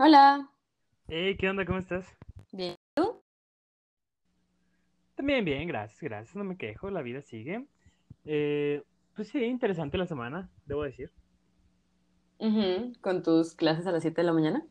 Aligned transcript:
Hola. 0.00 0.48
Hey, 1.08 1.36
¿qué 1.36 1.50
onda? 1.50 1.64
¿Cómo 1.64 1.80
estás? 1.80 2.06
Bien. 2.52 2.76
¿Tú? 2.94 3.20
También 5.16 5.44
bien, 5.44 5.66
gracias, 5.66 6.00
gracias. 6.00 6.36
No 6.36 6.44
me 6.44 6.56
quejo, 6.56 6.88
la 6.88 7.02
vida 7.02 7.20
sigue. 7.20 7.66
Eh, 8.24 8.84
pues 9.16 9.26
sí, 9.26 9.42
interesante 9.42 9.98
la 9.98 10.06
semana, 10.06 10.48
debo 10.66 10.84
decir. 10.84 11.10
¿Con 13.00 13.24
tus 13.24 13.56
clases 13.56 13.88
a 13.88 13.90
las 13.90 14.02
7 14.02 14.20
de 14.20 14.26
la 14.26 14.32
mañana? 14.32 14.64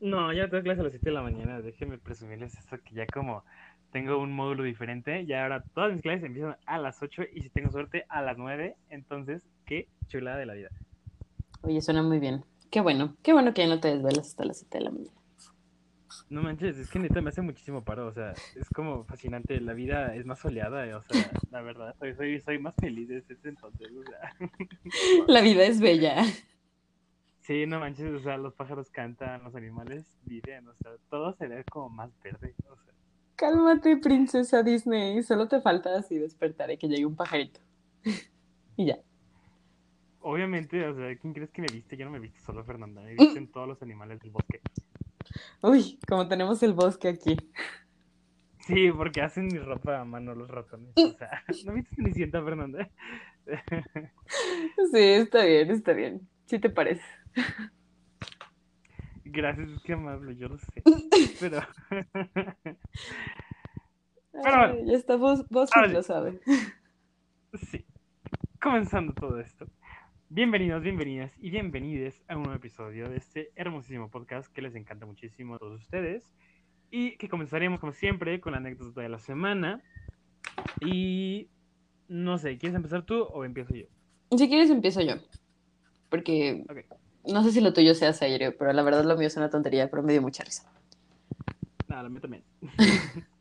No, 0.00 0.32
ya 0.32 0.50
tengo 0.50 0.64
clase 0.64 0.80
a 0.80 0.84
las 0.84 0.92
7 0.94 1.10
de 1.10 1.14
la 1.14 1.22
mañana. 1.22 1.60
Déjenme 1.60 1.98
presumirles 1.98 2.58
esto 2.58 2.76
que 2.82 2.96
ya 2.96 3.06
como 3.06 3.44
tengo 3.92 4.18
un 4.18 4.32
módulo 4.32 4.64
diferente, 4.64 5.26
ya 5.26 5.44
ahora 5.44 5.62
todas 5.74 5.92
mis 5.92 6.02
clases 6.02 6.24
empiezan 6.24 6.56
a 6.66 6.78
las 6.78 7.00
8 7.00 7.22
y 7.32 7.42
si 7.42 7.50
tengo 7.50 7.70
suerte 7.70 8.04
a 8.08 8.20
las 8.20 8.36
9. 8.36 8.74
Entonces, 8.90 9.48
qué 9.64 9.86
chulada 10.08 10.38
de 10.38 10.46
la 10.46 10.54
vida. 10.54 10.70
Oye, 11.62 11.80
suena 11.80 12.02
muy 12.02 12.18
bien. 12.18 12.44
Qué 12.70 12.80
bueno. 12.80 13.16
Qué 13.22 13.32
bueno 13.32 13.54
que 13.54 13.62
ya 13.62 13.68
no 13.68 13.80
te 13.80 13.88
desvelas 13.88 14.26
hasta 14.26 14.44
las 14.44 14.58
7 14.58 14.78
de 14.78 14.84
la 14.84 14.90
mañana. 14.90 15.12
No 16.30 16.42
manches, 16.42 16.76
es 16.76 16.90
que 16.90 16.98
neta 16.98 17.22
me 17.22 17.30
hace 17.30 17.40
muchísimo 17.40 17.82
paro, 17.82 18.06
o 18.06 18.12
sea, 18.12 18.32
es 18.32 18.68
como 18.74 19.04
fascinante, 19.04 19.60
la 19.62 19.72
vida 19.72 20.14
es 20.14 20.26
más 20.26 20.38
soleada, 20.38 20.84
o 20.98 21.02
sea, 21.02 21.30
la 21.50 21.62
verdad, 21.62 21.94
soy, 21.98 22.14
soy, 22.14 22.40
soy 22.40 22.58
más 22.58 22.74
feliz 22.78 23.08
desde 23.08 23.32
ese 23.32 23.48
entonces, 23.48 23.88
o 23.92 24.02
sea. 24.04 24.34
La 25.26 25.40
vida 25.40 25.64
es 25.64 25.80
bella. 25.80 26.22
Sí, 27.40 27.64
no 27.66 27.80
manches, 27.80 28.12
o 28.12 28.18
sea, 28.18 28.36
los 28.36 28.52
pájaros 28.52 28.90
cantan, 28.90 29.42
los 29.42 29.54
animales 29.54 30.18
viven, 30.24 30.68
o 30.68 30.74
sea, 30.74 30.92
todo 31.08 31.32
se 31.32 31.48
ve 31.48 31.64
como 31.64 31.88
más 31.88 32.10
verde, 32.22 32.54
o 32.70 32.76
sea. 32.76 32.94
Cálmate, 33.38 33.96
princesa 33.98 34.64
Disney. 34.64 35.22
Solo 35.22 35.46
te 35.46 35.60
falta 35.60 35.96
así 35.96 36.18
despertar 36.18 36.72
y 36.72 36.76
que 36.76 36.88
llegue 36.88 37.06
un 37.06 37.14
pajarito. 37.14 37.60
y 38.76 38.86
ya. 38.86 38.98
Obviamente, 40.20 40.86
o 40.86 40.94
sea, 40.94 41.16
¿quién 41.16 41.32
crees 41.32 41.50
que 41.50 41.62
me 41.62 41.68
viste? 41.72 41.96
Yo 41.96 42.04
no 42.04 42.10
me 42.10 42.18
viste 42.18 42.40
solo 42.40 42.64
Fernanda, 42.64 43.02
me 43.02 43.14
visten 43.14 43.50
todos 43.50 43.68
los 43.68 43.82
animales 43.82 44.20
del 44.20 44.30
bosque. 44.30 44.60
Uy, 45.62 45.98
como 46.08 46.26
tenemos 46.28 46.62
el 46.62 46.72
bosque 46.72 47.08
aquí. 47.08 47.36
Sí, 48.66 48.90
porque 48.92 49.22
hacen 49.22 49.46
mi 49.46 49.58
ropa 49.58 50.00
a 50.00 50.04
mano 50.04 50.34
los 50.34 50.48
ratones, 50.50 50.92
o 50.96 51.12
sea, 51.16 51.42
¿no 51.64 51.72
viste 51.72 51.94
Cenicienta, 51.96 52.42
Fernanda? 52.42 52.90
Sí, 54.92 54.98
está 54.98 55.44
bien, 55.44 55.70
está 55.70 55.92
bien. 55.94 56.28
Sí 56.44 56.58
te 56.58 56.68
parece. 56.68 57.02
Gracias, 59.24 59.68
qué 59.84 59.94
amable, 59.94 60.36
yo 60.36 60.48
lo 60.48 60.58
sé, 60.58 60.82
pero... 61.40 61.60
Bueno. 64.32 64.84
ya 64.84 64.92
está, 64.92 65.16
vos, 65.16 65.48
vos 65.48 65.70
lo 65.90 66.02
sabes. 66.02 66.40
Sí, 67.70 67.84
comenzando 68.60 69.12
todo 69.14 69.40
esto. 69.40 69.66
Bienvenidos, 70.30 70.82
bienvenidas 70.82 71.32
y 71.40 71.48
bienvenides 71.48 72.22
a 72.28 72.36
un 72.36 72.42
nuevo 72.42 72.58
episodio 72.58 73.08
de 73.08 73.16
este 73.16 73.50
hermosísimo 73.56 74.10
podcast 74.10 74.52
que 74.52 74.60
les 74.60 74.74
encanta 74.74 75.06
muchísimo 75.06 75.54
a 75.54 75.58
todos 75.58 75.80
ustedes 75.80 76.22
y 76.90 77.16
que 77.16 77.30
comenzaremos 77.30 77.80
como 77.80 77.92
siempre 77.92 78.38
con 78.38 78.52
la 78.52 78.58
anécdota 78.58 79.00
de 79.00 79.08
la 79.08 79.18
semana 79.20 79.82
y 80.82 81.48
no 82.08 82.36
sé, 82.36 82.58
¿quieres 82.58 82.76
empezar 82.76 83.06
tú 83.06 83.22
o 83.22 83.46
empiezo 83.46 83.74
yo? 83.74 83.86
Si 84.36 84.48
quieres, 84.48 84.68
empiezo 84.68 85.00
yo. 85.00 85.14
Porque 86.10 86.62
no 87.24 87.42
sé 87.42 87.50
si 87.50 87.62
lo 87.62 87.72
tuyo 87.72 87.94
sea 87.94 88.12
serio, 88.12 88.54
pero 88.58 88.70
la 88.74 88.82
verdad 88.82 89.04
lo 89.04 89.16
mío 89.16 89.28
es 89.28 89.36
una 89.38 89.48
tontería, 89.48 89.88
pero 89.88 90.02
me 90.02 90.12
dio 90.12 90.20
mucha 90.20 90.44
risa. 90.44 90.70
Nada, 91.88 92.02
la 92.02 92.08
mía 92.10 92.20
también. 92.20 92.44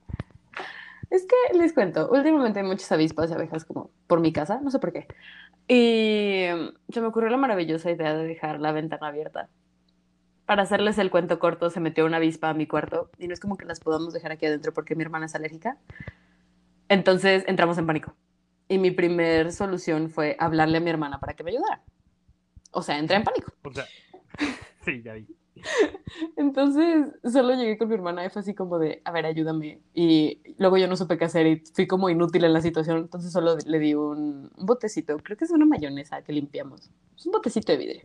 Es 1.09 1.25
que 1.25 1.57
les 1.57 1.71
cuento, 1.71 2.09
últimamente 2.11 2.59
hay 2.59 2.65
muchas 2.65 2.91
avispas 2.91 3.29
y 3.29 3.33
abejas 3.33 3.63
como 3.63 3.91
por 4.07 4.19
mi 4.19 4.33
casa, 4.33 4.59
no 4.61 4.69
sé 4.69 4.79
por 4.79 4.91
qué. 4.91 5.07
Y 5.67 6.45
mm, 6.53 6.91
se 6.93 7.01
me 7.01 7.07
ocurrió 7.07 7.29
la 7.29 7.37
maravillosa 7.37 7.91
idea 7.91 8.15
de 8.15 8.25
dejar 8.25 8.59
la 8.59 8.71
ventana 8.71 9.07
abierta. 9.07 9.49
Para 10.45 10.63
hacerles 10.63 10.97
el 10.97 11.11
cuento 11.11 11.39
corto, 11.39 11.69
se 11.69 11.81
metió 11.81 12.05
una 12.05 12.17
avispa 12.17 12.49
a 12.49 12.53
mi 12.53 12.67
cuarto 12.67 13.11
y 13.17 13.27
no 13.27 13.33
es 13.33 13.39
como 13.39 13.57
que 13.57 13.65
las 13.65 13.81
podamos 13.81 14.13
dejar 14.13 14.31
aquí 14.31 14.45
adentro 14.45 14.73
porque 14.73 14.95
mi 14.95 15.03
hermana 15.03 15.25
es 15.25 15.35
alérgica. 15.35 15.77
Entonces 16.87 17.43
entramos 17.47 17.77
en 17.77 17.85
pánico. 17.85 18.15
Y 18.69 18.77
mi 18.77 18.91
primer 18.91 19.51
solución 19.51 20.09
fue 20.09 20.37
hablarle 20.39 20.77
a 20.77 20.81
mi 20.81 20.89
hermana 20.89 21.19
para 21.19 21.33
que 21.33 21.43
me 21.43 21.51
ayudara. 21.51 21.81
O 22.71 22.81
sea, 22.81 22.97
entré 22.97 23.17
en 23.17 23.23
pánico. 23.23 23.51
O 23.63 23.73
sea, 23.73 23.85
sí, 24.85 25.01
ya 25.01 25.13
vi. 25.13 25.27
Entonces 26.37 27.07
solo 27.23 27.53
llegué 27.55 27.77
con 27.77 27.89
mi 27.89 27.95
hermana 27.95 28.25
y 28.25 28.29
fue 28.29 28.41
así 28.41 28.53
como 28.53 28.79
de, 28.79 29.01
a 29.05 29.11
ver, 29.11 29.25
ayúdame. 29.25 29.81
Y 29.93 30.41
luego 30.57 30.77
yo 30.77 30.87
no 30.87 30.95
supe 30.95 31.17
qué 31.17 31.25
hacer 31.25 31.47
y 31.47 31.63
fui 31.73 31.87
como 31.87 32.09
inútil 32.09 32.43
en 32.43 32.53
la 32.53 32.61
situación, 32.61 32.97
entonces 32.97 33.31
solo 33.31 33.57
le 33.65 33.79
di 33.79 33.93
un, 33.93 34.51
un 34.55 34.65
botecito, 34.65 35.17
creo 35.17 35.37
que 35.37 35.45
es 35.45 35.51
una 35.51 35.65
mayonesa 35.65 36.21
que 36.21 36.33
limpiamos. 36.33 36.89
Es 37.15 37.25
un 37.25 37.31
botecito 37.31 37.71
de 37.71 37.77
vidrio. 37.77 38.01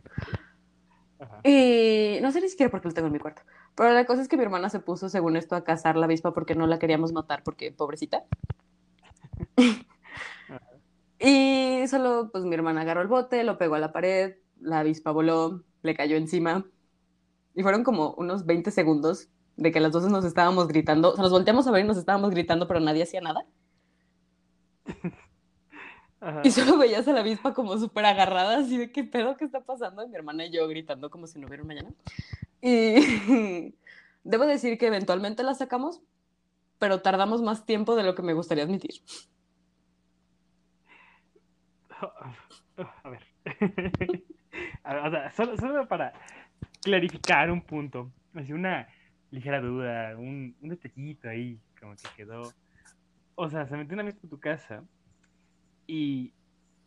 Ajá. 1.19 1.39
Y 1.43 2.19
no 2.21 2.31
sé 2.31 2.41
ni 2.41 2.49
siquiera 2.49 2.69
por 2.69 2.81
qué 2.81 2.89
lo 2.89 2.93
tengo 2.93 3.07
en 3.07 3.13
mi 3.13 3.19
cuarto. 3.19 3.43
Pero 3.75 3.91
la 3.91 4.05
cosa 4.05 4.21
es 4.21 4.27
que 4.27 4.37
mi 4.37 4.43
hermana 4.43 4.69
se 4.69 4.79
puso, 4.79 5.09
según 5.09 5.35
esto, 5.35 5.55
a 5.55 5.63
cazar 5.63 5.95
la 5.95 6.05
avispa 6.05 6.33
porque 6.33 6.55
no 6.55 6.67
la 6.67 6.79
queríamos 6.79 7.11
matar 7.11 7.43
porque 7.43 7.71
pobrecita. 7.71 8.23
y 11.19 11.87
solo, 11.87 12.29
pues 12.31 12.43
mi 12.45 12.53
hermana 12.53 12.81
agarró 12.81 13.01
el 13.01 13.07
bote, 13.07 13.43
lo 13.43 13.57
pegó 13.57 13.75
a 13.75 13.79
la 13.79 13.91
pared, 13.91 14.35
la 14.59 14.79
avispa 14.79 15.11
voló, 15.11 15.63
le 15.81 15.95
cayó 15.95 16.17
encima. 16.17 16.65
Y 17.55 17.63
fueron 17.63 17.83
como 17.83 18.13
unos 18.15 18.45
20 18.45 18.71
segundos 18.71 19.29
de 19.55 19.71
que 19.71 19.79
las 19.79 19.91
dos 19.91 20.03
nos 20.09 20.25
estábamos 20.25 20.67
gritando. 20.67 21.11
O 21.11 21.15
sea, 21.15 21.23
nos 21.23 21.31
volteamos 21.31 21.67
a 21.67 21.71
ver 21.71 21.85
y 21.85 21.87
nos 21.87 21.97
estábamos 21.97 22.31
gritando, 22.31 22.67
pero 22.67 22.79
nadie 22.79 23.03
hacía 23.03 23.21
nada. 23.21 23.45
Ajá. 26.19 26.41
Y 26.43 26.51
solo 26.51 26.77
veías 26.77 27.07
a 27.07 27.11
la 27.11 27.19
avispa 27.19 27.53
como 27.53 27.77
súper 27.77 28.05
agarrada, 28.05 28.57
así 28.57 28.77
de 28.77 28.91
qué 28.91 29.03
pedo, 29.03 29.35
qué 29.35 29.45
está 29.45 29.61
pasando. 29.61 30.03
Y 30.03 30.07
mi 30.07 30.15
hermana 30.15 30.45
y 30.45 30.51
yo 30.51 30.67
gritando 30.67 31.09
como 31.09 31.27
si 31.27 31.37
no 31.37 31.47
hubiera 31.47 31.63
un 31.63 31.67
mañana. 31.67 31.89
Y 32.61 33.75
debo 34.23 34.45
decir 34.45 34.77
que 34.77 34.87
eventualmente 34.87 35.43
la 35.43 35.53
sacamos, 35.53 36.01
pero 36.79 37.01
tardamos 37.01 37.41
más 37.41 37.65
tiempo 37.65 37.95
de 37.95 38.03
lo 38.03 38.15
que 38.15 38.21
me 38.21 38.33
gustaría 38.33 38.63
admitir. 38.63 39.01
A 43.03 43.09
ver. 43.09 43.27
A 44.83 44.93
ver, 44.93 45.05
o 45.05 45.11
sea, 45.11 45.31
solo, 45.31 45.57
solo 45.57 45.87
para 45.87 46.13
clarificar 46.83 47.51
un 47.51 47.61
punto, 47.61 48.11
así 48.33 48.53
una 48.53 48.87
ligera 49.31 49.61
duda, 49.61 50.15
un, 50.17 50.55
un 50.61 50.69
detallito 50.69 51.29
ahí, 51.29 51.59
como 51.79 51.95
que 51.95 52.07
quedó. 52.15 52.53
O 53.35 53.49
sea, 53.49 53.67
se 53.67 53.75
metió 53.75 53.93
una 53.93 54.03
vez 54.03 54.15
por 54.15 54.29
tu 54.29 54.39
casa 54.39 54.83
y 55.87 56.33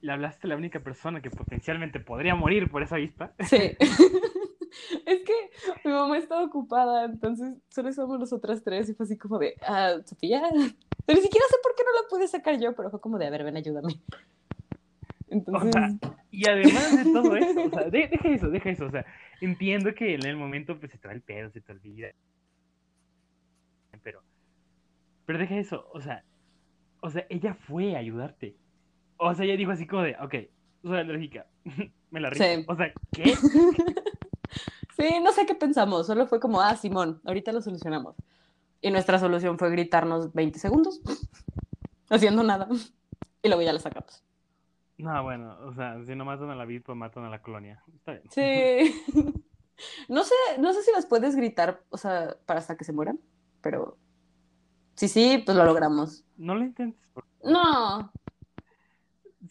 le 0.01 0.12
hablaste 0.12 0.47
a 0.47 0.51
la 0.51 0.57
única 0.57 0.81
persona 0.81 1.21
que 1.21 1.31
potencialmente 1.31 1.99
podría 1.99 2.34
morir 2.34 2.71
por 2.71 2.83
esa 2.83 2.97
avispa. 2.97 3.33
Sí. 3.41 3.77
es 5.07 5.21
que 5.23 5.51
mi 5.84 5.93
mamá 5.93 6.19
estaba 6.19 6.45
ocupada, 6.45 7.05
entonces 7.05 7.55
solo 7.69 7.93
somos 7.93 8.19
nosotras 8.19 8.63
tres 8.63 8.89
y 8.89 8.95
fue 8.95 9.05
así 9.05 9.17
como 9.17 9.39
de, 9.39 9.55
ah, 9.63 9.97
Sofía, 10.05 10.43
pero 11.07 11.19
ni 11.19 11.23
siquiera 11.23 11.47
sé 11.49 11.57
por 11.63 11.75
qué 11.75 11.83
no 11.84 12.03
la 12.03 12.09
pude 12.09 12.28
sacar 12.28 12.59
yo, 12.61 12.75
pero 12.75 12.91
fue 12.91 13.01
como 13.01 13.19
de, 13.19 13.27
a 13.27 13.31
ver, 13.31 13.45
ven, 13.45 13.57
ayúdame. 13.57 14.01
O 15.28 15.32
Entonces, 15.34 15.72
sea, 15.72 15.88
y 16.31 16.48
además 16.48 17.04
de 17.04 17.12
todo 17.12 17.37
eso, 17.37 17.64
o 17.64 17.70
sea, 17.70 17.84
de- 17.91 18.09
deja 18.09 18.28
eso, 18.28 18.48
deja 18.48 18.70
eso, 18.70 18.87
o 18.87 18.91
sea, 18.91 19.04
entiendo 19.41 19.92
que 19.94 20.14
en 20.14 20.25
el 20.25 20.37
momento 20.37 20.78
pues 20.78 20.92
se 20.92 20.98
te 20.98 21.09
va 21.09 21.14
el 21.14 21.22
pedo, 21.22 21.50
se 21.50 21.60
te 21.60 21.72
olvida, 21.72 22.09
pero, 24.03 24.22
pero 25.25 25.38
deja 25.38 25.56
eso, 25.56 25.88
o 25.92 26.00
sea, 26.00 26.22
o 27.00 27.10
sea, 27.10 27.26
ella 27.28 27.54
fue 27.54 27.97
a 27.97 27.98
ayudarte, 27.98 28.56
o 29.16 29.34
sea, 29.34 29.44
ella 29.44 29.56
dijo 29.56 29.72
así 29.72 29.86
como 29.86 30.03
de, 30.03 30.16
ok, 30.20 30.34
soy 30.82 30.98
alérgica, 30.98 31.47
me 32.10 32.20
la 32.20 32.31
rifo, 32.31 32.44
Sí. 32.44 32.65
o 32.69 32.76
sea, 32.76 32.92
¿qué? 33.12 33.34
sí, 34.97 35.20
no 35.22 35.32
sé 35.32 35.44
qué 35.47 35.54
pensamos, 35.54 36.06
solo 36.06 36.26
fue 36.26 36.38
como, 36.41 36.60
ah, 36.60 36.76
Simón, 36.76 37.20
ahorita 37.25 37.53
lo 37.53 37.60
solucionamos. 37.62 38.15
Y 38.82 38.91
nuestra 38.91 39.19
solución 39.19 39.59
fue 39.59 39.70
gritarnos 39.70 40.32
20 40.34 40.59
segundos, 40.60 41.00
haciendo 42.10 42.42
nada, 42.44 42.69
y 43.42 43.48
luego 43.48 43.62
ya 43.62 43.72
la 43.72 43.80
sacamos. 43.80 44.22
No, 44.98 45.22
bueno, 45.22 45.57
o 45.66 45.75
sea, 45.75 46.03
si 46.04 46.15
no 46.15 46.25
matan 46.25 46.51
a 46.51 46.54
la 46.54 46.63
avispa, 46.63 46.95
matan 46.95 47.25
a 47.25 47.31
la 47.31 47.43
colonia, 47.43 47.83
está 47.95 48.13
bien. 48.13 48.25
Sí. 48.31 49.04
No 50.09 50.25
sé, 50.25 50.34
no 50.59 50.72
sé 50.72 50.83
si 50.83 50.91
las 50.93 51.04
puedes 51.04 51.37
gritar, 51.37 51.83
o 51.91 51.98
sea, 51.98 52.34
para 52.47 52.60
hasta 52.60 52.78
que 52.78 52.84
se 52.84 52.95
mueran, 52.95 53.21
pero 53.60 53.98
sí, 54.95 55.07
sí, 55.09 55.43
pues 55.45 55.54
lo 55.57 55.66
logramos. 55.66 56.25
No 56.39 56.54
lo 56.54 56.65
intentes, 56.65 57.07
por. 57.13 57.27
No, 57.45 58.10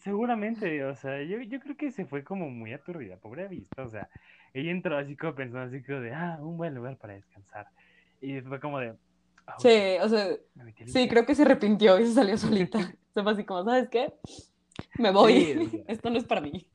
Seguramente, 0.02 0.84
o 0.84 0.94
sea, 0.94 1.22
yo, 1.22 1.40
yo 1.40 1.58
creo 1.60 1.76
que 1.76 1.90
se 1.90 2.04
fue 2.04 2.22
como 2.22 2.50
muy 2.50 2.72
aturdida, 2.72 3.16
pobre 3.16 3.48
vista, 3.48 3.82
o 3.82 3.88
sea, 3.88 4.08
ella 4.52 4.70
entró 4.70 4.96
así 4.98 5.16
como 5.16 5.34
pensando 5.34 5.66
así 5.66 5.82
como 5.82 6.00
de, 6.00 6.12
ah, 6.12 6.38
un 6.40 6.56
buen 6.56 6.74
lugar 6.74 6.96
para 6.98 7.14
descansar. 7.14 7.68
Y 8.20 8.40
fue 8.40 8.60
como 8.60 8.78
de, 8.78 8.94
sí, 9.58 9.96
o 10.02 10.08
sea, 10.08 10.36
sí, 10.86 11.08
creo 11.08 11.24
que 11.24 11.34
se 11.34 11.42
arrepintió 11.42 11.98
y 11.98 12.06
se 12.06 12.12
salió 12.14 12.36
solita. 12.38 12.80
Se 13.14 13.22
fue 13.22 13.32
así 13.32 13.44
como, 13.44 13.64
¿sabes 13.64 13.88
qué? 13.88 14.12
Me 14.98 15.10
voy. 15.10 15.68
Sí. 15.70 15.84
Esto 15.88 16.10
no 16.10 16.18
es 16.18 16.24
para 16.24 16.40
mí. 16.40 16.66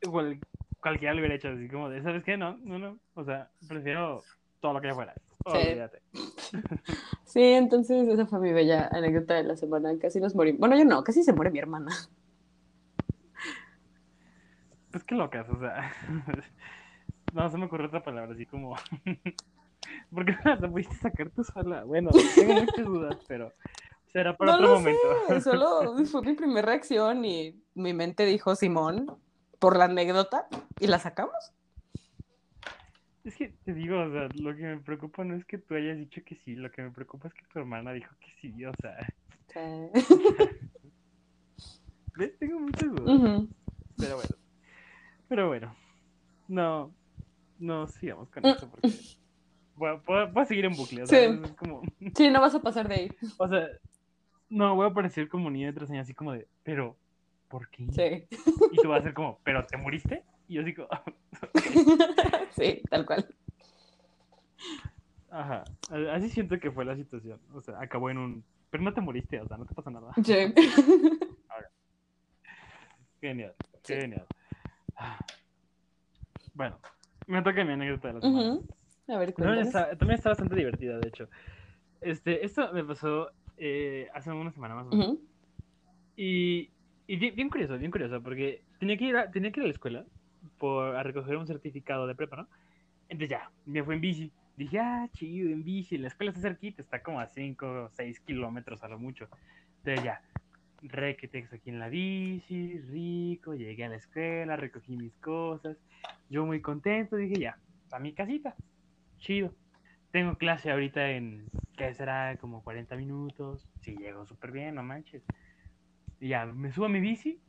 Igual, 0.00 0.38
cualquiera 0.80 1.14
lo 1.14 1.20
hubiera 1.20 1.36
hecho 1.36 1.48
así 1.48 1.68
como 1.68 1.88
de, 1.88 2.02
¿sabes 2.02 2.24
qué? 2.24 2.36
No, 2.36 2.58
no, 2.58 2.78
no, 2.78 2.98
o 3.14 3.24
sea, 3.24 3.50
prefiero 3.68 4.22
todo 4.60 4.72
lo 4.74 4.80
que 4.80 4.90
afuera. 4.90 5.14
Olvídate. 5.44 6.00
Sí, 7.24 7.42
entonces 7.42 8.06
esa 8.08 8.26
fue 8.26 8.40
mi 8.40 8.52
bella 8.52 8.90
anécdota 8.92 9.32
de 9.32 9.44
la 9.44 9.56
semana. 9.56 9.90
Casi 9.98 10.20
nos 10.20 10.34
morimos. 10.34 10.60
Bueno, 10.60 10.76
yo 10.76 10.84
no, 10.84 11.02
casi 11.02 11.22
se 11.22 11.32
muere 11.32 11.50
mi 11.50 11.60
hermana. 11.60 11.90
Pues 14.90 15.02
qué 15.04 15.14
locas, 15.14 15.48
o 15.48 15.58
sea. 15.58 15.92
No, 17.32 17.48
se 17.48 17.56
me 17.56 17.64
ocurrió 17.64 17.86
otra 17.86 18.02
palabra, 18.02 18.34
así 18.34 18.44
como. 18.44 18.76
¿Por 20.12 20.26
qué 20.26 20.36
no 20.44 20.54
la 20.54 20.70
pudiste 20.70 20.94
sacar 20.96 21.30
tú 21.30 21.42
sola? 21.42 21.84
Bueno, 21.84 22.10
tengo 22.34 22.52
muchas 22.52 22.84
dudas, 22.84 23.16
pero 23.26 23.54
será 24.12 24.36
para 24.36 24.52
no 24.52 24.56
otro 24.58 24.68
lo 24.68 24.74
momento. 24.74 25.00
sé, 25.28 25.40
solo 25.40 25.96
fue 26.06 26.22
mi 26.22 26.34
primera 26.34 26.66
reacción 26.66 27.24
y 27.24 27.62
mi 27.74 27.94
mente 27.94 28.24
dijo 28.26 28.54
Simón 28.54 29.06
por 29.58 29.76
la 29.76 29.84
anécdota 29.86 30.46
y 30.78 30.86
la 30.86 30.98
sacamos. 30.98 31.34
Es 33.24 33.36
que 33.36 33.54
te 33.64 33.72
digo, 33.72 34.00
o 34.00 34.10
sea, 34.10 34.28
lo 34.34 34.54
que 34.56 34.62
me 34.62 34.80
preocupa 34.80 35.22
no 35.24 35.36
es 35.36 35.44
que 35.44 35.56
tú 35.58 35.74
hayas 35.74 35.96
dicho 35.96 36.20
que 36.26 36.34
sí, 36.44 36.56
lo 36.56 36.70
que 36.72 36.82
me 36.82 36.90
preocupa 36.90 37.28
es 37.28 37.34
que 37.34 37.44
tu 37.52 37.60
hermana 37.60 37.92
dijo 37.92 38.12
que 38.20 38.32
sí, 38.40 38.64
o 38.64 38.72
sea, 38.80 38.96
¿ves? 42.16 42.36
Tengo 42.38 42.58
muchas 42.60 42.90
dudas, 42.90 43.48
pero 43.96 44.16
bueno. 44.16 44.34
Pero 45.28 45.48
bueno, 45.48 45.76
no, 46.48 46.92
no 47.58 47.86
sigamos 47.86 48.28
con 48.30 48.42
Mm. 48.44 48.48
esto 48.48 48.68
porque 48.68 48.90
voy 49.76 49.90
a, 49.90 50.24
voy 50.26 50.46
seguir 50.46 50.64
en 50.64 50.74
bucle, 50.74 51.02
o 51.04 51.06
Sí. 51.06 51.14
sea, 51.16 51.30
es 51.30 51.52
como, 51.52 51.82
Sí, 52.16 52.28
no 52.28 52.40
vas 52.40 52.54
a 52.54 52.60
pasar 52.60 52.88
de 52.88 52.94
ahí. 52.94 53.10
o 53.38 53.48
sea, 53.48 53.68
no, 54.52 54.74
voy 54.76 54.86
a 54.86 54.92
parecer 54.94 55.28
como 55.28 55.50
niño 55.50 55.66
de 55.68 55.72
tres 55.72 55.90
años, 55.90 56.02
así 56.02 56.14
como 56.14 56.32
de, 56.32 56.46
pero, 56.62 56.96
¿por 57.48 57.68
qué? 57.70 57.86
Sí. 57.90 58.26
Y 58.70 58.76
tú 58.76 58.88
vas 58.88 59.00
a 59.00 59.04
ser 59.04 59.14
como, 59.14 59.40
¿pero 59.42 59.64
te 59.66 59.76
moriste? 59.78 60.22
Y 60.46 60.54
yo 60.54 60.62
digo, 60.62 60.86
sí, 62.56 62.82
tal 62.90 63.06
cual. 63.06 63.26
ajá, 65.30 65.64
así 66.12 66.28
siento 66.28 66.58
que 66.60 66.70
fue 66.70 66.84
la 66.84 66.94
situación, 66.96 67.40
o 67.54 67.60
sea, 67.62 67.80
acabó 67.80 68.10
en 68.10 68.18
un, 68.18 68.44
pero 68.70 68.82
no 68.84 68.92
te 68.92 69.00
moriste, 69.00 69.40
o 69.40 69.46
sea, 69.48 69.56
no 69.56 69.64
te 69.64 69.74
pasa 69.74 69.90
nada. 69.90 70.12
Sí. 70.22 70.52
Genial, 73.20 73.54
Sí. 73.84 73.94
genial. 73.94 74.26
Bueno, 76.54 76.78
me 77.26 77.40
toca 77.40 77.64
mi 77.64 77.72
anécdota 77.72 78.08
de 78.08 78.14
la 78.14 78.20
semana. 78.20 78.58
A 79.08 79.16
ver, 79.16 79.32
También 79.32 79.66
está, 79.66 79.88
también 79.96 80.18
está 80.18 80.28
bastante 80.30 80.54
divertida, 80.54 80.98
de 80.98 81.08
hecho. 81.08 81.28
Este, 82.02 82.44
esto 82.44 82.70
me 82.74 82.84
pasó 82.84 83.30
eh, 83.64 84.08
hace 84.12 84.32
una 84.32 84.50
semana 84.50 84.74
más 84.74 84.86
o 84.86 84.90
menos. 84.90 85.06
Ujú. 85.06 85.20
Y, 86.16 86.68
y 87.06 87.16
bien, 87.16 87.36
bien 87.36 87.48
curioso, 87.48 87.78
bien 87.78 87.92
curioso, 87.92 88.20
porque 88.20 88.64
tenía 88.80 88.96
que 88.96 89.04
ir 89.04 89.16
a, 89.16 89.30
tenía 89.30 89.52
que 89.52 89.60
ir 89.60 89.64
a 89.64 89.66
la 89.68 89.72
escuela 89.72 90.04
por, 90.58 90.96
a 90.96 91.02
recoger 91.04 91.36
un 91.36 91.46
certificado 91.46 92.08
de 92.08 92.16
prepa, 92.16 92.38
¿no? 92.38 92.48
Entonces 93.08 93.30
ya, 93.30 93.52
me 93.66 93.84
fui 93.84 93.94
en 93.94 94.00
bici. 94.00 94.32
Dije, 94.56 94.80
ah, 94.80 95.08
chido, 95.12 95.48
en 95.48 95.62
bici. 95.62 95.96
La 95.96 96.08
escuela 96.08 96.32
está 96.32 96.42
cerquita, 96.42 96.82
está 96.82 97.04
como 97.04 97.20
a 97.20 97.28
5 97.28 97.84
o 97.84 97.88
6 97.90 98.18
kilómetros 98.20 98.82
a 98.82 98.88
lo 98.88 98.98
mucho. 98.98 99.28
Entonces 99.78 100.04
ya, 100.04 100.20
requetex 100.82 101.52
aquí 101.52 101.70
en 101.70 101.78
la 101.78 101.88
bici, 101.88 102.80
rico. 102.90 103.54
Llegué 103.54 103.84
a 103.84 103.90
la 103.90 103.96
escuela, 103.96 104.56
recogí 104.56 104.96
mis 104.96 105.14
cosas. 105.18 105.76
Yo 106.28 106.44
muy 106.44 106.60
contento, 106.60 107.14
dije, 107.14 107.38
ya, 107.38 107.56
a 107.92 108.00
mi 108.00 108.12
casita. 108.12 108.56
Chido. 109.18 109.54
Tengo 110.12 110.36
clase 110.36 110.70
ahorita 110.70 111.10
en, 111.10 111.46
¿qué 111.76 111.94
será? 111.94 112.36
Como 112.36 112.62
40 112.62 112.96
minutos. 112.96 113.66
Sí, 113.80 113.96
llego 113.96 114.26
súper 114.26 114.52
bien, 114.52 114.74
no 114.74 114.82
manches. 114.82 115.24
Y 116.20 116.28
ya, 116.28 116.44
me 116.44 116.70
subo 116.70 116.84
a 116.84 116.88
mi 116.90 117.00
bici. 117.00 117.40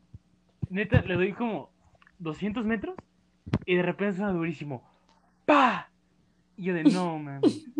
Neta, 0.70 1.02
le 1.02 1.16
doy 1.16 1.34
como 1.34 1.72
200 2.20 2.66
metros. 2.66 2.96
Y 3.66 3.76
de 3.76 3.84
repente 3.84 4.18
suena 4.18 4.32
durísimo. 4.32 4.90
¡Pa! 5.46 5.90
Y 6.56 6.64
yo 6.64 6.74
de 6.74 6.84
no, 6.86 7.20
mami. 7.20 7.42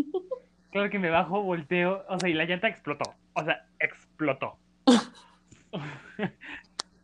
Claro 0.72 0.90
que 0.90 0.98
me 0.98 1.12
bajo, 1.12 1.42
volteo. 1.44 2.04
O 2.10 2.20
sea, 2.20 2.30
y 2.30 2.34
la 2.34 2.46
llanta 2.46 2.68
explotó. 2.68 3.14
O 3.34 3.44
sea, 3.44 3.66
explotó. 3.80 4.58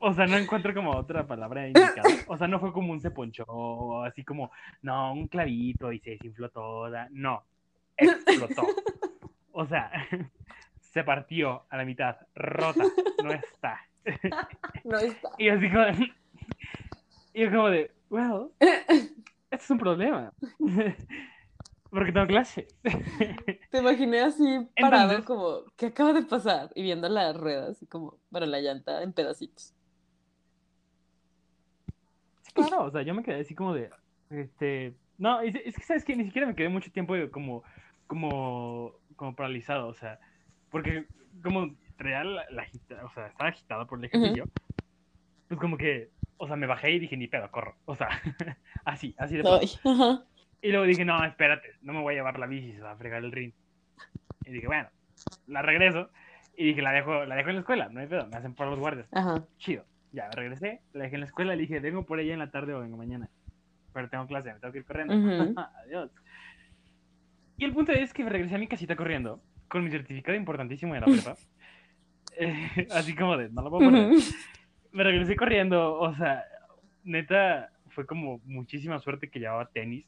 O 0.01 0.13
sea, 0.13 0.27
no 0.27 0.37
encuentro 0.37 0.73
como 0.73 0.91
otra 0.91 1.27
palabra 1.27 1.67
indicada. 1.67 2.03
O 2.27 2.37
sea, 2.37 2.47
no 2.47 2.61
fue 2.61 2.71
como 2.71 2.93
un 2.93 3.01
se 3.01 3.11
ponchó, 3.11 4.01
así 4.03 4.23
como, 4.23 4.49
no, 4.81 5.11
un 5.11 5.27
clavito 5.27 5.91
y 5.91 5.99
se 5.99 6.11
desinfló 6.11 6.49
toda. 6.49 7.09
No, 7.11 7.43
explotó. 8.05 8.67
O 9.51 9.65
sea, 9.65 9.91
se 10.79 11.03
partió 11.03 11.65
a 11.69 11.77
la 11.77 11.85
mitad, 11.85 12.17
rota, 12.35 12.83
no 13.23 13.31
está. 13.31 13.79
No 14.83 14.97
está. 14.97 15.29
Y 15.37 15.49
así 15.49 15.69
como, 15.69 15.85
y 17.33 17.41
yo 17.43 17.51
como 17.51 17.69
de, 17.69 17.91
well, 18.09 18.49
este 18.59 19.15
es 19.51 19.69
un 19.69 19.77
problema. 19.77 20.33
Porque 21.89 22.11
tengo 22.11 22.27
clase. 22.27 22.67
Te 23.71 23.79
imaginé 23.79 24.21
así 24.21 24.43
parado, 24.79 25.11
Entonces- 25.15 25.25
como, 25.25 25.63
¿qué 25.75 25.87
acaba 25.87 26.13
de 26.13 26.23
pasar? 26.23 26.69
Y 26.75 26.83
viendo 26.83 27.09
las 27.09 27.35
ruedas, 27.35 27.81
y 27.81 27.87
como, 27.87 28.19
para 28.31 28.45
la 28.45 28.59
llanta 28.59 29.01
en 29.01 29.11
pedacitos. 29.13 29.73
Sí, 32.41 32.51
claro, 32.53 32.85
o 32.85 32.91
sea, 32.91 33.01
yo 33.01 33.13
me 33.13 33.23
quedé 33.23 33.41
así 33.41 33.55
como 33.55 33.73
de, 33.73 33.89
este, 34.29 34.95
no, 35.17 35.41
es, 35.41 35.55
es 35.55 35.75
que 35.75 35.83
sabes 35.83 36.05
que 36.05 36.15
ni 36.15 36.25
siquiera 36.25 36.47
me 36.47 36.55
quedé 36.55 36.69
mucho 36.69 36.91
tiempo 36.91 37.13
como, 37.31 37.63
como, 38.09 38.91
como 39.15 39.35
paralizado, 39.35 39.87
o 39.87 39.93
sea, 39.93 40.19
porque 40.71 41.05
como 41.43 41.75
traía 41.95 42.23
la, 42.23 42.43
la 42.49 42.63
agita- 42.63 43.05
o 43.05 43.09
sea, 43.11 43.27
estaba 43.27 43.49
agitado 43.51 43.85
por 43.85 43.99
el 43.99 44.05
ejercicio, 44.05 44.49
pues 45.47 45.59
como 45.59 45.77
que, 45.77 46.09
o 46.37 46.47
sea, 46.47 46.55
me 46.55 46.65
bajé 46.65 46.89
y 46.91 46.99
dije, 46.99 47.15
ni 47.15 47.27
pedo, 47.27 47.49
corro, 47.51 47.75
o 47.85 47.95
sea, 47.95 48.09
así, 48.83 49.13
así 49.19 49.37
de 49.37 49.43
pronto. 49.43 49.67
Y 50.61 50.71
luego 50.71 50.85
dije, 50.85 51.05
no, 51.05 51.23
espérate, 51.23 51.67
no 51.81 51.93
me 51.93 52.01
voy 52.01 52.15
a 52.15 52.17
llevar 52.17 52.39
la 52.39 52.47
bici, 52.47 52.73
se 52.73 52.81
va 52.81 52.91
a 52.91 52.97
fregar 52.97 53.23
el 53.23 53.31
ring. 53.31 53.53
Y 54.43 54.51
dije, 54.51 54.65
bueno, 54.65 54.89
la 55.45 55.61
regreso, 55.61 56.09
y 56.57 56.65
dije, 56.65 56.81
la 56.81 56.91
dejo, 56.91 57.25
la 57.25 57.35
dejo 57.35 57.49
en 57.49 57.55
la 57.57 57.61
escuela, 57.61 57.89
no 57.89 57.99
hay 57.99 58.07
pedo, 58.07 58.25
me 58.25 58.37
hacen 58.37 58.55
por 58.55 58.67
los 58.67 58.79
guardias 58.79 59.07
Ajá. 59.11 59.45
chido. 59.59 59.85
Ya, 60.11 60.27
regresé, 60.31 60.81
la 60.93 61.03
dejé 61.03 61.15
en 61.17 61.21
la 61.21 61.27
escuela, 61.27 61.55
le 61.55 61.61
dije, 61.61 61.79
vengo 61.79 62.03
por 62.07 62.19
ella 62.19 62.33
en 62.33 62.39
la 62.39 62.49
tarde 62.49 62.73
o 62.73 62.79
vengo 62.79 62.97
mañana. 62.97 63.29
Pero 63.93 64.09
tengo 64.09 64.25
clase, 64.25 64.51
me 64.51 64.59
tengo 64.59 64.71
que 64.71 64.79
ir 64.79 64.85
corriendo. 64.85 65.13
Ujú. 65.15 65.53
Adiós. 65.85 66.09
Y 67.59 67.65
el 67.65 67.73
punto 67.73 67.91
es 67.91 68.13
que 68.13 68.23
me 68.23 68.29
regresé 68.29 68.55
a 68.55 68.57
mi 68.57 68.67
casita 68.67 68.95
corriendo, 68.95 69.41
con 69.67 69.83
mi 69.83 69.91
certificado 69.91 70.37
importantísimo 70.37 70.93
de 70.93 71.01
la 71.01 71.05
prepa. 71.05 71.35
Eh, 72.41 72.87
así 72.91 73.15
como 73.15 73.35
de, 73.35 73.49
no 73.49 73.63
lo 73.63 73.69
puedo 73.69 73.89
poner. 73.89 74.13
Me 74.93 75.03
regresé 75.03 75.35
corriendo, 75.35 75.99
o 75.99 76.15
sea, 76.15 76.45
neta, 77.03 77.69
fue 77.89 78.05
como 78.05 78.39
muchísima 78.45 78.97
suerte 78.99 79.29
que 79.29 79.39
llevaba 79.39 79.65
tenis. 79.65 80.05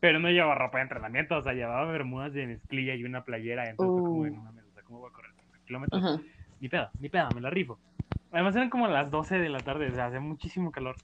Pero 0.00 0.18
no 0.18 0.30
llevaba 0.30 0.56
ropa 0.56 0.78
de 0.78 0.82
entrenamiento, 0.84 1.36
o 1.36 1.42
sea, 1.42 1.52
llevaba 1.52 1.84
bermudas 1.92 2.32
de 2.32 2.46
mezclilla 2.48 2.94
y 2.96 3.04
una 3.04 3.22
playera. 3.22 3.70
Entonces 3.70 4.00
fue 4.00 4.10
como 4.10 4.24
de, 4.24 4.30
Uh. 4.30 4.34
no 4.34 4.42
mames, 4.42 4.64
o 4.64 4.72
sea, 4.72 4.82
¿cómo 4.82 4.98
voy 4.98 5.10
a 5.10 5.12
correr 5.12 5.32
30 5.36 5.58
kilómetros? 5.64 6.20
Ni 6.60 6.68
pedo, 6.68 6.90
ni 6.98 7.08
pedo, 7.08 7.28
me 7.36 7.40
la 7.40 7.50
rifo. 7.50 7.78
Además 8.32 8.56
eran 8.56 8.70
como 8.70 8.88
las 8.88 9.10
12 9.12 9.38
de 9.38 9.48
la 9.48 9.60
tarde, 9.60 9.88
o 9.90 9.94
sea, 9.94 10.06
hace 10.06 10.18
muchísimo 10.18 10.72
calor. 10.72 10.96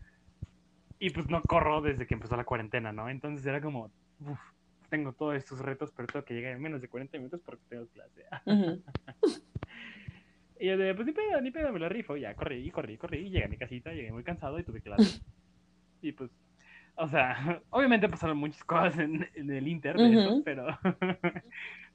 Y 0.98 1.10
pues 1.10 1.28
no 1.28 1.42
corro 1.42 1.80
desde 1.80 2.08
que 2.08 2.14
empezó 2.14 2.36
la 2.36 2.44
cuarentena, 2.44 2.92
¿no? 2.92 3.08
Entonces 3.08 3.46
era 3.46 3.60
como, 3.60 3.90
uff, 4.18 4.40
tengo 4.94 5.12
todos 5.12 5.34
estos 5.34 5.58
retos, 5.58 5.90
pero 5.96 6.06
tengo 6.06 6.24
que 6.24 6.34
llegar 6.34 6.52
en 6.52 6.62
menos 6.62 6.80
de 6.80 6.88
40 6.88 7.18
minutos 7.18 7.40
porque 7.44 7.64
tengo 7.68 7.86
clase. 7.88 8.24
Ujú. 8.46 8.82
Y 10.60 10.68
yo 10.68 10.78
de, 10.78 10.94
pues 10.94 11.04
ni 11.04 11.12
pedo, 11.12 11.40
ni 11.40 11.50
pedo, 11.50 11.72
me 11.72 11.80
la 11.80 11.88
rifo. 11.88 12.16
Ya, 12.16 12.32
corrí, 12.36 12.70
corrí, 12.70 12.96
corrí, 12.96 13.26
y 13.26 13.30
llegué 13.30 13.44
a 13.44 13.48
mi 13.48 13.56
casita, 13.58 13.92
llegué 13.92 14.12
muy 14.12 14.22
cansado 14.22 14.56
y 14.56 14.62
tuve 14.62 14.80
clase. 14.80 15.20
y 16.00 16.12
pues, 16.12 16.30
o 16.94 17.08
sea, 17.08 17.60
obviamente 17.70 18.08
pasaron 18.08 18.38
muchas 18.38 18.62
cosas 18.62 18.96
en, 19.00 19.28
en 19.34 19.50
el 19.50 19.66
Inter 19.66 19.98
de 19.98 20.12
eso, 20.12 20.30
Ujú. 20.30 20.44
pero, 20.44 20.66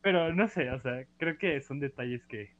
pero 0.02 0.34
no 0.36 0.46
sé, 0.50 0.70
o 0.72 0.80
sea, 0.82 1.06
creo 1.18 1.38
que 1.38 1.62
son 1.62 1.80
detalles 1.80 2.26
que 2.26 2.52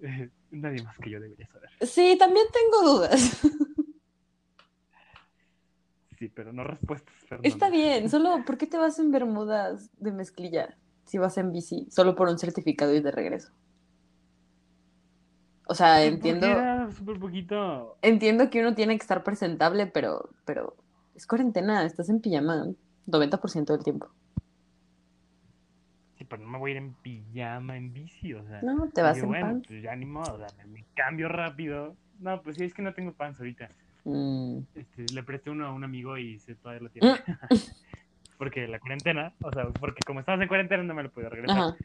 eh, 0.00 0.30
nadie 0.50 0.82
más 0.82 0.96
que 0.98 1.10
yo 1.10 1.20
debería 1.20 1.46
saber. 1.48 1.68
Sí, 1.82 2.16
también 2.18 2.46
tengo 2.50 2.94
dudas. 2.94 3.42
Sí, 6.18 6.28
pero 6.28 6.52
no 6.52 6.64
respuestas, 6.64 7.14
Fernanda. 7.28 7.48
Está 7.48 7.70
bien, 7.70 8.10
solo 8.10 8.44
¿por 8.44 8.58
qué 8.58 8.66
te 8.66 8.76
vas 8.76 8.98
en 8.98 9.12
bermudas 9.12 9.90
de 9.98 10.10
mezclilla 10.10 10.76
si 11.04 11.16
vas 11.18 11.38
en 11.38 11.52
bici? 11.52 11.86
Solo 11.90 12.16
por 12.16 12.28
un 12.28 12.38
certificado 12.38 12.92
y 12.94 13.00
de 13.00 13.10
regreso. 13.12 13.52
O 15.66 15.74
sea, 15.74 15.96
Porque 15.96 16.08
entiendo, 16.08 16.46
Era 16.46 16.90
súper 16.90 17.18
poquito. 17.18 17.98
entiendo 18.02 18.50
que 18.50 18.60
uno 18.60 18.74
tiene 18.74 18.96
que 18.96 19.02
estar 19.02 19.22
presentable, 19.22 19.86
pero, 19.86 20.30
pero 20.44 20.74
es 21.14 21.26
cuarentena, 21.26 21.84
estás 21.84 22.08
en 22.08 22.20
pijama 22.20 22.66
90% 23.06 23.66
del 23.66 23.84
tiempo. 23.84 24.08
Sí, 26.16 26.24
pero 26.24 26.42
no 26.42 26.48
me 26.48 26.58
voy 26.58 26.70
a 26.70 26.74
ir 26.74 26.78
en 26.78 26.94
pijama, 26.94 27.76
en 27.76 27.92
bici, 27.92 28.34
o 28.34 28.44
sea. 28.44 28.62
No, 28.62 28.88
te 28.88 29.02
vas 29.02 29.14
dije, 29.14 29.26
en 29.26 29.30
bueno, 29.30 29.62
pues 29.66 29.82
ya 29.82 29.94
ni 29.94 30.06
modo, 30.06 30.34
o 30.34 30.38
sea, 30.38 30.48
me, 30.58 30.64
me 30.66 30.84
cambio 30.96 31.28
rápido. 31.28 31.94
No, 32.18 32.42
pues 32.42 32.56
sí, 32.56 32.64
es 32.64 32.74
que 32.74 32.82
no 32.82 32.92
tengo 32.94 33.12
pants 33.12 33.38
ahorita. 33.38 33.70
Mm, 34.08 34.62
Este, 34.74 35.02
le 35.12 35.22
presté 35.22 35.50
uno 35.50 35.66
a 35.66 35.72
un 35.72 35.84
amigo 35.84 36.16
y 36.16 36.38
se 36.40 36.54
todavía 36.54 36.82
lo 36.82 36.90
tiene. 36.90 37.14
Porque 38.36 38.68
la 38.68 38.78
cuarentena, 38.78 39.34
o 39.42 39.52
sea, 39.52 39.68
porque 39.70 40.02
como 40.04 40.20
estabas 40.20 40.40
en 40.40 40.48
cuarentena 40.48 40.82
no 40.82 40.94
me 40.94 41.02
lo 41.02 41.10
pude 41.10 41.28
regresar. 41.28 41.58
Ajá. 41.58 41.76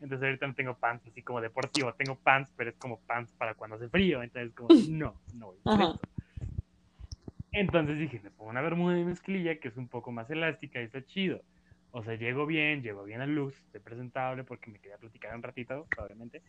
Entonces 0.00 0.26
ahorita 0.26 0.46
no 0.48 0.54
tengo 0.54 0.76
pants 0.76 1.06
así 1.06 1.22
como 1.22 1.40
deportivo, 1.40 1.92
tengo 1.94 2.16
pants, 2.16 2.50
pero 2.56 2.70
es 2.70 2.76
como 2.76 3.00
pants 3.06 3.32
para 3.38 3.54
cuando 3.54 3.76
hace 3.76 3.88
frío. 3.88 4.22
Entonces 4.22 4.52
como, 4.54 4.68
no, 4.88 5.14
no 5.34 5.46
voy 5.46 5.58
a 5.64 5.70
hacer 5.72 5.82
Ajá. 5.84 5.92
esto. 5.92 6.08
Entonces 7.52 7.98
dije, 7.98 8.20
me 8.24 8.30
pongo 8.30 8.50
una 8.50 8.62
bermuda 8.62 8.94
de 8.94 9.04
mezclilla 9.04 9.58
que 9.60 9.68
es 9.68 9.76
un 9.76 9.88
poco 9.88 10.10
más 10.10 10.28
elástica 10.30 10.80
y 10.80 10.84
está 10.84 11.04
chido. 11.04 11.42
O 11.90 12.02
sea, 12.02 12.14
llego 12.14 12.46
bien, 12.46 12.82
llego 12.82 13.04
bien 13.04 13.20
a 13.20 13.26
luz, 13.26 13.54
estoy 13.66 13.80
presentable 13.80 14.42
porque 14.44 14.70
me 14.70 14.78
quería 14.78 14.96
platicar 14.96 15.36
un 15.36 15.42
ratito, 15.42 15.86
probablemente. 15.90 16.42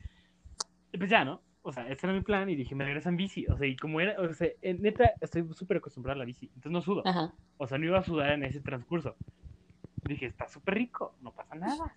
Pues 0.97 1.09
ya, 1.09 1.25
¿no? 1.25 1.41
o 1.63 1.71
sea, 1.71 1.87
ese 1.87 2.05
era 2.05 2.13
mi 2.13 2.21
plan 2.21 2.49
y 2.49 2.55
dije, 2.55 2.75
me 2.75 2.83
regreso 2.83 3.09
en 3.09 3.15
bici. 3.15 3.47
O 3.47 3.57
sea, 3.57 3.65
y 3.65 3.75
como 3.77 4.01
era, 4.01 4.19
o 4.21 4.33
sea, 4.33 4.49
en 4.61 4.81
neta, 4.81 5.13
estoy 5.21 5.47
súper 5.53 5.77
acostumbrado 5.77 6.17
a 6.17 6.19
la 6.19 6.25
bici, 6.25 6.47
entonces 6.47 6.71
no 6.71 6.81
sudo. 6.81 7.01
Ajá. 7.05 7.33
O 7.57 7.67
sea, 7.67 7.77
no 7.77 7.85
iba 7.85 7.99
a 7.99 8.03
sudar 8.03 8.31
en 8.31 8.43
ese 8.43 8.59
transcurso. 8.59 9.15
Dije, 10.03 10.25
está 10.25 10.49
súper 10.49 10.75
rico, 10.75 11.15
no 11.21 11.31
pasa 11.31 11.55
nada. 11.55 11.95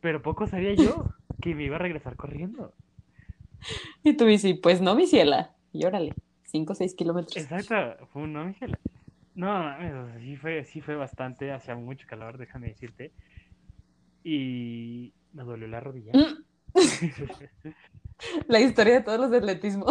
Pero 0.00 0.22
poco 0.22 0.48
sabía 0.48 0.74
yo 0.74 1.06
que 1.40 1.54
me 1.54 1.64
iba 1.64 1.76
a 1.76 1.78
regresar 1.78 2.16
corriendo. 2.16 2.74
Y 4.02 4.16
tu 4.16 4.26
bici, 4.26 4.54
pues 4.54 4.80
no, 4.80 4.96
mi 4.96 5.06
ciela. 5.06 5.54
Y 5.72 5.86
órale, 5.86 6.14
5 6.42 6.72
o 6.72 6.76
6 6.76 6.94
kilómetros. 6.96 7.36
Exacto, 7.36 8.06
fue 8.08 8.22
un. 8.22 8.32
No, 8.32 9.46
mames, 9.46 9.94
o 9.94 10.06
sea, 10.08 10.18
sí 10.18 10.36
fue, 10.36 10.64
sí 10.64 10.80
fue 10.80 10.96
bastante, 10.96 11.52
hacía 11.52 11.76
mucho 11.76 12.08
calor, 12.08 12.38
déjame 12.38 12.68
decirte. 12.68 13.12
Y 14.24 15.12
me 15.32 15.44
dolió 15.44 15.68
la 15.68 15.78
rodilla. 15.78 16.12
Mm, 16.12 16.42
La 18.48 18.60
historia 18.60 18.94
de 18.94 19.00
todos 19.02 19.20
los 19.20 19.30
de 19.30 19.38
atletismo. 19.38 19.86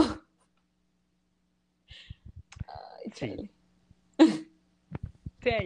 Ay, 2.68 3.12
chale. 3.12 3.50
Sí, 5.42 5.50
ya, 5.52 5.62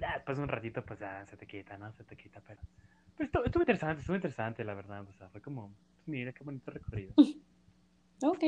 ya 0.00 0.14
después 0.14 0.38
de 0.38 0.42
un 0.44 0.48
ratito, 0.48 0.84
pues 0.84 1.00
ya 1.00 1.26
se 1.26 1.36
te 1.36 1.46
quita, 1.46 1.76
¿no? 1.76 1.92
Se 1.92 2.04
te 2.04 2.16
quita, 2.16 2.40
pero. 2.46 2.60
Pero 3.16 3.26
estuvo, 3.26 3.44
estuvo 3.44 3.62
interesante, 3.62 4.00
estuvo 4.00 4.16
interesante, 4.16 4.64
la 4.64 4.74
verdad. 4.74 5.06
O 5.08 5.12
sea, 5.12 5.28
fue 5.30 5.42
como, 5.42 5.76
mira 6.06 6.32
qué 6.32 6.44
bonito 6.44 6.70
recorrido. 6.70 7.14
Ok. 8.22 8.42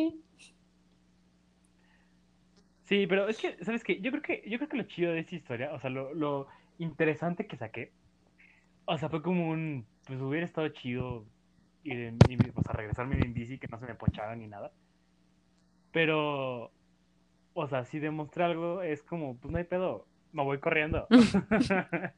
Sí, 2.84 3.06
pero 3.06 3.28
es 3.28 3.38
que, 3.38 3.62
¿sabes 3.64 3.84
qué? 3.84 4.00
Yo 4.00 4.10
creo 4.10 4.22
que, 4.22 4.42
yo 4.48 4.58
creo 4.58 4.68
que 4.68 4.76
lo 4.76 4.82
chido 4.84 5.12
de 5.12 5.20
esta 5.20 5.36
historia, 5.36 5.72
o 5.72 5.78
sea, 5.78 5.90
lo, 5.90 6.12
lo 6.14 6.48
interesante 6.78 7.46
que 7.46 7.56
saqué, 7.56 7.92
o 8.86 8.98
sea, 8.98 9.08
fue 9.10 9.22
como 9.22 9.48
un, 9.50 9.86
pues 10.06 10.20
hubiera 10.20 10.46
estado 10.46 10.68
chido 10.70 11.26
ir 11.84 12.00
en, 12.00 12.18
en- 12.28 12.52
o 12.54 12.62
sea, 12.62 12.72
regresarme 12.72 13.18
en 13.18 13.34
bici, 13.34 13.58
que 13.58 13.68
no 13.68 13.78
se 13.78 13.86
me 13.86 13.94
ponchara 13.94 14.34
ni 14.36 14.46
nada. 14.46 14.72
Pero, 15.92 16.70
o 17.54 17.68
sea, 17.68 17.84
si 17.84 17.98
demostré 17.98 18.44
algo, 18.44 18.82
es 18.82 19.02
como, 19.02 19.36
pues 19.38 19.50
no 19.52 19.58
hay 19.58 19.64
pedo, 19.64 20.06
me 20.32 20.42
voy 20.44 20.58
corriendo. 20.58 21.06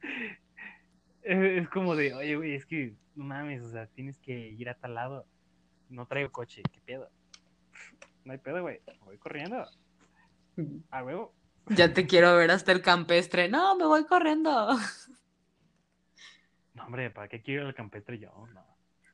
es, 1.23 1.37
es 1.61 1.69
como 1.69 1.95
de, 1.95 2.13
oye, 2.13 2.35
güey, 2.35 2.55
es 2.55 2.65
que, 2.65 2.95
no 3.15 3.25
mames, 3.25 3.61
o 3.63 3.69
sea, 3.71 3.87
tienes 3.87 4.17
que 4.19 4.49
ir 4.49 4.69
a 4.69 4.75
tal 4.75 4.95
lado. 4.95 5.25
No 5.89 6.05
traigo 6.07 6.31
coche, 6.31 6.61
¿qué 6.71 6.79
pedo? 6.81 7.09
No 8.25 8.31
hay 8.31 8.37
pedo, 8.39 8.61
güey, 8.61 8.79
me 8.87 9.05
voy 9.05 9.17
corriendo. 9.17 9.65
A 10.91 11.03
huevo. 11.03 11.33
Ya 11.67 11.93
te 11.93 12.05
quiero 12.07 12.35
ver 12.35 12.51
hasta 12.51 12.71
el 12.71 12.81
campestre. 12.81 13.49
No, 13.49 13.75
me 13.75 13.85
voy 13.85 14.05
corriendo. 14.05 14.69
No, 16.73 16.85
hombre, 16.85 17.09
¿para 17.11 17.27
qué 17.27 17.41
quiero 17.41 17.61
ir 17.61 17.67
al 17.67 17.75
campestre 17.75 18.19
yo? 18.19 18.31
No. 18.53 18.72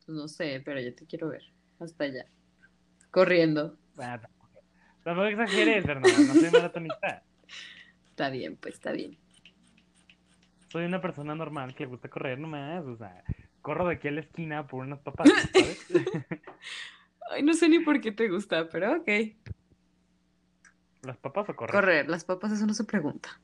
Pues 0.10 0.18
no 0.18 0.28
sé, 0.28 0.60
pero 0.66 0.82
ya 0.82 0.92
te 0.96 1.06
quiero 1.06 1.30
ver. 1.30 1.44
Hasta 1.80 2.06
allá. 2.06 2.26
Corriendo. 3.12 3.78
Ah, 4.00 4.20
tampoco, 4.20 4.64
tampoco 5.04 5.28
exageres, 5.28 5.86
Fernanda, 5.86 6.18
no 6.26 6.34
soy 6.34 6.50
maratonista. 6.50 7.24
Está 8.10 8.32
bien, 8.32 8.58
pues 8.58 8.74
está 8.74 8.92
bien. 8.92 9.20
Soy 10.72 10.86
una 10.86 11.00
persona 11.00 11.36
normal 11.36 11.76
que 11.76 11.84
le 11.84 11.92
gusta 11.92 12.10
correr 12.10 12.40
nomás, 12.40 12.84
o 12.86 12.98
sea, 12.98 13.24
corro 13.62 13.88
de 13.88 13.94
aquí 13.94 14.08
a 14.08 14.12
la 14.12 14.22
esquina 14.22 14.66
por 14.66 14.84
unas 14.84 15.00
papas, 15.00 15.30
¿sabes? 15.54 15.86
Ay, 17.32 17.44
no 17.44 17.54
sé 17.54 17.70
ni 17.70 17.80
por 17.80 18.02
qué 18.02 18.12
te 18.12 18.30
gusta, 18.30 18.68
pero 18.68 18.98
ok. 18.98 19.10
¿Las 21.04 21.18
papas 21.18 21.50
o 21.50 21.56
correr? 21.56 21.72
Correr, 21.72 22.10
las 22.10 22.26
papas, 22.26 22.52
eso 22.52 22.66
no 22.66 22.74
se 22.74 22.84
pregunta. 22.84 23.40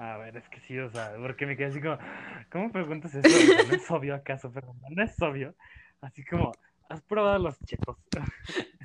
A 0.00 0.16
ver, 0.16 0.36
es 0.36 0.48
que 0.48 0.60
sí, 0.60 0.78
o 0.78 0.88
sea, 0.90 1.12
porque 1.20 1.44
me 1.44 1.56
quedé 1.56 1.66
así 1.66 1.80
como, 1.80 1.98
¿cómo 2.52 2.70
preguntas 2.70 3.12
eso? 3.16 3.28
¿No 3.66 3.74
es 3.74 3.90
obvio 3.90 4.14
acaso, 4.14 4.48
Fernanda? 4.52 4.86
No 4.90 5.02
es 5.02 5.20
obvio. 5.20 5.56
Así 6.00 6.24
como, 6.24 6.52
¿has 6.88 7.02
probado 7.02 7.38
los 7.40 7.58
chetos? 7.64 7.96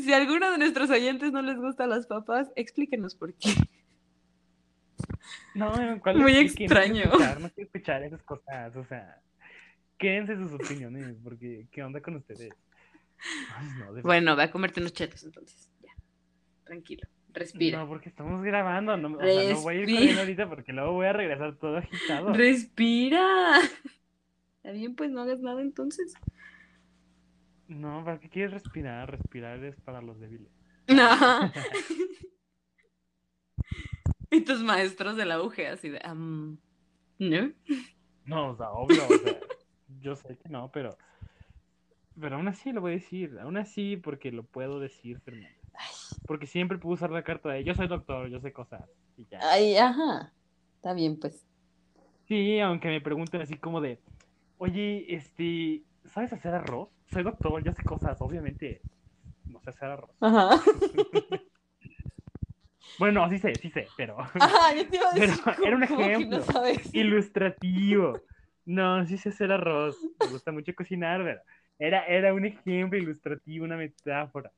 Si 0.00 0.12
a 0.12 0.16
alguno 0.16 0.50
de 0.50 0.56
nuestros 0.56 0.88
oyentes 0.88 1.30
no 1.30 1.42
les 1.42 1.58
gustan 1.58 1.90
las 1.90 2.06
papas, 2.06 2.50
explíquenos 2.56 3.14
por 3.14 3.34
qué. 3.34 3.50
No, 5.54 5.70
¿cuál 6.00 6.16
Muy 6.16 6.32
es? 6.32 6.54
¿Quién 6.54 6.68
quiere 6.68 6.86
extraño. 6.86 7.04
escuchar? 7.04 7.40
No 7.40 7.50
quiero 7.50 7.66
escuchar 7.66 8.02
esas 8.02 8.22
cosas, 8.22 8.74
o 8.76 8.84
sea, 8.84 9.20
quédense 9.98 10.36
sus 10.36 10.52
opiniones, 10.54 11.16
porque 11.22 11.66
¿qué 11.70 11.82
onda 11.82 12.00
con 12.00 12.16
ustedes? 12.16 12.50
Ay, 13.56 13.68
no. 13.78 14.02
Bueno, 14.02 14.36
ve 14.36 14.44
a 14.44 14.50
comerte 14.50 14.80
unos 14.80 14.94
chetos 14.94 15.22
entonces. 15.24 15.70
Ya. 15.82 15.90
Tranquilo. 16.64 17.06
Respira. 17.34 17.80
No, 17.80 17.88
porque 17.88 18.08
estamos 18.08 18.42
grabando, 18.44 18.96
no, 18.96 19.16
o 19.16 19.20
sea, 19.20 19.52
no 19.52 19.60
voy 19.60 19.74
a 19.74 19.78
ir 19.80 19.86
corriendo 19.86 20.20
ahorita 20.20 20.48
porque 20.48 20.72
luego 20.72 20.92
voy 20.92 21.06
a 21.06 21.12
regresar 21.12 21.56
todo 21.56 21.78
agitado. 21.78 22.32
Respira. 22.32 23.58
Está 24.56 24.70
bien, 24.70 24.94
pues 24.94 25.10
no 25.10 25.22
hagas 25.22 25.40
nada 25.40 25.60
entonces. 25.60 26.14
No, 27.66 28.04
¿para 28.04 28.20
qué 28.20 28.28
quieres 28.28 28.52
respirar? 28.52 29.10
Respirar 29.10 29.62
es 29.64 29.80
para 29.80 30.00
los 30.00 30.18
débiles. 30.20 30.48
No. 30.86 31.52
y 34.30 34.40
tus 34.42 34.62
maestros 34.62 35.16
de 35.16 35.26
la 35.26 35.42
UG 35.42 35.60
así 35.72 35.88
de, 35.88 36.00
am, 36.04 36.58
¿no? 37.18 37.52
No, 38.24 38.50
o 38.50 38.56
sea, 38.56 38.70
obvio, 38.70 39.04
o 39.06 39.18
sea, 39.18 39.40
yo 40.00 40.14
sé 40.14 40.38
que 40.38 40.48
no, 40.48 40.70
pero 40.70 40.96
pero 42.20 42.36
aún 42.36 42.48
así 42.48 42.72
lo 42.72 42.80
voy 42.80 42.92
a 42.92 42.94
decir, 42.94 43.38
aún 43.40 43.56
así 43.56 43.96
porque 43.96 44.30
lo 44.30 44.44
puedo 44.44 44.78
decir, 44.78 45.20
Fernanda. 45.20 45.63
Porque 46.26 46.46
siempre 46.46 46.78
puedo 46.78 46.94
usar 46.94 47.10
la 47.10 47.22
carta 47.22 47.50
de 47.50 47.64
yo 47.64 47.74
soy 47.74 47.86
doctor, 47.86 48.28
yo 48.28 48.40
sé 48.40 48.52
cosas 48.52 48.82
y 49.16 49.26
ya. 49.26 49.38
Ay, 49.42 49.76
ajá. 49.76 50.32
Está 50.76 50.92
bien, 50.94 51.18
pues. 51.18 51.44
Sí, 52.26 52.58
aunque 52.60 52.88
me 52.88 53.00
pregunten 53.00 53.42
así 53.42 53.56
como 53.56 53.80
de, 53.80 53.98
oye, 54.58 55.14
este, 55.14 55.82
¿sabes 56.06 56.32
hacer 56.32 56.54
arroz? 56.54 56.88
Soy 57.12 57.22
doctor, 57.22 57.62
yo 57.62 57.72
sé 57.72 57.82
cosas, 57.84 58.16
obviamente 58.20 58.80
no 59.46 59.60
sé 59.60 59.70
hacer 59.70 59.90
arroz. 59.90 60.10
Ajá. 60.20 60.60
Bueno, 62.98 63.28
sí 63.28 63.38
sé, 63.38 63.54
sí 63.56 63.70
sé, 63.70 63.88
pero 63.96 64.20
Ajá, 64.34 64.74
yo 64.74 64.88
te 64.88 64.96
iba 64.96 65.10
a 65.10 65.14
decir. 65.14 65.40
Pero 65.56 65.66
era 65.66 65.76
un 65.76 65.86
¿cómo 65.86 65.98
que 65.98 66.12
ejemplo. 66.12 66.38
no 66.38 66.90
ilustrativo. 66.92 68.20
No, 68.66 69.04
sí 69.06 69.18
sé 69.18 69.30
hacer 69.30 69.52
arroz, 69.52 69.96
me 70.20 70.28
gusta 70.28 70.52
mucho 70.52 70.74
cocinar, 70.74 71.22
pero 71.22 71.40
era, 71.78 72.06
era 72.06 72.32
un 72.32 72.46
ejemplo 72.46 72.98
ilustrativo, 72.98 73.64
una 73.64 73.76
metáfora. 73.76 74.52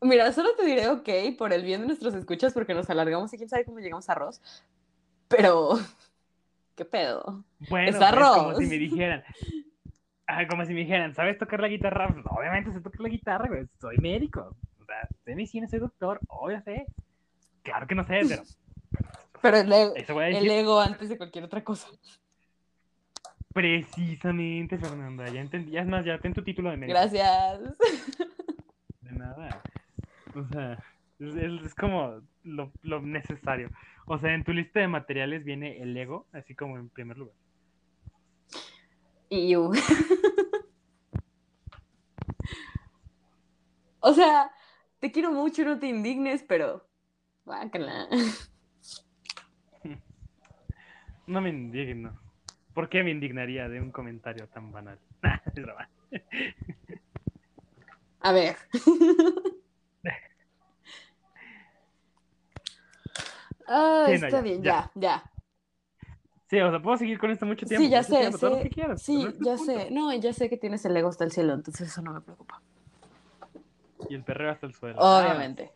Mira, 0.00 0.30
solo 0.32 0.50
te 0.56 0.64
diré 0.64 0.88
ok 0.88 1.08
por 1.38 1.52
el 1.52 1.64
bien 1.64 1.80
de 1.80 1.86
nuestros 1.86 2.14
escuchas 2.14 2.52
porque 2.52 2.74
nos 2.74 2.90
alargamos 2.90 3.32
y 3.32 3.38
quién 3.38 3.48
sabe 3.48 3.64
cómo 3.64 3.78
llegamos 3.78 4.08
a 4.08 4.12
arroz. 4.12 4.40
Pero, 5.28 5.78
¿qué 6.76 6.84
pedo? 6.84 7.44
Bueno, 7.70 7.88
Es 7.88 7.96
pues, 7.96 8.10
como 8.10 8.24
arroz. 8.24 8.58
si 8.58 8.66
me 8.66 8.76
dijeran, 8.76 9.24
ah, 10.26 10.46
como 10.46 10.64
si 10.64 10.74
me 10.74 10.80
dijeran, 10.80 11.14
¿sabes 11.14 11.38
tocar 11.38 11.60
la 11.60 11.68
guitarra? 11.68 12.08
Pues, 12.12 12.24
obviamente 12.28 12.72
sé 12.72 12.80
tocar 12.80 13.00
la 13.00 13.08
guitarra, 13.08 13.48
güey, 13.48 13.66
soy 13.80 13.96
médico. 13.98 14.56
O 14.80 14.84
sea, 14.84 15.08
sé 15.24 15.34
medicina, 15.34 15.66
soy 15.66 15.78
doctor, 15.78 16.20
obvio 16.28 16.60
sé. 16.62 16.86
Claro 17.62 17.86
que 17.86 17.94
no 17.94 18.04
sé, 18.04 18.20
pero 18.28 18.42
Pero 19.42 19.56
el 19.58 19.72
ego, 19.72 19.94
eso 19.96 20.14
voy 20.14 20.24
a 20.24 20.28
el 20.28 20.50
ego 20.50 20.80
antes 20.80 21.08
de 21.08 21.16
cualquier 21.16 21.44
otra 21.44 21.62
cosa. 21.62 21.88
Precisamente, 23.52 24.78
Fernanda, 24.78 25.28
ya 25.28 25.40
entendí, 25.40 25.76
es 25.76 25.86
más, 25.86 26.04
ya 26.04 26.18
ten 26.18 26.34
tu 26.34 26.42
título 26.42 26.70
de 26.70 26.76
médico. 26.76 26.98
Gracias. 26.98 27.78
De 29.00 29.12
nada. 29.12 29.62
O 30.36 30.46
sea, 30.48 30.82
es, 31.18 31.74
como 31.74 32.20
lo, 32.44 32.70
lo 32.82 33.00
necesario. 33.00 33.70
O 34.06 34.18
sea, 34.18 34.34
en 34.34 34.44
tu 34.44 34.52
lista 34.52 34.80
de 34.80 34.88
materiales 34.88 35.44
viene 35.44 35.80
el 35.80 35.96
ego, 35.96 36.26
así 36.32 36.54
como 36.54 36.78
en 36.78 36.90
primer 36.90 37.16
lugar. 37.16 37.34
Y 39.28 39.50
you. 39.50 39.72
O 44.08 44.14
sea, 44.14 44.52
te 45.00 45.10
quiero 45.10 45.32
mucho, 45.32 45.64
no 45.64 45.80
te 45.80 45.88
indignes, 45.88 46.44
pero. 46.46 46.86
Guácala. 47.44 48.06
No 51.26 51.40
me 51.40 51.48
indigno. 51.48 52.16
¿Por 52.72 52.88
qué 52.88 53.02
me 53.02 53.10
indignaría 53.10 53.68
de 53.68 53.80
un 53.80 53.90
comentario 53.90 54.46
tan 54.46 54.70
banal? 54.70 55.00
A 58.20 58.30
ver. 58.30 58.54
Ah, 63.68 64.06
está 64.08 64.28
ya, 64.28 64.40
bien, 64.40 64.62
ya. 64.62 64.90
ya. 64.94 65.30
Sí, 66.48 66.60
o 66.60 66.70
sea, 66.70 66.80
puedo 66.80 66.96
seguir 66.96 67.18
con 67.18 67.30
esto 67.30 67.44
mucho 67.46 67.66
tiempo. 67.66 67.84
Sí, 67.84 67.90
ya 67.90 68.02
sé, 68.04 68.18
tiempo, 68.18 68.38
todo 68.38 68.50
lo 68.50 68.56
sé. 68.56 68.62
que 68.62 68.70
quieras, 68.70 69.02
Sí, 69.02 69.24
no 69.24 69.30
ya 69.40 69.56
punto. 69.56 69.64
sé. 69.64 69.90
No, 69.90 70.12
ya 70.14 70.32
sé 70.32 70.48
que 70.48 70.56
tienes 70.56 70.84
el 70.84 70.96
ego 70.96 71.08
hasta 71.08 71.24
el 71.24 71.32
cielo, 71.32 71.54
entonces 71.54 71.88
eso 71.88 72.02
no 72.02 72.12
me 72.12 72.20
preocupa. 72.20 72.62
Y 74.08 74.14
el 74.14 74.22
perreo 74.22 74.52
hasta 74.52 74.66
el 74.66 74.74
suelo. 74.74 74.98
Obviamente. 75.00 75.72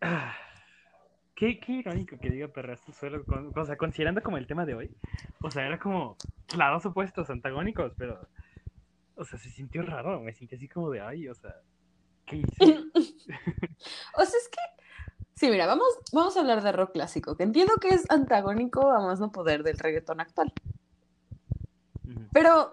Ah, 0.00 0.34
Qué, 1.34 1.58
qué 1.58 1.72
irónico 1.72 2.16
que 2.20 2.30
diga 2.30 2.46
perreo 2.46 2.74
hasta 2.74 2.92
el 2.92 2.96
suelo. 2.96 3.24
con- 3.24 3.50
o 3.58 3.64
sea, 3.64 3.76
considerando 3.76 4.22
como 4.22 4.36
el 4.38 4.46
tema 4.46 4.64
de 4.64 4.74
hoy. 4.74 4.96
O 5.42 5.50
sea, 5.50 5.66
era 5.66 5.78
como 5.80 6.16
lados 6.56 6.86
opuestos, 6.86 7.28
antagónicos, 7.30 7.92
pero. 7.98 8.28
O 9.16 9.24
sea, 9.24 9.38
se 9.38 9.50
sintió 9.50 9.82
raro. 9.82 10.20
Me 10.20 10.32
sentí 10.32 10.54
así 10.54 10.68
como 10.68 10.90
de, 10.90 11.00
ay, 11.00 11.28
o 11.28 11.34
sea, 11.34 11.56
¿qué 12.26 12.36
hice? 12.36 12.64
O 14.16 14.24
sea, 14.24 14.38
es 14.40 14.48
que. 14.48 14.58
Sí, 15.44 15.50
mira, 15.50 15.66
vamos, 15.66 15.86
vamos 16.10 16.34
a 16.38 16.40
hablar 16.40 16.62
de 16.62 16.72
rock 16.72 16.92
clásico, 16.92 17.36
que 17.36 17.42
entiendo 17.42 17.74
que 17.78 17.92
es 17.92 18.06
antagónico 18.10 18.90
a 18.90 19.00
más 19.02 19.20
no 19.20 19.30
poder 19.30 19.62
del 19.62 19.76
reggaetón 19.76 20.18
actual. 20.22 20.54
Pero 22.32 22.72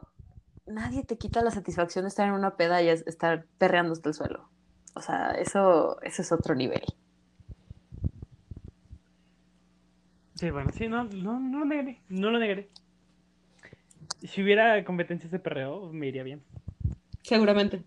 nadie 0.66 1.04
te 1.04 1.18
quita 1.18 1.42
la 1.44 1.52
satisfacción 1.52 2.06
de 2.06 2.08
estar 2.08 2.26
en 2.30 2.34
una 2.34 2.56
peda 2.56 2.82
y 2.82 2.88
es- 2.88 3.06
estar 3.08 3.46
perreando 3.58 3.92
hasta 3.92 4.08
el 4.08 4.16
suelo. 4.16 4.48
O 4.94 5.02
sea, 5.02 5.32
eso, 5.32 6.02
eso 6.02 6.22
es 6.22 6.32
otro 6.32 6.56
nivel. 6.56 6.82
Sí, 10.36 10.50
bueno, 10.50 10.72
sí, 10.72 10.88
no, 10.88 11.04
no, 11.04 11.42
no 11.42 11.60
lo 11.60 11.66
negaré, 11.66 12.00
no 12.08 12.32
lo 12.32 12.40
negaré. 12.40 12.70
Si 14.24 14.42
hubiera 14.42 14.82
competencias 14.86 15.30
de 15.30 15.40
perreo, 15.40 15.92
me 15.92 16.08
iría 16.08 16.24
bien. 16.24 16.42
Seguramente. 17.22 17.84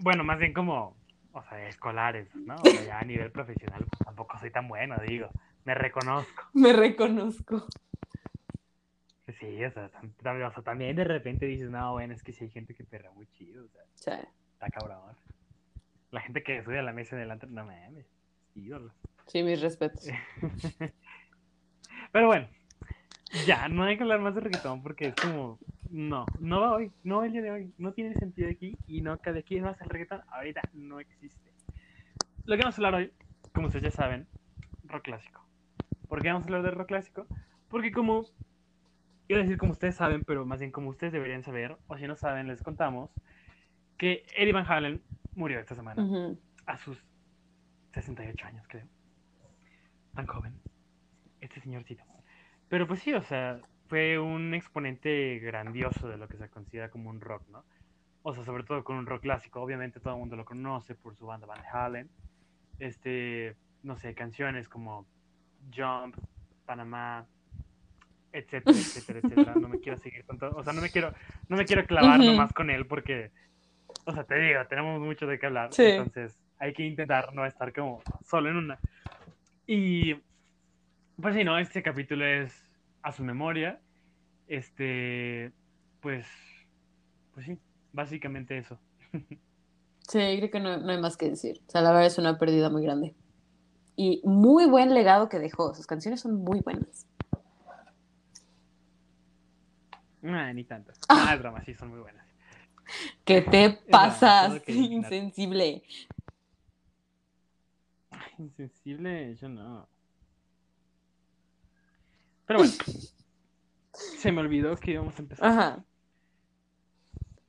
Bueno, 0.00 0.24
más 0.24 0.40
bien 0.40 0.52
como, 0.52 0.97
o 1.38 1.48
sea, 1.48 1.68
escolares, 1.68 2.28
¿no? 2.46 2.56
O 2.60 2.64
sea, 2.64 2.84
ya 2.84 2.98
a 3.00 3.04
nivel 3.04 3.30
profesional, 3.32 3.84
pues 3.88 3.98
tampoco 4.04 4.38
soy 4.38 4.50
tan 4.50 4.68
bueno, 4.68 4.96
digo. 5.06 5.28
Me 5.64 5.74
reconozco. 5.74 6.44
Me 6.54 6.72
reconozco. 6.72 7.66
Sí, 9.38 9.62
o 9.64 9.70
sea, 9.70 9.90
o 10.56 10.62
también 10.62 10.96
de 10.96 11.04
repente 11.04 11.44
dices, 11.46 11.70
no, 11.70 11.92
bueno, 11.92 12.14
es 12.14 12.22
que 12.22 12.32
sí 12.32 12.44
hay 12.44 12.50
gente 12.50 12.74
que 12.74 12.84
perra 12.84 13.10
muy 13.12 13.26
chido, 13.28 13.64
o 13.64 13.68
sea, 13.68 13.82
Sí. 13.94 14.28
está 14.54 14.70
cabrón. 14.70 15.14
La 16.10 16.22
gente 16.22 16.42
que 16.42 16.62
sube 16.64 16.78
a 16.78 16.82
la 16.82 16.92
mesa 16.94 17.14
delante, 17.16 17.46
no 17.46 17.64
mames, 17.66 18.06
ídolos. 18.54 18.92
Sí, 19.26 19.42
mis 19.42 19.60
respetos. 19.60 20.08
Pero 22.12 22.26
bueno, 22.26 22.48
ya, 23.46 23.68
no 23.68 23.84
hay 23.84 23.96
que 23.96 24.02
hablar 24.02 24.20
más 24.20 24.34
de 24.34 24.40
reggaetón 24.40 24.82
porque 24.82 25.08
es 25.08 25.14
como, 25.14 25.58
no, 25.90 26.26
no 26.38 26.60
va 26.60 26.72
hoy, 26.72 26.90
no 27.04 27.18
va 27.18 27.26
el 27.26 27.32
día 27.32 27.42
de 27.42 27.50
hoy, 27.50 27.72
no 27.78 27.92
tiene 27.92 28.14
sentido 28.14 28.48
aquí 28.50 28.76
y 28.86 29.00
no 29.00 29.18
cada 29.18 29.42
quien 29.42 29.64
más 29.64 29.80
el 29.80 29.88
reggaetón 29.88 30.22
ahorita 30.30 30.62
no 30.72 31.00
existe. 31.00 31.52
Lo 32.44 32.56
que 32.56 32.62
vamos 32.62 32.78
a 32.78 32.78
hablar 32.78 32.94
hoy, 32.94 33.12
como 33.52 33.66
ustedes 33.66 33.84
ya 33.84 33.90
saben, 33.90 34.26
rock 34.84 35.04
clásico. 35.04 35.44
¿Por 36.08 36.22
qué 36.22 36.28
vamos 36.28 36.44
a 36.44 36.46
hablar 36.46 36.62
de 36.62 36.70
rock 36.70 36.88
clásico? 36.88 37.26
Porque 37.68 37.92
como, 37.92 38.24
iba 39.28 39.38
a 39.38 39.42
decir 39.42 39.58
como 39.58 39.72
ustedes 39.72 39.96
saben, 39.96 40.22
pero 40.24 40.46
más 40.46 40.60
bien 40.60 40.72
como 40.72 40.88
ustedes 40.88 41.12
deberían 41.12 41.42
saber, 41.42 41.76
o 41.86 41.98
si 41.98 42.06
no 42.06 42.16
saben, 42.16 42.48
les 42.48 42.62
contamos 42.62 43.10
que 43.98 44.24
Eddie 44.36 44.52
Van 44.52 44.64
Halen 44.66 45.02
murió 45.34 45.58
esta 45.60 45.74
semana 45.74 46.02
Ujú. 46.02 46.38
a 46.66 46.78
sus 46.78 47.04
68 47.92 48.46
años, 48.46 48.66
creo. 48.68 48.86
Tan 50.14 50.26
joven. 50.26 50.54
Este 51.40 51.60
señorcito. 51.60 52.02
Pero 52.68 52.86
pues 52.86 53.00
sí, 53.00 53.12
o 53.14 53.22
sea, 53.22 53.60
fue 53.88 54.18
un 54.18 54.54
exponente 54.54 55.38
grandioso 55.38 56.08
de 56.08 56.18
lo 56.18 56.28
que 56.28 56.36
se 56.36 56.48
considera 56.48 56.90
como 56.90 57.10
un 57.10 57.20
rock, 57.20 57.42
¿no? 57.48 57.64
O 58.22 58.34
sea, 58.34 58.44
sobre 58.44 58.64
todo 58.64 58.84
con 58.84 58.96
un 58.96 59.06
rock 59.06 59.22
clásico. 59.22 59.60
Obviamente 59.60 60.00
todo 60.00 60.14
el 60.14 60.20
mundo 60.20 60.36
lo 60.36 60.44
conoce 60.44 60.94
por 60.94 61.16
su 61.16 61.26
banda 61.26 61.46
Van 61.46 61.62
Halen. 61.72 62.10
Este, 62.78 63.56
no 63.82 63.96
sé, 63.96 64.14
canciones 64.14 64.68
como 64.68 65.06
Jump, 65.74 66.16
Panamá, 66.66 67.26
etcétera, 68.32 68.76
etcétera, 68.76 69.20
etcétera. 69.22 69.54
No 69.54 69.68
me 69.68 69.80
quiero 69.80 69.96
seguir 69.98 70.24
con 70.24 70.38
todo. 70.38 70.56
O 70.56 70.62
sea, 70.62 70.72
no 70.72 70.82
me 70.82 70.90
quiero, 70.90 71.14
no 71.48 71.56
me 71.56 71.64
quiero 71.64 71.86
clavar 71.86 72.20
nomás 72.20 72.52
con 72.52 72.70
él 72.70 72.86
porque, 72.86 73.30
o 74.04 74.12
sea, 74.12 74.24
te 74.24 74.38
digo, 74.38 74.66
tenemos 74.66 75.00
mucho 75.00 75.26
de 75.26 75.38
qué 75.38 75.46
hablar. 75.46 75.72
Sí. 75.72 75.84
Entonces, 75.84 76.38
hay 76.58 76.72
que 76.72 76.84
intentar 76.84 77.32
no 77.34 77.46
estar 77.46 77.72
como 77.72 78.02
solo 78.24 78.50
en 78.50 78.56
una. 78.56 78.78
Y, 79.66 80.14
pues 81.20 81.34
sí, 81.34 81.44
¿no? 81.44 81.58
Este 81.58 81.82
capítulo 81.82 82.24
es 82.24 82.52
a 83.02 83.12
su 83.12 83.24
memoria. 83.24 83.80
Este, 84.46 85.52
pues, 86.00 86.26
pues 87.34 87.46
sí, 87.46 87.58
básicamente 87.92 88.58
eso. 88.58 88.78
Sí, 90.08 90.18
creo 90.38 90.50
que 90.50 90.60
no, 90.60 90.78
no 90.78 90.90
hay 90.90 90.98
más 90.98 91.18
que 91.18 91.28
decir. 91.28 91.60
O 91.66 91.70
sea, 91.70 91.82
la 91.82 91.90
verdad 91.90 92.06
es 92.06 92.16
una 92.16 92.38
pérdida 92.38 92.70
muy 92.70 92.82
grande. 92.82 93.14
Y 93.94 94.22
muy 94.24 94.64
buen 94.64 94.94
legado 94.94 95.28
que 95.28 95.38
dejó. 95.38 95.74
Sus 95.74 95.86
canciones 95.86 96.20
son 96.20 96.36
muy 96.36 96.60
buenas. 96.60 97.06
Ni 100.22 100.64
tantas. 100.64 100.98
Ah, 101.08 101.34
es 101.34 101.40
broma, 101.40 101.62
sí, 101.64 101.74
son 101.74 101.90
muy 101.90 102.00
buenas. 102.00 102.26
¿Qué 103.24 103.42
te 103.42 103.70
pasas, 103.90 104.62
que 104.62 104.72
insensible? 104.72 105.82
Insensible, 108.38 109.36
yo 109.36 109.48
no. 109.48 109.88
Pero 112.48 112.58
bueno, 112.60 112.72
se 113.92 114.32
me 114.32 114.40
olvidó 114.40 114.74
que 114.76 114.90
íbamos 114.92 115.16
a 115.16 115.22
empezar. 115.22 115.46
Ajá. 115.48 115.84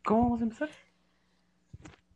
¿Cómo 0.04 0.24
vamos 0.24 0.42
a 0.42 0.44
empezar? 0.44 0.70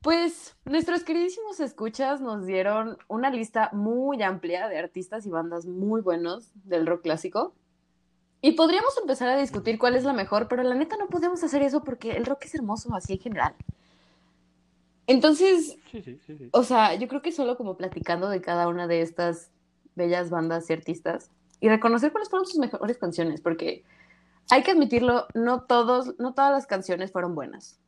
Pues 0.01 0.57
nuestros 0.65 1.03
queridísimos 1.03 1.61
escuchas 1.61 2.19
nos 2.19 2.45
dieron 2.45 2.97
una 3.07 3.29
lista 3.29 3.69
muy 3.71 4.21
amplia 4.21 4.67
de 4.67 4.77
artistas 4.77 5.25
y 5.25 5.29
bandas 5.29 5.65
muy 5.65 6.01
buenos 6.01 6.51
del 6.65 6.85
rock 6.85 7.03
clásico. 7.03 7.55
Y 8.41 8.51
podríamos 8.51 8.97
empezar 8.97 9.29
a 9.29 9.37
discutir 9.37 9.79
cuál 9.79 9.95
es 9.95 10.03
la 10.03 10.11
mejor, 10.11 10.49
pero 10.49 10.63
la 10.63 10.75
neta 10.75 10.97
no 10.97 11.07
podemos 11.07 11.41
hacer 11.41 11.61
eso 11.63 11.85
porque 11.85 12.11
el 12.11 12.25
rock 12.25 12.43
es 12.43 12.55
hermoso 12.55 12.93
así 12.93 13.13
en 13.13 13.19
general. 13.19 13.55
Entonces, 15.07 15.77
Sí, 15.89 16.01
sí, 16.01 16.19
sí, 16.25 16.37
sí. 16.37 16.49
o 16.51 16.63
sea, 16.63 16.95
yo 16.95 17.07
creo 17.07 17.21
que 17.21 17.31
solo 17.31 17.55
como 17.55 17.77
platicando 17.77 18.27
de 18.27 18.41
cada 18.41 18.67
una 18.67 18.87
de 18.87 19.01
estas 19.01 19.51
bellas 19.95 20.29
bandas 20.29 20.69
y 20.69 20.73
artistas 20.73 21.31
y 21.63 21.69
reconocer 21.69 22.11
cuáles 22.11 22.29
fueron 22.29 22.45
sus 22.45 22.59
mejores 22.59 22.97
canciones, 22.97 23.39
porque 23.39 23.85
hay 24.51 24.63
que 24.63 24.71
admitirlo, 24.71 25.27
no 25.33 25.61
todos, 25.61 26.13
no 26.19 26.33
todas 26.33 26.51
las 26.51 26.67
canciones 26.67 27.13
fueron 27.13 27.35
buenas. 27.35 27.79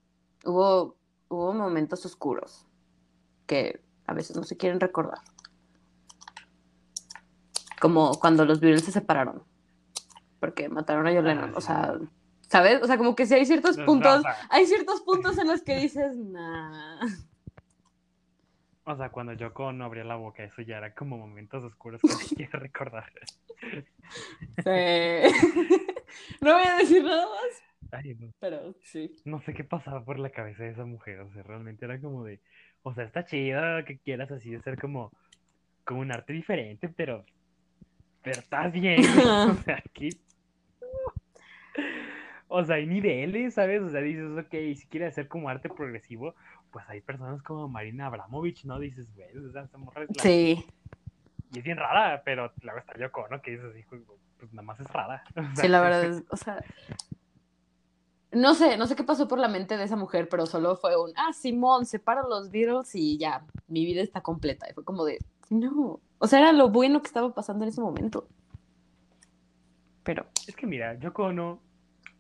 Hubo, 0.46 0.96
hubo 1.28 1.54
momentos 1.54 2.06
oscuros 2.06 2.66
que 3.46 3.82
a 4.08 4.14
veces 4.14 4.38
no 4.38 4.44
se 4.44 4.56
quieren 4.56 4.80
recordar. 4.80 5.20
Como 7.82 8.14
cuando 8.18 8.46
los 8.46 8.62
Beatles 8.62 8.86
se 8.86 8.94
separaron, 8.94 9.44
porque 10.40 10.70
mataron 10.70 11.08
a 11.08 11.14
John 11.14 11.28
Ah. 11.28 11.52
O 11.54 11.60
sí. 11.60 11.68
sea, 11.68 12.00
¿sabes? 12.48 12.82
O 12.82 12.88
sea, 12.88 12.98
como 12.98 13.14
que 13.14 13.26
si 13.26 13.34
hay 13.34 13.46
ciertos 13.46 13.76
puntos, 13.80 14.24
hay 14.52 14.68
ciertos 14.68 15.02
puntos 15.02 15.38
en 15.38 15.48
los 15.50 15.62
que 15.64 15.76
dices, 15.76 16.16
nah. 16.16 17.06
O 18.88 18.96
sea, 18.96 19.10
cuando 19.10 19.34
Yoko 19.34 19.72
no 19.74 19.86
abría 19.86 20.04
la 20.04 20.16
boca, 20.16 20.44
eso 20.44 20.62
ya 20.62 20.78
era 20.78 20.94
como 20.94 21.18
momentos 21.18 21.64
oscuros 21.64 22.02
que 22.02 22.08
no 22.08 22.16
quiero 22.38 22.60
recordar. 22.60 23.12
Sí. 24.58 24.64
no 26.42 26.54
voy 26.54 26.68
a 26.68 26.78
decir 26.78 27.04
nada 27.04 27.26
más, 27.26 27.64
Ay, 27.92 28.16
no, 28.20 28.32
pero 28.40 28.76
sí. 28.84 29.16
no 29.26 29.42
sé 29.42 29.54
qué 29.54 29.64
pasaba 29.64 30.04
por 30.04 30.20
la 30.20 30.30
cabeza 30.30 30.64
de 30.64 30.72
esa 30.72 30.86
mujer. 30.86 31.20
O 31.22 31.32
sea, 31.32 31.44
realmente 31.44 31.86
era 31.86 32.00
como 32.00 32.24
de. 32.24 32.40
O 32.84 32.94
sea, 32.94 33.06
está 33.06 33.26
chido 33.26 33.62
que 33.86 33.98
quieras 33.98 34.32
así 34.32 34.52
de 34.52 34.62
ser 34.62 34.80
como. 34.80 35.12
Como 35.84 36.02
un 36.02 36.12
arte 36.12 36.34
diferente, 36.34 36.90
pero. 36.90 37.26
Pero 38.22 38.40
estás 38.40 38.72
bien. 38.72 39.00
o 39.50 39.56
sea, 39.64 39.82
aquí. 39.84 40.10
O 42.48 42.64
sea, 42.64 42.76
hay 42.76 42.86
niveles, 42.86 43.56
¿sabes? 43.56 43.82
O 43.82 43.90
sea, 43.90 44.02
dices, 44.02 44.32
ok, 44.38 44.52
si 44.76 44.88
quieres 44.88 45.10
hacer 45.10 45.28
como 45.28 45.50
arte 45.50 45.70
progresivo, 45.70 46.36
pues 46.76 46.84
hay 46.90 47.00
personas 47.00 47.42
como 47.42 47.70
Marina 47.70 48.08
Abramovich, 48.08 48.66
¿no? 48.66 48.80
Dices, 48.80 49.08
güey, 49.16 49.34
o 49.38 49.50
sea, 49.54 49.62
esa 49.62 49.78
morra 49.78 50.04
es 50.04 50.10
la- 50.14 50.22
Sí. 50.24 50.66
Y 51.54 51.60
es 51.60 51.64
bien 51.64 51.78
rara, 51.78 52.22
pero 52.26 52.52
luego 52.64 52.80
está 52.80 52.98
Yoko, 53.00 53.30
¿no? 53.30 53.42
Que 53.42 53.52
dices, 53.52 53.78
hijo, 53.78 53.96
pues 54.38 54.52
nada 54.52 54.66
más 54.66 54.78
es 54.82 54.88
rara. 54.92 55.24
Sí, 55.56 55.70
la 55.70 55.80
verdad 55.80 56.04
es, 56.04 56.26
o 56.30 56.36
sea, 56.36 56.62
no 58.34 58.56
sé, 58.56 58.76
no 58.76 58.88
sé 58.88 58.98
qué 58.98 59.06
pasó 59.06 59.26
por 59.30 59.40
la 59.40 59.48
mente 59.48 59.78
de 59.78 59.86
esa 59.86 59.96
mujer, 59.96 60.28
pero 60.28 60.46
solo 60.48 60.76
fue 60.76 61.02
un, 61.02 61.14
ah, 61.16 61.32
Simón, 61.32 61.86
separo 61.86 62.28
los 62.28 62.52
Beatles 62.52 62.94
y 62.94 63.18
ya, 63.18 63.46
mi 63.70 63.86
vida 63.86 64.02
está 64.02 64.20
completa. 64.20 64.68
Y 64.70 64.74
fue 64.74 64.84
como 64.84 65.06
de, 65.06 65.20
no, 65.50 66.02
o 66.18 66.28
sea, 66.28 66.40
era 66.40 66.52
lo 66.52 66.68
bueno 66.68 67.00
que 67.02 67.08
estaba 67.08 67.34
pasando 67.34 67.64
en 67.64 67.70
ese 67.70 67.80
momento. 67.80 68.28
Pero, 70.04 70.26
Es 70.46 70.58
que 70.58 70.68
mira, 70.68 70.96
Yoko 71.00 71.32
no. 71.32 71.62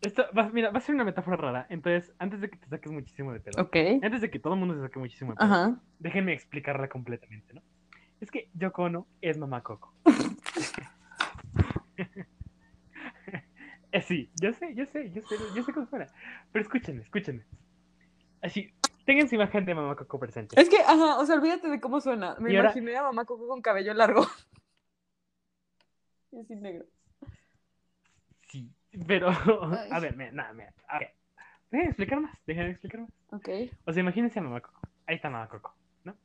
Esto 0.06 0.26
va, 0.38 0.50
mira, 0.50 0.70
va 0.72 0.78
a 0.78 0.82
ser 0.82 0.96
una 0.96 1.04
metáfora 1.04 1.38
rara. 1.38 1.66
Entonces, 1.70 2.14
antes 2.20 2.40
de 2.42 2.50
que 2.50 2.58
te 2.58 2.68
saques 2.68 2.92
muchísimo 2.92 3.34
de 3.34 3.40
pedo, 3.40 3.62
ok, 3.64 3.76
antes 4.04 4.22
de 4.22 4.30
que 4.30 4.40
todo 4.40 4.54
el 4.54 4.60
mundo 4.60 4.76
se 4.76 4.82
saque 4.82 5.00
muchísimo 5.00 5.32
de 5.32 5.38
pedo, 5.38 5.46
ajá, 5.48 5.80
déjenme 6.00 6.34
explicarla 6.34 6.88
completamente, 6.90 7.54
¿no? 7.54 7.62
Es 8.22 8.32
que 8.32 8.50
Yoko 8.54 8.84
Ono 8.84 9.08
es 9.22 9.38
mamá 9.38 9.62
Coco. 9.64 9.94
Eh, 13.92 14.02
sí, 14.02 14.30
yo 14.42 14.52
sé, 14.52 14.74
yo 14.76 14.86
sé, 14.86 15.10
yo 15.12 15.22
sé, 15.22 15.36
yo 15.56 15.64
sé 15.64 15.72
cómo 15.72 15.86
suena. 15.88 16.08
Pero 16.52 16.64
escúchenme, 16.64 17.02
escúchenme. 17.04 17.46
Así, 18.42 18.74
tengan 19.06 19.30
su 19.30 19.36
imagen 19.36 19.64
de 19.64 19.74
mamá 19.74 19.96
Coco 19.96 20.20
presente. 20.20 20.60
es 20.60 20.68
que, 20.68 20.80
ajá, 20.82 21.18
o 21.18 21.26
sea, 21.26 21.36
olvídate 21.36 21.70
de 21.70 21.80
cómo 21.80 22.02
suena. 22.02 22.36
Me 22.40 22.50
ahora- 22.58 22.72
imaginé 22.72 22.98
a 22.98 23.04
mamá 23.04 23.24
Coco 23.24 23.48
con 23.48 23.62
cabello 23.62 23.94
largo. 23.94 24.22
Y 26.34 26.40
así 26.42 26.54
negro. 26.58 26.86
Pero, 29.08 29.30
Ay. 29.30 29.90
a 29.92 30.00
ver, 30.00 30.16
mira, 30.16 30.32
nada, 30.32 30.54
mira. 30.54 30.74
a 30.88 31.00
ver. 31.00 31.14
Déjenme 31.72 31.90
explicar 31.90 32.20
más, 32.22 32.38
déjenme 32.46 32.72
explicar 32.72 33.02
más. 33.02 33.10
Ok. 33.32 33.50
O 33.86 33.92
sea, 33.92 34.02
imagínense 34.02 34.40
a 34.40 34.42
Mamá 34.42 34.62
Coco. 34.62 34.82
Ahí 35.08 35.16
está 35.16 35.30
Mamá 35.30 35.48
Coco, 35.50 35.76
¿no? 36.04 36.16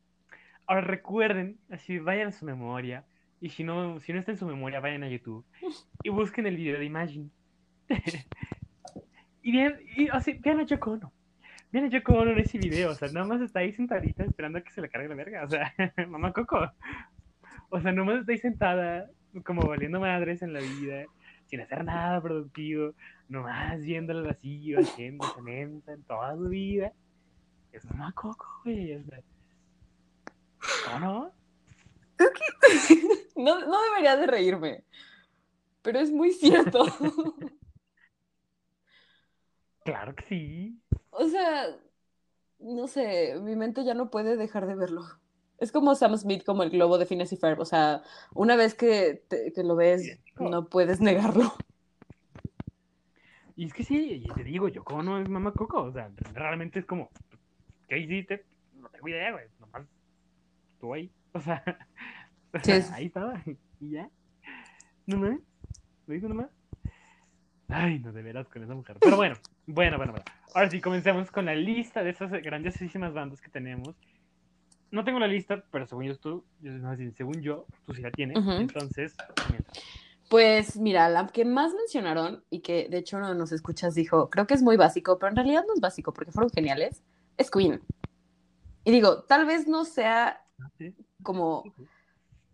Ahora 0.66 0.82
recuerden, 0.82 1.58
así 1.70 1.98
vayan 1.98 2.28
a 2.28 2.32
su 2.32 2.44
memoria. 2.44 3.04
Y 3.40 3.48
si 3.48 3.64
no, 3.64 3.98
si 4.00 4.12
no 4.12 4.18
está 4.18 4.32
en 4.32 4.38
su 4.38 4.46
memoria, 4.46 4.80
vayan 4.80 5.02
a 5.02 5.08
YouTube 5.08 5.44
y 6.02 6.10
busquen 6.10 6.46
el 6.46 6.56
video 6.56 6.78
de 6.78 6.84
Imagine. 6.84 7.30
y 9.42 9.52
vean, 9.52 9.80
y, 9.96 10.08
así, 10.08 10.34
vean 10.34 10.60
a 10.60 10.64
Yoko 10.64 10.92
Ono. 10.92 11.12
Vean 11.72 11.86
a 11.86 11.88
Yoko 11.88 12.12
Ono 12.12 12.32
en 12.32 12.38
ese 12.38 12.58
video. 12.58 12.90
O 12.90 12.94
sea, 12.94 13.08
nada 13.08 13.26
más 13.26 13.40
está 13.40 13.60
ahí 13.60 13.72
sentadita 13.72 14.24
esperando 14.24 14.58
a 14.58 14.62
que 14.62 14.70
se 14.70 14.82
le 14.82 14.90
cargue 14.90 15.08
la 15.08 15.14
verga. 15.14 15.44
O 15.44 15.48
sea, 15.48 15.74
Mamá 16.08 16.32
Coco. 16.32 16.70
O 17.70 17.80
sea, 17.80 17.92
nomás 17.92 18.20
está 18.20 18.32
ahí 18.32 18.38
sentada, 18.38 19.08
como 19.44 19.62
valiendo 19.62 20.00
madres 20.00 20.42
en 20.42 20.52
la 20.52 20.60
vida, 20.60 21.04
sin 21.50 21.60
hacer 21.60 21.84
nada 21.84 22.20
productivo, 22.22 22.94
nomás 23.28 23.80
viendo 23.80 24.12
el 24.12 24.22
vacío, 24.22 24.78
haciendo 24.80 25.26
cemento 25.34 25.90
en 25.90 26.02
toda 26.04 26.36
su 26.36 26.48
vida. 26.48 26.92
Es 27.72 27.84
mamá 27.84 28.12
Coco, 28.12 28.46
güey. 28.64 28.94
O 28.94 29.02
sea, 29.04 29.20
¿O 30.94 30.98
no? 30.98 31.32
no, 33.36 33.66
no 33.66 33.82
debería 33.82 34.16
de 34.16 34.26
reírme, 34.26 34.84
pero 35.82 36.00
es 36.00 36.10
muy 36.10 36.32
cierto. 36.32 36.84
claro 39.84 40.14
que 40.14 40.24
sí. 40.24 40.80
O 41.10 41.26
sea, 41.28 41.68
no 42.58 42.86
sé, 42.86 43.38
mi 43.40 43.56
mente 43.56 43.84
ya 43.84 43.94
no 43.94 44.10
puede 44.10 44.36
dejar 44.36 44.66
de 44.66 44.74
verlo. 44.74 45.02
Es 45.60 45.72
como 45.72 45.94
Sam 45.94 46.16
Smith, 46.16 46.42
como 46.44 46.62
el 46.62 46.70
globo 46.70 46.98
de 46.98 47.06
Phineas 47.06 47.32
y 47.32 47.36
Ferb. 47.36 47.60
O 47.60 47.64
sea, 47.64 48.02
una 48.34 48.56
vez 48.56 48.74
que, 48.74 49.22
te, 49.28 49.52
que 49.52 49.62
lo 49.62 49.76
ves, 49.76 50.18
no 50.38 50.68
puedes 50.68 51.00
negarlo. 51.00 51.52
Y 53.56 53.66
es 53.66 53.74
que 53.74 53.84
sí, 53.84 54.22
y 54.24 54.28
te 54.32 54.42
digo, 54.42 54.68
yo 54.68 54.82
como 54.82 55.02
no 55.02 55.20
es 55.20 55.28
mamá 55.28 55.52
Coco, 55.52 55.82
o 55.82 55.92
sea, 55.92 56.10
realmente 56.32 56.78
es 56.78 56.86
como, 56.86 57.10
¿qué 57.88 57.98
hiciste? 57.98 58.46
No 58.80 58.88
tengo 58.88 59.06
idea, 59.08 59.32
güey, 59.32 59.44
nomás 59.58 59.86
estuvo 60.70 60.94
ahí, 60.94 61.12
o 61.32 61.40
sea, 61.40 61.62
ahí 62.94 63.04
estaba, 63.04 63.42
y 63.80 63.90
ya, 63.90 64.08
no 65.04 65.18
más, 65.18 65.38
lo 66.06 66.14
hizo 66.14 66.26
nomás. 66.26 66.48
Ay, 67.68 67.98
no 67.98 68.12
de 68.12 68.22
veras 68.22 68.48
con 68.48 68.62
esa 68.62 68.74
mujer. 68.74 68.96
Pero 68.98 69.16
bueno, 69.16 69.36
bueno, 69.66 69.98
bueno, 69.98 70.12
bueno. 70.12 70.24
Ahora 70.54 70.70
sí, 70.70 70.80
comencemos 70.80 71.30
con 71.30 71.44
la 71.44 71.54
lista 71.54 72.02
de 72.02 72.10
esas 72.10 72.30
grandiosísimas 72.30 73.12
bandas 73.12 73.40
que 73.42 73.50
tenemos. 73.50 73.94
No 74.90 75.04
tengo 75.04 75.18
la 75.18 75.28
lista, 75.28 75.62
pero 75.70 75.86
según 75.86 76.04
yo, 76.04 76.18
tú, 76.18 76.44
según 77.16 77.40
yo, 77.40 77.66
tú 77.86 77.94
sí 77.94 78.02
la 78.02 78.10
tienes. 78.10 78.36
Entonces, 78.36 79.14
pues 80.28 80.76
mira, 80.76 81.08
la 81.08 81.26
que 81.26 81.44
más 81.44 81.74
mencionaron 81.74 82.44
y 82.50 82.60
que 82.60 82.88
de 82.88 82.98
hecho 82.98 83.16
uno 83.16 83.28
de 83.28 83.34
nos 83.34 83.52
escuchas 83.52 83.94
dijo, 83.94 84.30
creo 84.30 84.46
que 84.46 84.54
es 84.54 84.62
muy 84.62 84.76
básico, 84.76 85.18
pero 85.18 85.30
en 85.30 85.36
realidad 85.36 85.64
no 85.66 85.74
es 85.74 85.80
básico 85.80 86.12
porque 86.12 86.30
fueron 86.30 86.50
geniales, 86.50 87.02
es 87.36 87.50
Queen. 87.50 87.80
Y 88.84 88.92
digo, 88.92 89.24
tal 89.24 89.44
vez 89.44 89.66
no 89.66 89.84
sea 89.84 90.42
ah, 90.60 90.70
como 91.22 91.64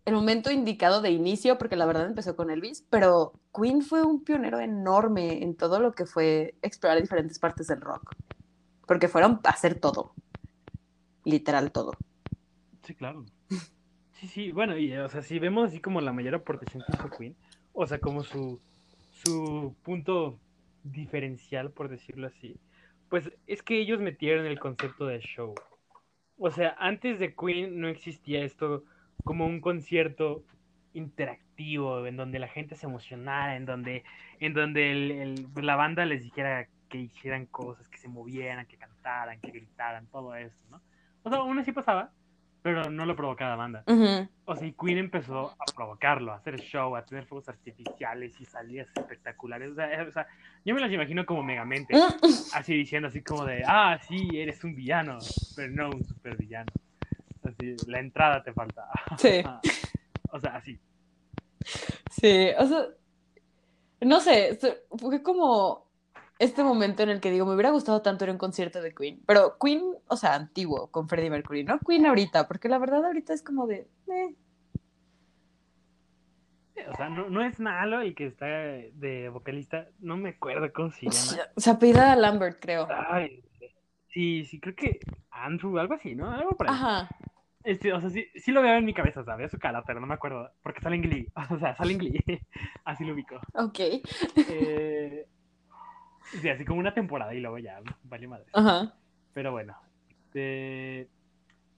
el 0.05 0.13
momento 0.13 0.49
indicado 0.51 1.01
de 1.01 1.11
inicio, 1.11 1.57
porque 1.57 1.75
la 1.75 1.85
verdad 1.85 2.07
empezó 2.07 2.35
con 2.35 2.49
Elvis, 2.49 2.83
pero 2.89 3.33
Queen 3.53 3.81
fue 3.81 4.03
un 4.03 4.23
pionero 4.23 4.59
enorme 4.59 5.43
en 5.43 5.55
todo 5.55 5.79
lo 5.79 5.91
que 5.91 6.05
fue 6.05 6.55
explorar 6.61 6.99
diferentes 7.01 7.37
partes 7.39 7.67
del 7.67 7.81
rock, 7.81 8.15
porque 8.85 9.07
fueron 9.07 9.39
a 9.43 9.49
hacer 9.49 9.79
todo, 9.79 10.13
literal 11.25 11.71
todo. 11.71 11.91
Sí, 12.87 12.95
claro. 12.95 13.25
Sí, 14.13 14.27
sí, 14.27 14.51
bueno, 14.53 14.77
y 14.77 14.95
o 14.95 15.09
sea, 15.09 15.21
si 15.21 15.39
vemos 15.39 15.67
así 15.67 15.81
como 15.81 15.99
la 15.99 16.13
mayor 16.13 16.35
aportación 16.35 16.81
que 16.87 16.93
hizo 16.95 17.09
Queen, 17.09 17.35
o 17.73 17.85
sea, 17.85 17.99
como 17.99 18.23
su, 18.23 18.61
su 19.11 19.75
punto 19.83 20.39
diferencial, 20.83 21.71
por 21.71 21.89
decirlo 21.89 22.27
así, 22.27 22.55
pues 23.09 23.29
es 23.45 23.61
que 23.61 23.77
ellos 23.77 23.99
metieron 23.99 24.45
el 24.45 24.57
concepto 24.57 25.05
de 25.05 25.19
show. 25.19 25.53
O 26.37 26.49
sea, 26.49 26.77
antes 26.79 27.19
de 27.19 27.35
Queen 27.35 27.81
no 27.81 27.89
existía 27.89 28.41
esto 28.45 28.85
como 29.25 29.45
un 29.45 29.59
concierto 29.59 30.45
interactivo, 30.93 32.07
en 32.07 32.15
donde 32.15 32.39
la 32.39 32.47
gente 32.47 32.75
se 32.77 32.85
emocionara, 32.85 33.57
en 33.57 33.65
donde, 33.65 34.05
en 34.39 34.53
donde 34.53 34.91
el, 34.93 35.47
la 35.55 35.75
banda 35.75 36.05
les 36.05 36.23
dijera 36.23 36.69
que 36.87 36.99
hicieran 36.99 37.47
cosas, 37.47 37.89
que 37.89 37.97
se 37.97 38.07
movieran, 38.07 38.65
que 38.65 38.77
cantaran, 38.77 39.41
que 39.41 39.51
gritaran, 39.51 40.07
todo 40.07 40.35
esto, 40.35 40.63
¿no? 40.69 40.81
O 41.23 41.29
sea, 41.29 41.39
aún 41.39 41.59
así 41.59 41.73
pasaba, 41.73 42.13
pero 42.61 42.89
no 42.89 43.05
lo 43.05 43.15
provocaba 43.15 43.51
la 43.51 43.55
banda. 43.55 43.83
O 44.45 44.55
sea, 44.55 44.67
y 44.67 44.73
Queen 44.73 44.97
empezó 44.97 45.55
a 45.59 45.65
provocarlo, 45.75 46.31
a 46.31 46.37
hacer 46.37 46.59
show, 46.59 46.95
a 46.95 47.05
tener 47.05 47.25
fuegos 47.25 47.49
artificiales 47.49 48.39
y 48.39 48.45
salidas 48.45 48.87
espectaculares. 48.95 49.71
O 49.71 49.75
sea, 49.75 49.93
eh, 49.93 50.07
o 50.07 50.11
sea 50.11 50.27
yo 50.65 50.75
me 50.75 50.81
las 50.81 50.91
imagino 50.91 51.25
como 51.25 51.43
megamente, 51.43 51.95
así 52.53 52.75
diciendo 52.75 53.07
así 53.07 53.21
como 53.21 53.45
de, 53.45 53.63
ah, 53.65 53.97
sí, 54.07 54.29
eres 54.33 54.63
un 54.63 54.75
villano, 54.75 55.17
pero 55.55 55.71
no 55.71 55.89
un 55.89 56.03
supervillano. 56.03 56.71
Así, 57.43 57.75
la 57.87 57.99
entrada 57.99 58.43
te 58.43 58.51
falta. 58.51 58.85
Sí. 59.17 59.41
o 60.31 60.39
sea, 60.39 60.55
así. 60.55 60.77
Sí, 62.11 62.49
o 62.57 62.65
sea, 62.65 62.85
no 64.01 64.19
sé, 64.19 64.59
fue 64.97 65.23
como 65.23 65.86
este 66.39 66.63
momento 66.63 67.03
en 67.03 67.09
el 67.09 67.19
que 67.19 67.31
digo, 67.31 67.45
me 67.45 67.53
hubiera 67.53 67.71
gustado 67.71 68.01
tanto 68.01 68.25
ir 68.25 68.29
a 68.29 68.33
un 68.33 68.37
concierto 68.37 68.81
de 68.81 68.93
Queen, 68.93 69.21
pero 69.25 69.57
Queen, 69.59 69.83
o 70.07 70.17
sea, 70.17 70.35
antiguo, 70.35 70.91
con 70.91 71.07
Freddie 71.07 71.29
Mercury, 71.29 71.63
no 71.63 71.79
Queen 71.79 72.05
ahorita, 72.05 72.47
porque 72.47 72.69
la 72.69 72.77
verdad 72.77 73.05
ahorita 73.05 73.33
es 73.33 73.41
como 73.41 73.67
de... 73.67 73.87
Eh. 74.07 74.35
O 76.89 76.95
sea, 76.95 77.09
no, 77.09 77.43
es 77.43 77.59
malo 77.59 78.03
y 78.03 78.13
que 78.13 78.27
está 78.27 78.45
de 78.45 79.29
vocalista, 79.29 79.87
no 79.99 80.15
me 80.15 80.29
acuerdo 80.29 80.71
cómo 80.71 80.91
se 80.91 81.07
llama. 81.07 81.43
Se 81.57 81.69
apellida 81.71 82.15
Lambert, 82.15 82.59
creo. 82.61 82.87
Ay, 83.09 83.43
sí, 84.09 84.45
sí, 84.45 84.59
creo 84.59 84.75
que 84.75 84.99
Andrew, 85.31 85.79
algo 85.79 85.95
así, 85.95 86.15
¿no? 86.15 86.31
Algo 86.31 86.51
por 86.51 86.69
ahí. 86.69 86.75
Ajá. 86.75 87.09
Este, 87.63 87.91
o 87.91 87.99
sea, 87.99 88.09
sí, 88.09 88.25
sí, 88.35 88.51
lo 88.51 88.61
veo 88.61 88.75
en 88.77 88.85
mi 88.85 88.93
cabeza, 88.93 89.25
¿sabes? 89.25 89.51
Su 89.51 89.59
cara, 89.59 89.83
pero 89.85 89.99
no 89.99 90.07
me 90.07 90.13
acuerdo, 90.13 90.49
porque 90.63 90.79
sale 90.79 90.95
en 90.95 91.01
Glee. 91.01 91.27
O 91.51 91.59
sea, 91.59 91.75
sale 91.75 91.93
en 91.93 91.97
Glee. 91.97 92.23
así 92.85 93.03
lo 93.03 93.13
ubico. 93.13 93.35
Ok. 93.55 93.79
Eh, 93.79 95.27
Sí, 96.41 96.49
así 96.49 96.65
como 96.65 96.79
una 96.79 96.93
temporada 96.93 97.33
y 97.33 97.39
luego 97.39 97.57
ya, 97.57 97.79
vale 98.03 98.27
madre. 98.27 98.45
Ajá. 98.53 98.93
Pero 99.33 99.51
bueno. 99.51 99.75
Este... 100.09 101.07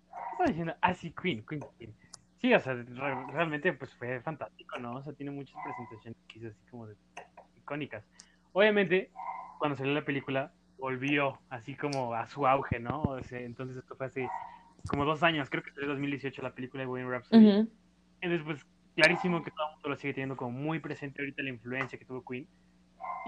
¿Qué 0.10 0.32
estaba 0.32 0.48
diciendo? 0.48 0.76
Ah, 0.82 0.94
sí, 0.94 1.14
Queen, 1.22 1.46
Queen, 1.46 1.62
Queen. 1.78 1.94
Sí, 2.42 2.54
o 2.54 2.60
sea, 2.60 2.74
realmente 2.74 3.74
pues 3.74 3.94
fue 3.96 4.22
fantástico, 4.22 4.80
¿no? 4.80 4.96
O 4.96 5.04
sea, 5.04 5.14
tiene 5.14 5.32
muchas 5.32 5.62
presentaciones 5.64 6.18
que 6.28 6.48
así 6.48 6.70
como 6.72 6.88
de 6.88 6.96
icónicas. 7.58 8.04
Obviamente, 8.54 9.12
cuando 9.60 9.76
salió 9.78 9.94
la 9.94 10.06
película, 10.06 10.54
volvió 10.78 11.40
así 11.50 11.76
como 11.76 12.14
a 12.14 12.26
su 12.28 12.48
auge, 12.48 12.80
¿no? 12.80 13.02
O 13.02 13.22
sea, 13.24 13.42
entonces 13.42 13.78
esto 13.78 13.96
fue 13.96 14.06
hace 14.06 14.30
como 14.88 15.04
dos 15.04 15.22
años, 15.24 15.50
creo 15.50 15.64
que 15.64 15.72
fue 15.72 15.86
2018 15.86 16.42
la 16.42 16.56
película 16.56 16.82
de 16.82 16.88
Bohemian 16.88 17.12
Rhapsody. 17.12 17.68
Entonces, 18.22 18.46
pues, 18.46 18.66
clarísimo 18.96 19.44
que 19.44 19.52
todo 19.52 19.68
el 19.68 19.74
mundo 19.74 19.90
lo 19.90 19.96
sigue 19.98 20.14
teniendo 20.14 20.38
como 20.38 20.52
muy 20.52 20.80
presente 20.80 21.22
ahorita 21.22 21.44
la 21.44 21.50
influencia 21.50 22.00
que 22.00 22.06
tuvo 22.06 22.24
Queen 22.24 22.48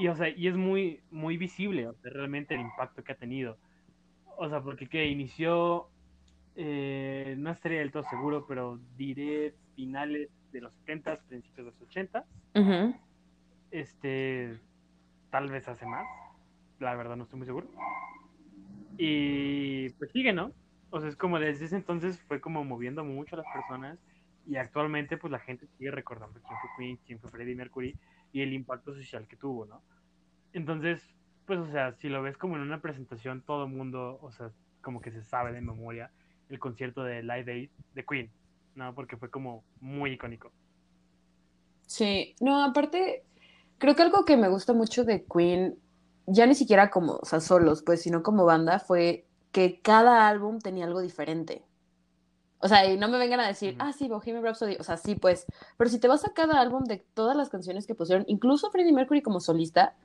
y, 0.01 0.07
o 0.07 0.15
sea, 0.15 0.29
y 0.29 0.47
es 0.47 0.55
muy, 0.55 0.99
muy 1.11 1.37
visible 1.37 1.87
realmente 2.01 2.55
el 2.55 2.61
impacto 2.61 3.03
que 3.03 3.11
ha 3.11 3.15
tenido. 3.15 3.57
O 4.35 4.49
sea, 4.49 4.59
porque 4.59 4.87
que 4.87 5.05
inició, 5.05 5.89
eh, 6.55 7.35
no 7.37 7.51
estaría 7.51 7.79
del 7.79 7.91
todo 7.91 8.01
seguro, 8.09 8.47
pero 8.47 8.79
diré 8.97 9.53
finales 9.75 10.29
de 10.51 10.61
los 10.61 10.73
70, 10.73 11.19
principios 11.27 11.67
de 11.67 11.71
los 11.71 11.81
80. 11.81 12.25
Este, 13.69 14.59
tal 15.29 15.51
vez 15.51 15.67
hace 15.67 15.85
más, 15.85 16.07
la 16.79 16.95
verdad 16.95 17.15
no 17.15 17.25
estoy 17.25 17.37
muy 17.37 17.45
seguro. 17.45 17.67
Y 18.97 19.89
pues 19.91 20.09
sigue, 20.11 20.33
¿no? 20.33 20.51
O 20.89 20.99
sea, 20.99 21.09
es 21.09 21.15
como 21.15 21.37
desde 21.37 21.65
ese 21.65 21.75
entonces 21.75 22.19
fue 22.23 22.41
como 22.41 22.63
moviendo 22.63 23.05
mucho 23.05 23.35
a 23.35 23.43
las 23.43 23.53
personas 23.53 23.99
y 24.47 24.55
actualmente 24.55 25.17
pues 25.17 25.29
la 25.29 25.39
gente 25.39 25.67
sigue 25.77 25.91
recordando 25.91 26.39
quién 26.41 26.59
fue 26.59 26.69
Queen, 26.75 26.99
quién 27.05 27.19
fue 27.19 27.29
Freddie 27.29 27.55
Mercury 27.55 27.95
y 28.31 28.41
el 28.41 28.53
impacto 28.53 28.93
social 28.93 29.27
que 29.27 29.35
tuvo, 29.35 29.65
¿no? 29.65 29.81
Entonces, 30.53 31.01
pues, 31.45 31.59
o 31.59 31.71
sea, 31.71 31.93
si 31.93 32.09
lo 32.09 32.21
ves 32.21 32.37
como 32.37 32.55
en 32.55 32.61
una 32.61 32.81
presentación, 32.81 33.41
todo 33.41 33.65
el 33.65 33.71
mundo, 33.71 34.19
o 34.21 34.31
sea, 34.31 34.51
como 34.81 35.01
que 35.01 35.11
se 35.11 35.23
sabe 35.23 35.51
de 35.53 35.61
memoria 35.61 36.11
el 36.49 36.59
concierto 36.59 37.03
de 37.03 37.21
Live 37.21 37.51
Aid 37.51 37.69
de 37.93 38.05
Queen, 38.05 38.31
¿no? 38.75 38.93
Porque 38.93 39.17
fue 39.17 39.29
como 39.29 39.63
muy 39.79 40.11
icónico. 40.11 40.51
Sí, 41.87 42.35
no, 42.39 42.63
aparte, 42.63 43.23
creo 43.77 43.95
que 43.95 44.01
algo 44.01 44.25
que 44.25 44.37
me 44.37 44.49
gusta 44.49 44.73
mucho 44.73 45.03
de 45.03 45.25
Queen, 45.25 45.77
ya 46.25 46.45
ni 46.45 46.55
siquiera 46.55 46.89
como, 46.89 47.13
o 47.15 47.25
sea, 47.25 47.39
solos, 47.39 47.83
pues, 47.83 48.01
sino 48.01 48.23
como 48.23 48.45
banda, 48.45 48.79
fue 48.79 49.25
que 49.51 49.81
cada 49.81 50.27
álbum 50.27 50.59
tenía 50.59 50.85
algo 50.85 51.01
diferente. 51.01 51.63
O 52.61 52.67
sea, 52.67 52.85
y 52.85 52.97
no 52.97 53.07
me 53.07 53.17
vengan 53.17 53.39
a 53.39 53.47
decir, 53.47 53.75
ah, 53.79 53.91
sí, 53.91 54.07
Bohemian 54.07 54.43
Rhapsody. 54.43 54.77
O 54.79 54.83
sea, 54.83 54.97
sí, 54.97 55.15
pues. 55.15 55.45
Pero 55.77 55.89
si 55.89 55.99
te 55.99 56.07
vas 56.07 56.25
a 56.25 56.33
cada 56.33 56.59
álbum 56.61 56.83
de 56.83 56.97
todas 57.13 57.35
las 57.35 57.49
canciones 57.49 57.87
que 57.87 57.95
pusieron, 57.95 58.23
incluso 58.27 58.69
Freddie 58.69 58.93
Mercury 58.93 59.21
como 59.21 59.39
solista, 59.39 59.95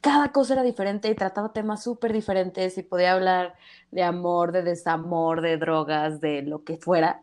cada 0.00 0.32
cosa 0.32 0.54
era 0.54 0.62
diferente 0.62 1.08
y 1.08 1.14
trataba 1.14 1.52
temas 1.52 1.82
súper 1.82 2.12
diferentes 2.12 2.78
y 2.78 2.82
podía 2.82 3.12
hablar 3.12 3.54
de 3.90 4.02
amor, 4.02 4.52
de 4.52 4.62
desamor, 4.62 5.40
de 5.40 5.56
drogas, 5.56 6.20
de 6.20 6.42
lo 6.42 6.64
que 6.64 6.76
fuera, 6.78 7.22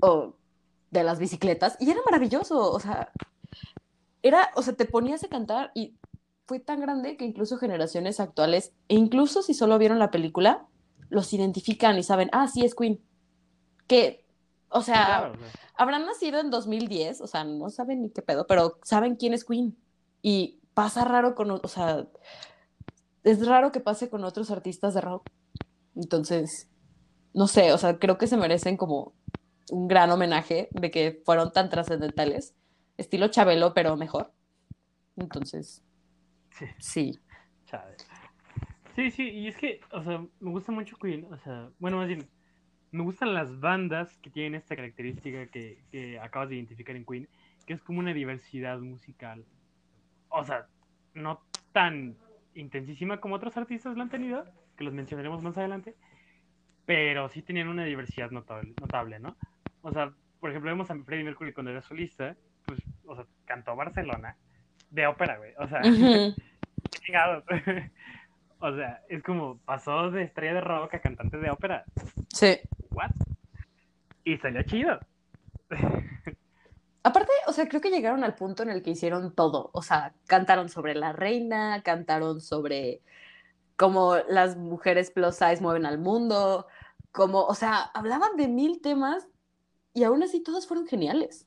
o 0.00 0.34
de 0.90 1.04
las 1.04 1.18
bicicletas. 1.18 1.76
Y 1.78 1.90
era 1.90 2.00
maravilloso. 2.04 2.72
O 2.72 2.80
sea, 2.80 3.10
era, 4.22 4.50
o 4.54 4.62
sea, 4.62 4.74
te 4.74 4.86
ponías 4.86 5.22
a 5.24 5.28
cantar 5.28 5.70
y 5.74 5.94
fue 6.46 6.60
tan 6.60 6.80
grande 6.80 7.16
que 7.16 7.24
incluso 7.24 7.58
generaciones 7.58 8.20
actuales, 8.20 8.72
e 8.88 8.94
incluso 8.94 9.42
si 9.42 9.52
solo 9.52 9.78
vieron 9.78 9.98
la 9.98 10.10
película, 10.10 10.66
los 11.10 11.32
identifican 11.32 11.98
y 11.98 12.02
saben, 12.02 12.30
ah, 12.32 12.48
sí, 12.48 12.64
es 12.64 12.74
Queen 12.74 13.00
que, 13.86 14.24
o 14.68 14.82
sea, 14.82 15.32
habrán 15.74 16.06
nacido 16.06 16.40
en 16.40 16.50
2010, 16.50 17.20
o 17.20 17.26
sea, 17.26 17.44
no 17.44 17.70
saben 17.70 18.02
ni 18.02 18.10
qué 18.10 18.22
pedo, 18.22 18.46
pero 18.46 18.78
saben 18.82 19.16
quién 19.16 19.34
es 19.34 19.44
Queen. 19.44 19.76
Y 20.22 20.58
pasa 20.74 21.04
raro 21.04 21.34
con, 21.34 21.50
o 21.50 21.68
sea, 21.68 22.06
es 23.24 23.46
raro 23.46 23.72
que 23.72 23.80
pase 23.80 24.10
con 24.10 24.24
otros 24.24 24.50
artistas 24.50 24.94
de 24.94 25.00
rock. 25.00 25.30
Entonces, 25.94 26.68
no 27.32 27.46
sé, 27.46 27.72
o 27.72 27.78
sea, 27.78 27.98
creo 27.98 28.18
que 28.18 28.26
se 28.26 28.36
merecen 28.36 28.76
como 28.76 29.14
un 29.70 29.88
gran 29.88 30.10
homenaje 30.10 30.68
de 30.72 30.90
que 30.90 31.22
fueron 31.24 31.52
tan 31.52 31.70
trascendentales. 31.70 32.54
Estilo 32.96 33.28
Chabelo, 33.28 33.74
pero 33.74 33.96
mejor. 33.96 34.32
Entonces, 35.16 35.82
Sí, 36.50 36.66
sí. 36.78 37.18
chale. 37.66 37.96
Sí, 38.94 39.10
sí, 39.10 39.28
y 39.28 39.48
es 39.48 39.56
que, 39.56 39.80
o 39.92 40.02
sea, 40.02 40.24
me 40.40 40.50
gusta 40.50 40.72
mucho 40.72 40.96
Queen, 40.96 41.26
o 41.30 41.36
sea, 41.38 41.70
bueno, 41.78 41.98
más 41.98 42.08
bien, 42.08 42.26
me 42.96 43.02
gustan 43.02 43.34
las 43.34 43.60
bandas 43.60 44.16
que 44.18 44.30
tienen 44.30 44.54
esta 44.54 44.74
característica 44.74 45.46
que, 45.46 45.78
que 45.90 46.18
acabas 46.18 46.48
de 46.48 46.56
identificar 46.56 46.96
en 46.96 47.04
Queen, 47.04 47.28
que 47.66 47.74
es 47.74 47.82
como 47.82 47.98
una 47.98 48.14
diversidad 48.14 48.78
musical. 48.78 49.44
O 50.28 50.42
sea, 50.44 50.66
no 51.14 51.42
tan 51.72 52.16
intensísima 52.54 53.20
como 53.20 53.34
otros 53.34 53.56
artistas 53.56 53.96
lo 53.96 54.02
han 54.02 54.08
tenido, 54.08 54.44
que 54.76 54.84
los 54.84 54.94
mencionaremos 54.94 55.42
más 55.42 55.56
adelante, 55.58 55.94
pero 56.86 57.28
sí 57.28 57.42
tenían 57.42 57.68
una 57.68 57.84
diversidad 57.84 58.30
notable, 58.30 58.72
notable 58.80 59.20
¿no? 59.20 59.36
O 59.82 59.92
sea, 59.92 60.12
por 60.40 60.50
ejemplo, 60.50 60.70
vemos 60.70 60.90
a 60.90 60.96
Freddie 60.96 61.24
Mercury 61.24 61.52
cuando 61.52 61.72
era 61.72 61.82
solista, 61.82 62.34
pues, 62.64 62.80
o 63.04 63.14
sea, 63.14 63.26
cantó 63.44 63.76
Barcelona 63.76 64.36
de 64.90 65.06
ópera, 65.06 65.36
güey. 65.36 65.52
O 65.58 65.68
sea, 65.68 65.80
qué 65.82 66.98
chingados. 67.00 67.44
O 68.58 68.74
sea, 68.74 69.02
es 69.10 69.22
como 69.22 69.58
pasó 69.58 70.10
de 70.10 70.22
estrella 70.22 70.54
de 70.54 70.60
rock 70.62 70.94
a 70.94 71.00
cantante 71.00 71.36
de 71.36 71.50
ópera. 71.50 71.84
Sí. 72.28 72.58
¿What? 72.96 73.10
Y 74.24 74.38
salió 74.38 74.62
chido. 74.62 74.98
Aparte, 77.02 77.30
o 77.46 77.52
sea, 77.52 77.68
creo 77.68 77.80
que 77.80 77.90
llegaron 77.90 78.24
al 78.24 78.34
punto 78.34 78.62
en 78.62 78.70
el 78.70 78.82
que 78.82 78.90
hicieron 78.90 79.34
todo. 79.34 79.70
O 79.72 79.82
sea, 79.82 80.14
cantaron 80.26 80.68
sobre 80.68 80.94
la 80.94 81.12
reina, 81.12 81.82
cantaron 81.84 82.40
sobre 82.40 83.02
cómo 83.76 84.16
las 84.28 84.56
mujeres 84.56 85.10
plus 85.10 85.36
size 85.36 85.60
mueven 85.60 85.86
al 85.86 85.98
mundo, 85.98 86.66
como, 87.12 87.44
o 87.44 87.54
sea, 87.54 87.82
hablaban 87.94 88.36
de 88.36 88.48
mil 88.48 88.80
temas 88.80 89.28
y 89.94 90.04
aún 90.04 90.22
así 90.22 90.42
todos 90.42 90.66
fueron 90.66 90.86
geniales. 90.86 91.46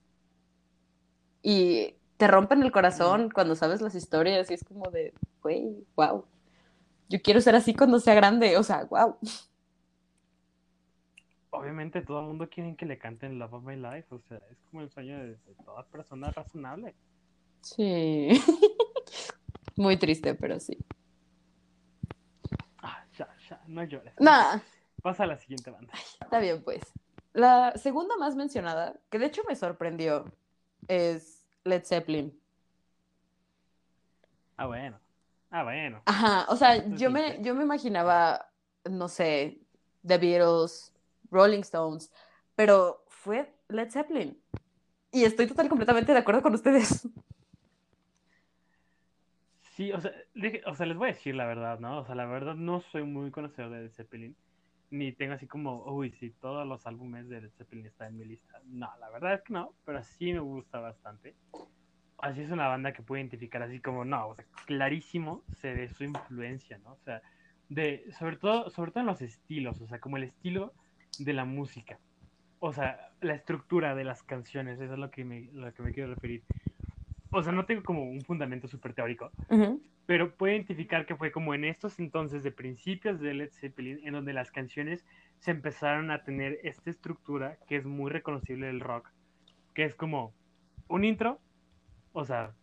Y 1.41 1.95
te 2.17 2.27
rompen 2.27 2.63
el 2.63 2.71
corazón 2.71 3.31
cuando 3.31 3.55
sabes 3.55 3.81
las 3.81 3.95
historias 3.95 4.49
y 4.51 4.53
es 4.53 4.63
como 4.63 4.89
de, 4.91 5.13
güey, 5.41 5.85
wow. 5.95 6.25
Yo 7.09 7.21
quiero 7.21 7.41
ser 7.41 7.55
así 7.55 7.73
cuando 7.73 7.99
sea 7.99 8.13
grande, 8.13 8.55
o 8.57 8.63
sea, 8.63 8.85
wow. 8.85 9.17
Obviamente 11.51 12.01
todo 12.01 12.19
el 12.21 12.27
mundo 12.27 12.49
quiere 12.49 12.75
que 12.75 12.85
le 12.85 12.97
canten 12.97 13.39
Love 13.39 13.53
of 13.53 13.63
My 13.63 13.75
Life. 13.75 14.13
O 14.13 14.19
sea, 14.19 14.37
es 14.51 14.57
como 14.69 14.81
el 14.83 14.89
sueño 14.89 15.17
de, 15.17 15.27
de 15.29 15.55
toda 15.65 15.83
persona 15.87 16.31
razonable. 16.31 16.95
Sí. 17.61 18.29
Muy 19.75 19.97
triste, 19.97 20.35
pero 20.35 20.59
sí. 20.59 20.77
Ah, 22.79 23.03
ya, 23.17 23.29
ya, 23.49 23.61
no 23.67 23.83
llores. 23.83 24.13
Nah. 24.19 24.59
Pasa 25.01 25.23
a 25.23 25.27
la 25.27 25.37
siguiente 25.37 25.71
banda. 25.71 25.93
Está 26.21 26.39
bien, 26.39 26.61
pues. 26.63 26.81
La 27.33 27.73
segunda 27.77 28.17
más 28.17 28.35
mencionada, 28.35 28.99
que 29.09 29.19
de 29.19 29.27
hecho 29.27 29.43
me 29.47 29.55
sorprendió, 29.55 30.25
es 30.87 31.45
Led 31.63 31.83
Zeppelin. 31.85 32.37
Ah, 34.57 34.65
bueno. 34.65 34.99
Ah, 35.51 35.63
bueno. 35.63 36.01
Ajá, 36.05 36.45
o 36.49 36.55
sea, 36.55 36.85
yo 36.95 37.09
me, 37.09 37.41
yo 37.41 37.55
me 37.55 37.63
imaginaba, 37.63 38.51
no 38.89 39.07
sé, 39.07 39.61
The 40.05 40.17
Beatles, 40.17 40.93
Rolling 41.31 41.61
Stones, 41.61 42.11
pero 42.55 43.03
fue 43.07 43.53
Led 43.67 43.89
Zeppelin. 43.89 44.37
Y 45.11 45.23
estoy 45.23 45.47
total 45.47 45.69
completamente 45.69 46.11
de 46.11 46.19
acuerdo 46.19 46.41
con 46.41 46.53
ustedes. 46.53 47.07
Sí, 49.79 49.93
o 49.93 50.01
sea, 50.01 50.11
o 50.65 50.75
sea, 50.75 50.85
les 50.85 50.97
voy 50.97 51.09
a 51.09 51.13
decir 51.13 51.35
la 51.35 51.45
verdad, 51.45 51.79
¿no? 51.79 51.99
O 51.99 52.05
sea, 52.05 52.13
la 52.13 52.25
verdad 52.25 52.55
no 52.55 52.81
soy 52.81 53.03
muy 53.03 53.31
conocedor 53.31 53.71
de 53.71 53.83
Led 53.83 53.91
Zeppelin. 53.91 54.35
Ni 54.91 55.13
tengo 55.13 55.35
así 55.35 55.47
como, 55.47 55.85
uy, 55.85 56.11
sí, 56.19 56.31
todos 56.41 56.67
los 56.67 56.85
álbumes 56.85 57.29
de 57.29 57.41
Led 57.41 57.51
Zeppelin 57.51 57.85
están 57.85 58.09
en 58.09 58.17
mi 58.17 58.25
lista. 58.25 58.59
No, 58.65 58.89
la 58.99 59.09
verdad 59.09 59.35
es 59.35 59.41
que 59.43 59.53
no, 59.53 59.73
pero 59.85 60.03
sí 60.03 60.33
me 60.33 60.39
gusta 60.39 60.79
bastante. 60.79 61.33
Así 62.17 62.41
es 62.41 62.51
una 62.51 62.67
banda 62.67 62.91
que 62.91 63.03
puedo 63.03 63.19
identificar 63.19 63.63
así 63.63 63.79
como, 63.79 64.03
no, 64.03 64.27
o 64.27 64.35
sea, 64.35 64.45
clarísimo 64.65 65.43
se 65.61 65.73
ve 65.73 65.87
su 65.87 66.03
influencia, 66.03 66.77
¿no? 66.79 66.91
O 66.91 66.99
sea, 67.05 67.21
de, 67.69 68.11
sobre 68.19 68.35
todo, 68.35 68.69
sobre 68.71 68.91
todo 68.91 68.99
en 68.99 69.07
los 69.07 69.21
estilos, 69.21 69.79
o 69.79 69.87
sea, 69.87 69.99
como 69.99 70.17
el 70.17 70.23
estilo 70.23 70.73
de 71.17 71.33
la 71.33 71.45
música. 71.45 71.99
O 72.59 72.73
sea, 72.73 73.11
la 73.21 73.33
estructura 73.33 73.95
de 73.95 74.03
las 74.03 74.23
canciones, 74.23 74.79
eso 74.79 74.93
es 74.93 74.99
lo 74.99 75.09
que 75.09 75.23
me, 75.23 75.49
lo 75.53 75.73
que 75.73 75.81
me 75.81 75.93
quiero 75.93 76.13
referir. 76.13 76.43
O 77.31 77.41
sea, 77.43 77.51
no 77.51 77.65
tengo 77.65 77.83
como 77.83 78.03
un 78.03 78.21
fundamento 78.21 78.67
súper 78.67 78.93
teórico, 78.93 79.31
pero 80.05 80.35
puedo 80.35 80.53
identificar 80.53 81.05
que 81.05 81.15
fue 81.15 81.31
como 81.31 81.53
en 81.53 81.63
estos 81.63 81.99
entonces 81.99 82.43
de 82.43 82.51
principios 82.51 83.19
de 83.19 83.33
Led 83.33 83.51
Zeppelin, 83.51 83.99
en 84.03 84.13
donde 84.13 84.33
las 84.33 84.51
canciones 84.51 85.05
se 85.37 85.51
empezaron 85.51 86.09
a 86.11 86.23
tener 86.23 86.59
esta 86.63 86.89
estructura 86.89 87.57
que 87.67 87.75
es 87.75 87.85
muy 87.85 88.09
reconocible 88.09 88.67
del 88.67 88.79
rock, 88.79 89.09
que 89.75 89.85
es 89.85 89.95
como 89.95 90.33
un 90.87 91.05
intro, 91.05 91.39
o 92.13 92.25
sea, 92.25 92.53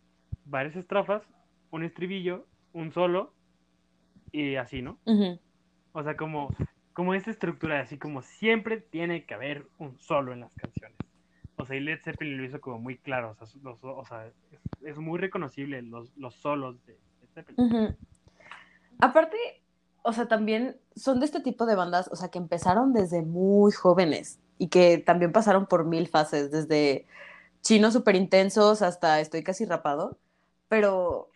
varias 0.45 0.75
estrofas, 0.75 1.23
un 1.71 1.83
estribillo, 1.83 2.45
un 2.73 2.91
solo, 2.91 3.33
y 4.31 4.55
así, 4.55 4.81
¿no? 4.81 4.99
O 5.93 6.03
sea, 6.03 6.17
como, 6.17 6.53
como 6.97 7.13
esta 7.13 7.29
estructura, 7.29 7.79
así 7.79 7.99
como 7.99 8.23
siempre 8.23 8.81
tiene 8.81 9.23
que 9.27 9.35
haber 9.35 9.67
un 9.77 9.99
solo 9.99 10.33
en 10.33 10.39
las 10.39 10.55
canciones. 10.55 10.97
O 11.55 11.63
sea, 11.63 11.75
y 11.75 11.79
Led 11.79 11.99
Zeppelin 12.03 12.39
lo 12.39 12.43
hizo 12.43 12.59
como 12.59 12.79
muy 12.79 12.97
claro, 12.97 13.29
o 13.29 13.35
sea, 13.35 13.47
los- 13.61 13.77
o 13.83 14.03
sea, 14.03 14.25
es, 14.25 14.33
es 14.83 14.97
muy 14.97 15.19
reconocible 15.19 15.83
los, 15.83 16.09
los 16.17 16.33
solos 16.33 16.83
de 16.87 16.93
Led 17.21 17.29
Zeppelin. 17.35 17.61
Ujú. 17.63 17.95
Aparte, 18.99 19.37
o 20.01 20.11
sea, 20.11 20.27
también 20.27 20.77
son 20.95 21.19
de 21.19 21.27
este 21.27 21.39
tipo 21.39 21.67
de 21.67 21.75
bandas, 21.75 22.09
o 22.11 22.15
sea, 22.15 22.29
que 22.29 22.39
empezaron 22.39 22.93
desde 22.93 23.21
muy 23.21 23.71
jóvenes 23.71 24.39
y 24.57 24.69
que 24.69 24.97
también 24.97 25.31
pasaron 25.31 25.67
por 25.67 25.85
mil 25.85 26.07
fases, 26.07 26.49
desde 26.49 27.05
chinos 27.61 27.93
súper 27.93 28.15
intensos 28.15 28.81
hasta 28.81 29.19
estoy 29.19 29.43
casi 29.43 29.65
rapado, 29.65 30.17
pero 30.67 31.29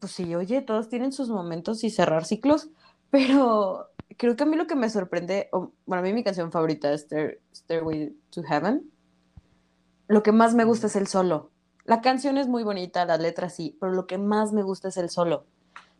pues 0.00 0.12
sí, 0.12 0.34
oye, 0.34 0.62
todos 0.62 0.88
tienen 0.88 1.12
sus 1.12 1.28
momentos 1.28 1.84
y 1.84 1.90
cerrar 1.90 2.24
ciclos, 2.24 2.70
pero 3.10 3.91
creo 4.16 4.36
que 4.36 4.42
a 4.44 4.46
mí 4.46 4.56
lo 4.56 4.66
que 4.66 4.76
me 4.76 4.90
sorprende, 4.90 5.48
o, 5.52 5.72
bueno, 5.86 6.00
a 6.00 6.04
mí 6.04 6.12
mi 6.12 6.24
canción 6.24 6.52
favorita 6.52 6.92
es 6.92 7.08
Stair- 7.08 7.38
Stairway 7.54 8.14
to 8.30 8.42
Heaven, 8.42 8.90
lo 10.08 10.22
que 10.22 10.32
más 10.32 10.54
me 10.54 10.64
gusta 10.64 10.88
es 10.88 10.96
el 10.96 11.06
solo. 11.06 11.50
La 11.84 12.00
canción 12.00 12.38
es 12.38 12.48
muy 12.48 12.62
bonita, 12.62 13.04
las 13.04 13.20
letras 13.20 13.54
sí, 13.54 13.76
pero 13.80 13.92
lo 13.92 14.06
que 14.06 14.18
más 14.18 14.52
me 14.52 14.62
gusta 14.62 14.88
es 14.88 14.96
el 14.96 15.10
solo 15.10 15.46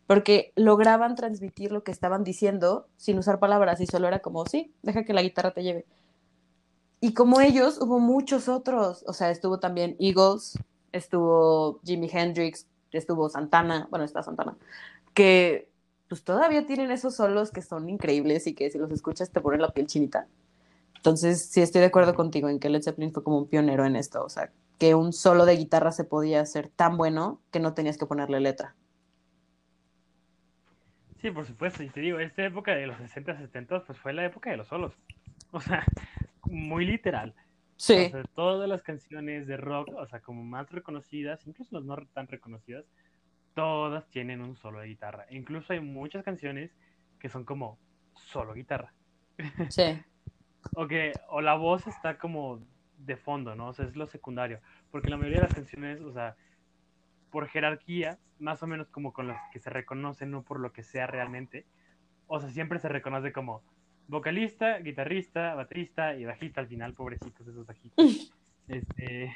porque 0.07 0.51
lograban 0.55 1.15
transmitir 1.15 1.71
lo 1.71 1.83
que 1.83 1.91
estaban 1.91 2.23
diciendo 2.23 2.87
sin 2.97 3.17
usar 3.17 3.39
palabras 3.39 3.79
y 3.81 3.87
solo 3.87 4.07
era 4.07 4.19
como, 4.19 4.45
sí, 4.45 4.73
deja 4.81 5.03
que 5.05 5.13
la 5.13 5.21
guitarra 5.21 5.51
te 5.51 5.63
lleve. 5.63 5.85
Y 6.99 7.13
como 7.13 7.41
ellos, 7.41 7.79
hubo 7.81 7.99
muchos 7.99 8.47
otros, 8.47 9.03
o 9.07 9.13
sea, 9.13 9.29
estuvo 9.29 9.59
también 9.59 9.95
Eagles, 9.99 10.57
estuvo 10.91 11.79
Jimi 11.83 12.09
Hendrix, 12.11 12.67
estuvo 12.91 13.29
Santana, 13.29 13.87
bueno, 13.89 14.05
está 14.05 14.23
Santana, 14.23 14.55
que 15.13 15.69
pues 16.13 16.23
todavía 16.23 16.63
tienen 16.67 16.91
esos 16.91 17.15
solos 17.15 17.49
que 17.49 17.63
son 17.63 17.89
increíbles 17.89 18.45
y 18.45 18.53
que 18.53 18.69
si 18.69 18.77
los 18.77 18.91
escuchas 18.91 19.31
te 19.31 19.41
ponen 19.41 19.63
la 19.63 19.71
piel 19.71 19.87
chinita. 19.87 20.27
Entonces, 20.95 21.43
sí 21.49 21.59
estoy 21.59 21.81
de 21.81 21.87
acuerdo 21.87 22.13
contigo 22.13 22.49
en 22.49 22.59
que 22.59 22.69
Led 22.69 22.83
Zeppelin 22.83 23.11
fue 23.11 23.23
como 23.23 23.39
un 23.39 23.47
pionero 23.47 23.83
en 23.83 23.95
esto, 23.95 24.23
o 24.23 24.29
sea, 24.29 24.51
que 24.77 24.93
un 24.93 25.11
solo 25.11 25.43
de 25.43 25.55
guitarra 25.55 25.91
se 25.91 26.03
podía 26.03 26.39
hacer 26.41 26.67
tan 26.67 26.97
bueno 26.97 27.41
que 27.49 27.59
no 27.59 27.73
tenías 27.73 27.97
que 27.97 28.05
ponerle 28.05 28.41
letra. 28.41 28.75
Sí, 31.19 31.31
por 31.31 31.47
supuesto, 31.47 31.81
y 31.81 31.89
te 31.89 32.01
digo, 32.01 32.19
esta 32.19 32.45
época 32.45 32.75
de 32.75 32.85
los 32.85 32.97
60, 32.97 33.35
70, 33.35 33.83
pues 33.83 33.97
fue 33.97 34.13
la 34.13 34.23
época 34.23 34.51
de 34.51 34.57
los 34.57 34.67
solos. 34.67 34.93
O 35.49 35.59
sea, 35.59 35.83
muy 36.43 36.85
literal. 36.85 37.33
Sí. 37.75 38.05
O 38.05 38.09
sea, 38.11 38.23
todas 38.35 38.69
las 38.69 38.83
canciones 38.83 39.47
de 39.47 39.57
rock, 39.57 39.89
o 39.95 40.05
sea, 40.05 40.19
como 40.19 40.43
más 40.43 40.69
reconocidas, 40.69 41.47
incluso 41.47 41.75
las 41.75 41.85
no 41.85 41.97
tan 42.13 42.27
reconocidas, 42.27 42.85
todas 43.53 44.09
tienen 44.09 44.41
un 44.41 44.55
solo 44.55 44.79
de 44.79 44.87
guitarra. 44.87 45.25
Incluso 45.29 45.73
hay 45.73 45.79
muchas 45.79 46.23
canciones 46.23 46.71
que 47.19 47.29
son 47.29 47.45
como 47.45 47.77
solo 48.15 48.53
guitarra. 48.53 48.93
Sí. 49.69 49.83
O 50.75 50.87
que, 50.87 51.11
o 51.27 51.41
la 51.41 51.55
voz 51.55 51.87
está 51.87 52.17
como 52.17 52.61
de 52.97 53.17
fondo, 53.17 53.53
¿no? 53.53 53.67
O 53.67 53.73
sea, 53.73 53.83
es 53.83 53.97
lo 53.97 54.07
secundario. 54.07 54.61
Porque 54.91 55.09
la 55.09 55.17
mayoría 55.17 55.41
de 55.41 55.47
las 55.47 55.53
canciones, 55.53 55.99
o 55.99 56.13
sea, 56.13 56.37
por 57.31 57.49
jerarquía, 57.49 58.17
más 58.39 58.63
o 58.63 58.67
menos 58.67 58.87
como 58.87 59.11
con 59.11 59.27
las 59.27 59.41
que 59.51 59.59
se 59.59 59.69
reconocen, 59.69 60.31
no 60.31 60.43
por 60.43 60.61
lo 60.61 60.71
que 60.71 60.81
sea 60.81 61.05
realmente. 61.05 61.65
O 62.27 62.39
sea, 62.39 62.49
siempre 62.49 62.79
se 62.79 62.87
reconoce 62.87 63.33
como 63.33 63.61
vocalista, 64.07 64.79
guitarrista, 64.79 65.53
baterista 65.53 66.15
y 66.15 66.25
bajista 66.25 66.61
al 66.61 66.67
final, 66.67 66.93
pobrecitos 66.93 67.47
esos 67.47 67.65
bajitos. 67.65 68.33
Este, 68.65 69.35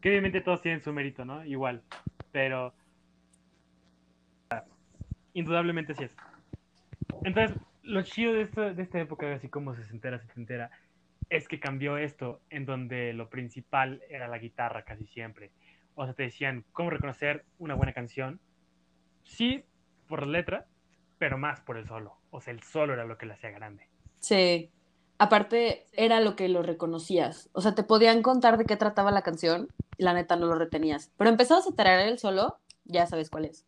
que 0.00 0.08
obviamente 0.08 0.40
todos 0.40 0.62
tienen 0.62 0.80
su 0.80 0.92
mérito, 0.92 1.24
¿no? 1.24 1.44
Igual. 1.44 1.82
Pero 2.30 2.72
indudablemente 5.34 5.94
sí 5.94 6.04
es. 6.04 6.16
Entonces, 7.24 7.56
lo 7.82 8.02
chido 8.02 8.32
de, 8.32 8.42
esto, 8.42 8.74
de 8.74 8.82
esta 8.82 9.00
época, 9.00 9.32
así 9.32 9.48
como 9.48 9.74
sesentera, 9.74 10.18
setentera, 10.18 10.70
es 11.28 11.48
que 11.48 11.60
cambió 11.60 11.96
esto 11.96 12.40
en 12.50 12.66
donde 12.66 13.12
lo 13.12 13.28
principal 13.28 14.02
era 14.08 14.28
la 14.28 14.38
guitarra 14.38 14.84
casi 14.84 15.06
siempre. 15.06 15.50
O 15.94 16.04
sea, 16.04 16.14
te 16.14 16.24
decían 16.24 16.64
cómo 16.72 16.90
reconocer 16.90 17.44
una 17.58 17.74
buena 17.74 17.92
canción. 17.92 18.40
Sí, 19.24 19.64
por 20.08 20.26
la 20.26 20.38
letra, 20.38 20.66
pero 21.18 21.38
más 21.38 21.60
por 21.60 21.76
el 21.76 21.86
solo. 21.86 22.16
O 22.30 22.40
sea, 22.40 22.52
el 22.52 22.62
solo 22.62 22.94
era 22.94 23.04
lo 23.04 23.16
que 23.16 23.26
la 23.26 23.34
hacía 23.34 23.50
grande. 23.50 23.88
Sí. 24.18 24.70
Aparte, 25.18 25.86
era 25.92 26.20
lo 26.20 26.34
que 26.34 26.48
lo 26.48 26.62
reconocías. 26.62 27.50
O 27.52 27.60
sea, 27.60 27.74
te 27.74 27.84
podían 27.84 28.22
contar 28.22 28.56
de 28.56 28.64
qué 28.64 28.76
trataba 28.76 29.10
la 29.10 29.22
canción 29.22 29.68
y 29.98 30.04
la 30.04 30.14
neta 30.14 30.36
no 30.36 30.46
lo 30.46 30.54
retenías. 30.54 31.12
Pero 31.16 31.30
empezabas 31.30 31.68
a 31.68 31.74
traer 31.74 32.08
el 32.08 32.18
solo, 32.18 32.58
ya 32.84 33.06
sabes 33.06 33.28
cuál 33.28 33.44
es. 33.44 33.66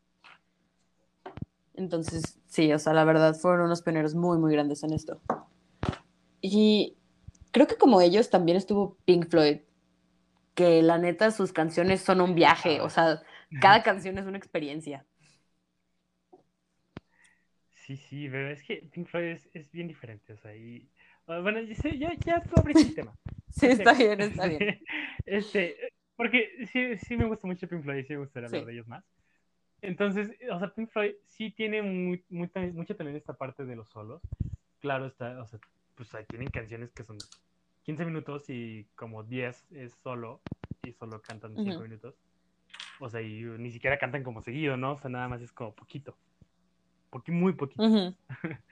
Entonces, 1.74 2.38
sí, 2.46 2.72
o 2.72 2.78
sea, 2.78 2.92
la 2.92 3.04
verdad 3.04 3.34
fueron 3.34 3.66
unos 3.66 3.82
pioneros 3.82 4.14
muy, 4.14 4.38
muy 4.38 4.52
grandes 4.52 4.82
en 4.82 4.92
esto. 4.92 5.20
Y 6.40 6.96
creo 7.52 7.66
que 7.66 7.76
como 7.76 8.00
ellos 8.00 8.30
también 8.30 8.56
estuvo 8.56 8.98
Pink 9.04 9.28
Floyd, 9.28 9.58
que 10.54 10.82
la 10.82 10.98
neta 10.98 11.30
sus 11.30 11.52
canciones 11.52 12.02
son 12.02 12.20
un 12.20 12.34
viaje, 12.34 12.80
o 12.80 12.90
sea, 12.90 13.22
cada 13.60 13.82
canción 13.82 14.18
es 14.18 14.26
una 14.26 14.38
experiencia. 14.38 15.06
Sí, 17.74 17.96
sí, 17.96 18.28
pero 18.28 18.50
es 18.50 18.62
que 18.62 18.88
Pink 18.92 19.08
Floyd 19.08 19.38
es, 19.54 19.70
bien 19.72 19.88
diferente, 19.88 20.32
o 20.32 20.36
sea, 20.36 20.54
y... 20.54 20.88
Ah, 21.26 21.40
bueno, 21.40 21.60
ya, 21.60 22.14
ya 22.14 22.42
tú 22.42 22.54
abres 22.56 22.76
el 22.76 22.94
tema. 22.94 23.16
sí, 23.50 23.66
está 23.66 23.92
bien, 23.94 24.20
está 24.20 24.46
bien. 24.46 24.80
Este, 25.24 25.76
porque 26.16 26.66
sí, 26.72 26.98
sí 26.98 27.16
me 27.16 27.26
gusta 27.26 27.46
mucho 27.46 27.68
Pink 27.68 27.82
Floyd 27.82 28.04
sí 28.06 28.12
me 28.12 28.20
gustaría 28.20 28.48
hablar 28.48 28.66
de 28.66 28.72
ellos 28.72 28.88
más. 28.88 29.04
Entonces, 29.82 30.30
o 30.50 30.58
sea, 30.60 30.72
Pink 30.72 30.90
Floyd 30.90 31.14
sí 31.26 31.50
tiene 31.50 31.82
muy, 31.82 32.24
mucho 32.28 32.96
también 32.96 33.16
esta 33.16 33.34
parte 33.34 33.64
de 33.64 33.74
los 33.76 33.88
solos. 33.90 34.22
Claro, 34.80 35.06
está, 35.06 35.40
o 35.42 35.46
sea, 35.46 35.58
pues 35.96 36.14
ahí 36.14 36.24
tienen 36.26 36.48
canciones 36.48 36.92
que 36.92 37.02
son 37.02 37.18
15 37.82 38.04
minutos 38.04 38.48
y 38.48 38.86
como 38.94 39.24
10 39.24 39.72
es 39.72 39.92
solo 40.02 40.40
y 40.84 40.92
solo 40.92 41.20
cantan 41.20 41.56
5 41.56 41.80
minutos. 41.80 42.14
O 43.00 43.08
sea, 43.10 43.20
y 43.20 43.42
ni 43.42 43.72
siquiera 43.72 43.98
cantan 43.98 44.22
como 44.22 44.40
seguido, 44.40 44.76
¿no? 44.76 44.92
O 44.92 44.98
sea, 44.98 45.10
nada 45.10 45.28
más 45.28 45.42
es 45.42 45.50
como 45.50 45.74
poquito. 45.74 46.16
Porque 47.10 47.32
muy 47.32 47.52
poquito. 47.52 47.82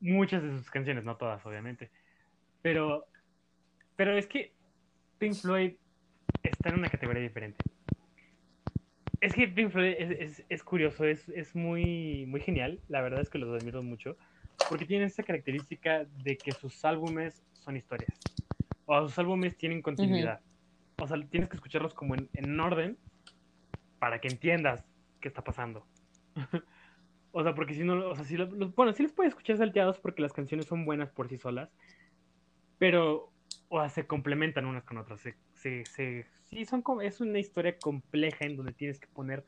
Muchas 0.00 0.44
de 0.44 0.52
sus 0.52 0.70
canciones, 0.70 1.04
no 1.04 1.16
todas, 1.16 1.44
obviamente. 1.44 1.90
Pero, 2.62 3.06
pero 3.96 4.16
es 4.16 4.28
que 4.28 4.52
Pink 5.18 5.34
Floyd 5.34 5.74
está 6.44 6.68
en 6.68 6.78
una 6.78 6.88
categoría 6.88 7.22
diferente. 7.22 7.64
Es 9.20 9.34
que 9.34 9.48
Pink 9.48 9.70
Floyd 9.70 9.94
es, 9.98 10.62
curioso, 10.62 11.04
es, 11.04 11.28
es, 11.30 11.54
muy, 11.56 12.24
muy 12.26 12.40
genial. 12.40 12.80
La 12.88 13.00
verdad 13.00 13.20
es 13.20 13.30
que 13.30 13.38
los 13.38 13.60
admiro 13.60 13.82
mucho. 13.82 14.16
Porque 14.68 14.84
tienen 14.84 15.08
esa 15.08 15.22
característica 15.22 16.04
de 16.04 16.36
que 16.36 16.52
sus 16.52 16.84
álbumes 16.84 17.42
son 17.52 17.76
historias. 17.76 18.18
O 18.86 19.02
sus 19.02 19.18
álbumes 19.18 19.56
tienen 19.56 19.82
continuidad. 19.82 20.40
O 21.00 21.06
sea, 21.06 21.16
tienes 21.30 21.48
que 21.48 21.56
escucharlos 21.56 21.94
como 21.94 22.14
en, 22.14 22.28
en 22.34 22.58
orden 22.58 22.96
para 23.98 24.20
que 24.20 24.28
entiendas 24.28 24.84
qué 25.20 25.28
está 25.28 25.42
pasando. 25.42 25.86
o 27.32 27.42
sea, 27.42 27.54
porque 27.54 27.74
si 27.74 27.84
no, 27.84 28.08
o 28.08 28.14
sea, 28.14 28.24
si 28.24 28.36
bueno, 28.36 28.92
sí 28.92 29.02
les 29.02 29.12
puedes 29.12 29.30
escuchar 29.30 29.56
salteados 29.56 29.98
porque 29.98 30.22
las 30.22 30.32
canciones 30.32 30.66
son 30.66 30.84
buenas 30.84 31.10
por 31.10 31.28
sí 31.28 31.38
solas. 31.38 31.70
Pero, 32.78 33.32
o 33.68 33.80
sea, 33.80 33.88
se 33.88 34.06
complementan 34.06 34.66
unas 34.66 34.84
con 34.84 34.98
otras. 34.98 35.20
Se, 35.20 35.36
se, 35.58 35.84
se, 35.86 36.26
sí, 36.44 36.64
son 36.64 36.82
como, 36.82 37.02
es 37.02 37.20
una 37.20 37.38
historia 37.38 37.76
compleja 37.78 38.44
en 38.44 38.56
donde 38.56 38.72
tienes 38.72 38.98
que 38.98 39.08
poner 39.08 39.44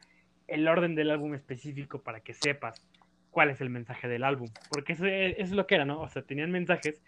el 0.49 0.67
orden 0.67 0.95
del 0.95 1.11
álbum 1.11 1.35
específico 1.35 2.03
para 2.03 2.21
que 2.21 2.35
sepas 2.35 2.83
cuál 3.31 3.51
es 3.51 3.61
el 3.61 3.71
mensaje 3.71 4.09
del 4.09 4.25
álbum. 4.25 4.49
Porque 4.71 4.95
eso, 4.95 5.07
es 5.07 5.53
lo 5.53 5.67
que 5.67 5.77
era, 5.77 5.85
¿no? 5.85 6.01
O 6.01 6.09
sea, 6.09 6.23
tenían 6.23 6.51
mensajes 6.51 7.01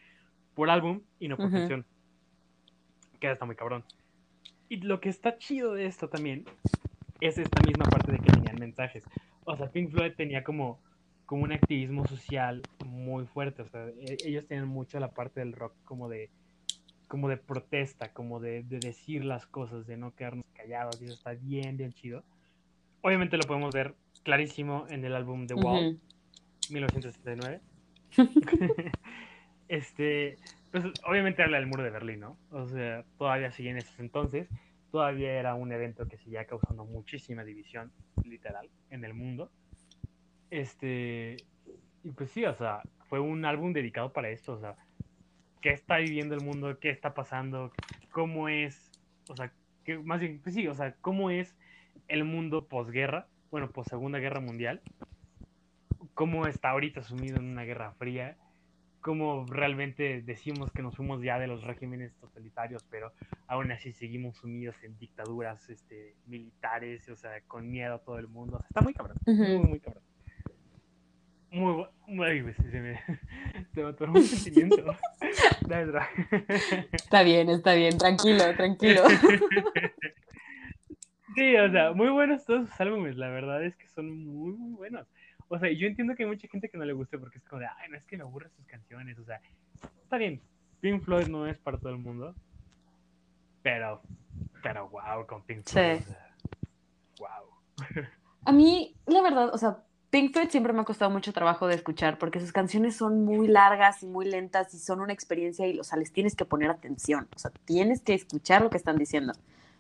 por 0.54 0.70
álbum 0.70 1.02
y 1.18 1.28
no 1.28 1.36
por 1.36 1.50
canción. 1.50 1.84
Queda 3.20 3.32
está 3.32 3.44
muy 3.44 3.56
cabrón. 3.56 3.84
Y 4.68 4.76
lo 4.76 5.00
que 5.00 5.08
está 5.08 5.36
chido 5.36 5.74
de 5.74 5.86
esto 5.86 6.08
también 6.08 6.44
es 7.20 7.38
esta 7.38 7.62
misma 7.66 7.84
parte 7.84 8.12
de 8.12 8.18
que 8.18 8.32
tenían 8.32 8.56
mensajes. 8.58 9.04
O 9.44 9.56
sea, 9.56 9.70
Pink 9.70 9.90
Floyd 9.90 10.12
tenía 10.16 10.44
como, 10.44 10.80
como 11.26 11.42
un 11.42 11.52
activismo 11.52 12.06
social 12.06 12.62
muy 12.86 13.26
fuerte. 13.26 13.62
O 13.62 13.68
sea, 13.68 13.88
e, 13.88 14.16
ellos 14.24 14.46
tenían 14.46 14.68
mucho 14.68 15.00
la 15.00 15.10
parte 15.10 15.40
del 15.40 15.52
rock 15.52 15.74
como 15.84 16.08
de 16.08 16.30
como 17.12 17.29
de 17.29 17.37
protesta, 17.37 18.11
como 18.14 18.40
de, 18.40 18.62
decir 18.62 19.22
las 19.22 19.44
cosas, 19.46 19.87
de 19.87 19.98
no 19.98 20.14
quedarnos 20.14 20.46
callados, 20.55 20.98
y 20.98 21.05
eso 21.05 21.12
está 21.12 21.35
bien, 21.35 21.77
bien 21.77 21.92
chido. 21.92 22.25
Obviamente 23.03 23.37
lo 23.37 23.42
podemos 23.42 23.75
ver 23.75 23.94
clarísimo 24.22 24.87
en 24.88 25.05
el 25.05 25.14
álbum 25.14 25.46
The 25.46 25.53
Wall, 25.53 26.01
1979. 26.70 27.61
este, 29.68 30.38
pues 30.70 30.85
obviamente 31.07 31.42
habla 31.42 31.59
del 31.59 31.66
muro 31.66 31.83
de 31.83 31.90
Berlín, 31.90 32.20
¿no? 32.20 32.38
O 32.51 32.66
sea, 32.66 33.05
todavía 33.18 33.53
sigue 33.53 33.68
en 33.68 33.77
esos 33.77 34.01
entonces, 34.01 34.48
todavía 34.90 35.35
era 35.35 35.55
un 35.55 35.70
evento 35.70 36.09
que 36.09 36.16
seguía 36.16 36.46
causando 36.46 36.87
muchísima 36.87 37.44
división, 37.44 37.92
literal, 38.25 38.70
en 38.88 39.05
el 39.05 39.12
mundo. 39.12 39.51
Este, 40.48 41.37
y 42.05 42.11
pues 42.12 42.31
sí, 42.31 42.46
o 42.46 42.55
sea, 42.55 42.81
fue 43.11 43.20
un 43.20 43.44
álbum 43.44 43.75
dedicado 43.75 44.14
para 44.14 44.31
esto, 44.31 44.55
o 44.55 44.61
sea, 44.61 44.77
qué 45.62 45.70
está 45.70 45.96
viviendo 45.96 46.35
el 46.35 46.42
mundo, 46.42 46.79
qué 46.79 46.90
está 46.90 47.14
pasando, 47.14 47.72
cómo 48.11 48.48
es, 48.48 48.90
o 49.29 49.37
sea, 49.37 49.53
que 49.85 49.96
más 49.98 50.20
bien, 50.20 50.40
pues 50.42 50.55
sí, 50.55 50.66
o 50.68 50.75
sea, 50.75 50.94
cómo 51.01 51.31
es 51.31 51.57
el 52.09 52.25
mundo 52.25 52.66
posguerra, 52.66 53.29
bueno, 53.51 53.70
post 53.70 53.90
Segunda 53.90 54.18
Guerra 54.18 54.40
Mundial, 54.40 54.83
cómo 56.14 56.46
está 56.46 56.70
ahorita 56.70 57.03
sumido 57.03 57.37
en 57.38 57.44
una 57.44 57.62
guerra 57.62 57.92
fría, 57.92 58.37
cómo 59.01 59.46
realmente 59.48 60.22
decimos 60.22 60.70
que 60.72 60.83
nos 60.83 60.96
fuimos 60.96 61.22
ya 61.22 61.38
de 61.38 61.46
los 61.46 61.64
regímenes 61.64 62.14
totalitarios, 62.16 62.85
pero 62.90 63.12
aún 63.46 63.70
así 63.72 63.92
seguimos 63.92 64.37
sumidos 64.37 64.77
en 64.83 64.98
dictaduras 64.98 65.70
este, 65.70 66.16
militares, 66.27 67.09
o 67.09 67.16
sea, 67.16 67.40
con 67.46 67.70
miedo 67.70 67.94
a 67.94 67.98
todo 67.98 68.18
el 68.18 68.29
mundo. 68.29 68.57
O 68.57 68.59
sea, 68.59 68.68
está 68.68 68.81
muy 68.81 68.94
cabrón, 68.94 69.16
muy, 69.27 69.59
muy 69.59 69.81
cabrón 69.81 70.03
muy, 71.52 71.86
muy 72.06 72.54
se 72.54 72.80
me, 72.80 72.98
se 73.74 73.84
me 73.84 73.90
un 74.08 74.22
sentimiento. 74.22 74.84
está 76.92 77.22
bien, 77.22 77.50
está 77.50 77.74
bien, 77.74 77.98
tranquilo, 77.98 78.44
tranquilo. 78.56 79.02
Sí, 81.34 81.56
o 81.56 81.70
sea, 81.72 81.94
muy 81.94 82.10
buenos 82.10 82.44
todos 82.44 82.68
sus 82.68 82.78
álbumes, 82.78 83.16
la 83.16 83.30
verdad 83.30 83.64
es 83.64 83.74
que 83.76 83.88
son 83.88 84.10
muy, 84.26 84.52
muy 84.52 84.74
buenos. 84.74 85.08
O 85.48 85.58
sea, 85.58 85.72
yo 85.72 85.86
entiendo 85.86 86.14
que 86.14 86.24
hay 86.24 86.28
mucha 86.28 86.46
gente 86.46 86.68
que 86.68 86.76
no 86.76 86.84
le 86.84 86.92
guste 86.92 87.18
porque 87.18 87.38
es 87.38 87.44
como 87.44 87.60
de, 87.60 87.68
ay, 87.68 87.88
no 87.88 87.96
es 87.96 88.04
que 88.04 88.18
me 88.18 88.22
aburren 88.22 88.50
sus 88.50 88.66
canciones, 88.66 89.18
o 89.18 89.24
sea, 89.24 89.40
está 90.02 90.18
bien, 90.18 90.42
Pink 90.82 91.02
Floyd 91.02 91.28
no 91.28 91.46
es 91.46 91.56
para 91.56 91.78
todo 91.78 91.88
el 91.88 91.96
mundo, 91.96 92.34
pero, 93.62 94.02
pero 94.62 94.90
wow, 94.90 95.26
con 95.26 95.42
Pink 95.44 95.66
Floyd, 95.66 96.00
sí. 96.00 96.14
wow. 97.20 98.04
A 98.44 98.52
mí, 98.52 98.94
la 99.06 99.22
verdad, 99.22 99.54
o 99.54 99.56
sea, 99.56 99.78
Pink 100.12 100.35
Floyd 100.35 100.51
siempre 100.51 100.75
me 100.75 100.83
ha 100.83 100.85
costado 100.85 101.11
mucho 101.11 101.33
trabajo 101.33 101.66
de 101.66 101.75
escuchar 101.75 102.18
porque 102.18 102.38
sus 102.38 102.53
canciones 102.53 102.94
son 102.96 103.25
muy 103.25 103.48
largas 103.48 104.03
y 104.03 104.07
muy 104.07 104.27
lentas 104.27 104.75
y 104.75 104.79
son 104.79 105.01
una 105.01 105.14
experiencia 105.14 105.66
y, 105.66 105.81
o 105.81 105.85
sea, 105.85 105.96
les 105.96 106.12
tienes 106.12 106.37
que 106.37 106.44
poner 106.44 106.70
atención, 106.70 107.27
o 107.35 107.38
sea, 107.38 107.51
tienes 107.64 108.03
que 108.03 108.12
escuchar 108.12 108.61
lo 108.61 108.68
que 108.68 108.77
están 108.77 108.98
diciendo. 108.98 109.33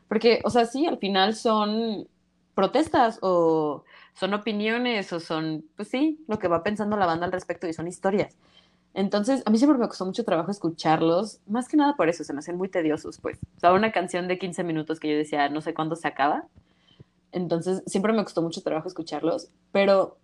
Porque, 0.08 0.40
o 0.44 0.48
sea, 0.48 0.64
sí, 0.64 0.86
al 0.86 0.96
final 0.96 1.34
son 1.34 2.08
protestas 2.54 3.18
o 3.20 3.84
son 4.14 4.32
opiniones 4.32 5.12
o 5.12 5.20
son, 5.20 5.66
pues 5.76 5.88
sí, 5.88 6.24
lo 6.26 6.38
que 6.38 6.48
va 6.48 6.62
pensando 6.62 6.96
la 6.96 7.04
banda 7.04 7.26
al 7.26 7.32
respecto 7.32 7.68
y 7.68 7.74
son 7.74 7.86
historias. 7.86 8.34
Entonces, 8.94 9.42
a 9.44 9.50
mí 9.50 9.58
siempre 9.58 9.78
me 9.78 9.86
costó 9.86 10.06
mucho 10.06 10.24
trabajo 10.24 10.50
escucharlos, 10.50 11.40
más 11.46 11.68
que 11.68 11.76
nada 11.76 11.94
por 11.94 12.08
eso, 12.08 12.24
se 12.24 12.32
me 12.32 12.38
hacen 12.38 12.56
muy 12.56 12.70
tediosos, 12.70 13.18
pues. 13.20 13.38
O 13.58 13.60
sea, 13.60 13.74
una 13.74 13.92
canción 13.92 14.28
de 14.28 14.38
15 14.38 14.64
minutos 14.64 14.98
que 14.98 15.10
yo 15.10 15.18
decía, 15.18 15.50
no 15.50 15.60
sé 15.60 15.74
cuándo 15.74 15.94
se 15.94 16.08
acaba. 16.08 16.46
Entonces, 17.32 17.82
siempre 17.86 18.12
me 18.12 18.22
costó 18.22 18.42
mucho 18.42 18.62
trabajo 18.62 18.88
escucharlos, 18.88 19.48
pero 19.72 20.18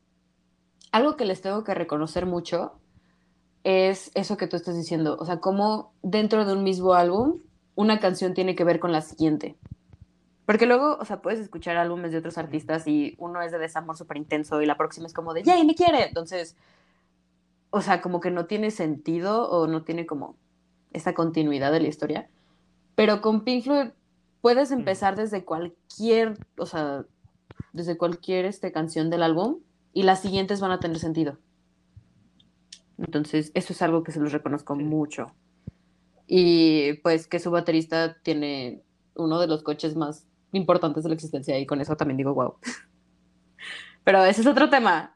algo 0.93 1.17
que 1.17 1.25
les 1.25 1.41
tengo 1.41 1.65
que 1.65 1.75
reconocer 1.75 2.27
mucho 2.27 2.73
es 3.65 4.11
eso 4.15 4.37
que 4.37 4.47
tú 4.47 4.57
estás 4.57 4.77
diciendo, 4.77 5.17
o 5.19 5.25
sea, 5.25 5.41
cómo 5.41 5.93
dentro 6.03 6.45
de 6.45 6.53
un 6.53 6.63
mismo 6.63 6.95
álbum 6.95 7.41
una 7.75 7.99
canción 7.99 8.35
tiene 8.35 8.55
que 8.55 8.65
ver 8.65 8.81
con 8.81 8.93
la 8.93 9.03
siguiente. 9.03 9.57
Porque 10.47 10.67
luego, 10.67 10.97
o 10.99 11.05
sea, 11.05 11.21
puedes 11.21 11.41
escuchar 11.41 11.77
álbumes 11.77 12.11
de 12.11 12.19
otros 12.19 12.39
artistas 12.39 12.87
y 12.87 13.15
uno 13.19 13.43
es 13.43 13.53
de 13.53 13.59
desamor 13.59 13.97
súper 13.97 14.17
intenso 14.17 14.63
y 14.63 14.67
la 14.67 14.79
próxima 14.79 15.07
es 15.07 15.13
como 15.13 15.35
de, 15.35 15.43
¡yay, 15.43 15.67
me 15.67 15.75
quiere! 15.75 16.07
Entonces, 16.07 16.57
o 17.71 17.83
sea, 17.83 18.01
como 18.01 18.21
que 18.21 18.31
no 18.31 18.47
tiene 18.47 18.71
sentido 18.71 19.51
o 19.51 19.67
no 19.67 19.83
tiene 19.85 20.07
como 20.07 20.37
esa 20.93 21.13
continuidad 21.13 21.71
de 21.71 21.81
la 21.81 21.89
historia. 21.89 22.29
Pero 22.95 23.21
con 23.21 23.45
Pink 23.45 23.65
Floyd 23.65 23.91
puedes 24.41 24.71
empezar 24.71 25.17
desde 25.17 25.45
cualquier, 25.45 26.39
o 26.57 26.67
sea, 26.67 27.05
desde 27.73 27.97
cualquier 27.97 28.45
este, 28.45 28.73
canción 28.73 29.11
del 29.11 29.23
álbum 29.23 29.61
y 29.93 30.03
las 30.03 30.21
siguientes 30.21 30.61
van 30.61 30.71
a 30.71 30.81
tener 30.81 30.99
sentido. 30.99 31.39
Entonces, 32.99 33.53
eso 33.55 33.73
es 33.73 33.83
algo 33.83 34.03
que 34.03 34.13
se 34.13 34.21
los 34.21 34.33
reconozco 34.33 34.75
mucho. 34.75 35.33
Y 36.27 36.95
pues 37.03 37.27
que 37.27 37.39
su 37.39 37.51
baterista 37.51 38.17
tiene 38.23 38.83
uno 39.15 39.41
de 39.41 39.47
los 39.47 39.63
coches 39.63 39.97
más 39.97 40.27
importantes 40.53 41.03
de 41.03 41.11
la 41.11 41.15
existencia 41.15 41.59
y 41.59 41.67
con 41.67 41.81
eso 41.81 41.97
también 41.97 42.17
digo 42.17 42.35
wow. 42.35 42.57
Pero 44.05 44.25
ese 44.25 44.43
es 44.43 44.47
otro 44.47 44.69
tema. 44.69 45.15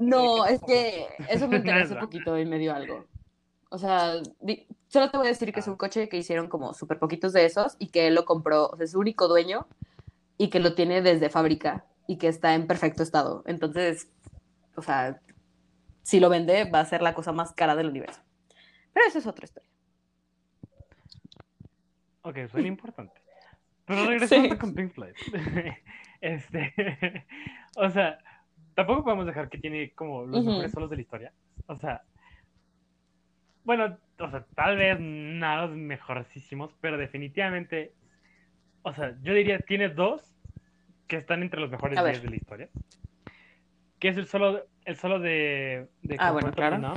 No, 0.00 0.46
es 0.46 0.60
que 0.66 1.06
eso 1.28 1.48
me 1.48 1.56
enteré 1.56 1.82
hace 1.82 1.94
poquito 2.00 2.38
y 2.38 2.44
me 2.44 2.58
dio 2.58 2.74
algo. 2.74 3.06
O 3.74 3.78
sea, 3.78 4.22
solo 4.86 5.10
te 5.10 5.16
voy 5.16 5.26
a 5.26 5.30
decir 5.30 5.52
que 5.52 5.58
es 5.58 5.66
un 5.66 5.74
coche 5.74 6.08
que 6.08 6.16
hicieron 6.16 6.46
como 6.46 6.74
súper 6.74 7.00
poquitos 7.00 7.32
de 7.32 7.44
esos 7.44 7.74
y 7.80 7.88
que 7.88 8.06
él 8.06 8.14
lo 8.14 8.24
compró, 8.24 8.68
o 8.68 8.76
sea, 8.76 8.84
es 8.84 8.92
su 8.92 9.00
único 9.00 9.26
dueño 9.26 9.66
y 10.38 10.48
que 10.48 10.60
lo 10.60 10.76
tiene 10.76 11.02
desde 11.02 11.28
fábrica 11.28 11.84
y 12.06 12.16
que 12.18 12.28
está 12.28 12.54
en 12.54 12.68
perfecto 12.68 13.02
estado. 13.02 13.42
Entonces, 13.46 14.12
o 14.76 14.82
sea, 14.82 15.20
si 16.02 16.20
lo 16.20 16.28
vende 16.28 16.70
va 16.70 16.78
a 16.78 16.84
ser 16.84 17.02
la 17.02 17.14
cosa 17.14 17.32
más 17.32 17.50
cara 17.50 17.74
del 17.74 17.88
universo. 17.88 18.20
Pero 18.92 19.06
eso 19.08 19.18
es 19.18 19.26
otra 19.26 19.44
historia. 19.44 19.68
Ok, 22.22 22.48
suena 22.48 22.68
importante. 22.68 23.20
Pero 23.86 24.06
regresando 24.06 24.56
con 24.56 24.72
Pink 24.72 24.92
Floyd. 24.92 25.14
este, 26.20 27.26
o 27.76 27.90
sea, 27.90 28.18
tampoco 28.76 29.02
podemos 29.02 29.26
dejar 29.26 29.48
que 29.48 29.58
tiene 29.58 29.92
como 29.94 30.26
los 30.26 30.44
mejores 30.44 30.70
solos 30.70 30.90
de 30.90 30.96
la 30.96 31.02
historia. 31.02 31.32
O 31.66 31.76
sea, 31.76 32.04
bueno, 33.64 33.98
o 34.18 34.30
sea, 34.30 34.44
tal 34.54 34.76
vez 34.76 34.98
nada 35.00 35.66
mejorcísimos, 35.66 36.74
pero 36.80 36.98
definitivamente, 36.98 37.92
o 38.82 38.92
sea, 38.92 39.16
yo 39.22 39.34
diría 39.34 39.58
tiene 39.58 39.88
dos 39.88 40.34
que 41.06 41.16
están 41.16 41.42
entre 41.42 41.60
los 41.60 41.70
mejores 41.70 42.02
días 42.02 42.22
de 42.22 42.30
la 42.30 42.36
historia. 42.36 42.68
Que 43.98 44.08
es 44.08 44.16
el 44.16 44.26
solo, 44.26 44.66
el 44.84 44.96
solo 44.96 45.18
de, 45.18 45.88
de 46.02 46.16
ah, 46.18 46.32
bueno, 46.32 46.52
claro. 46.52 46.94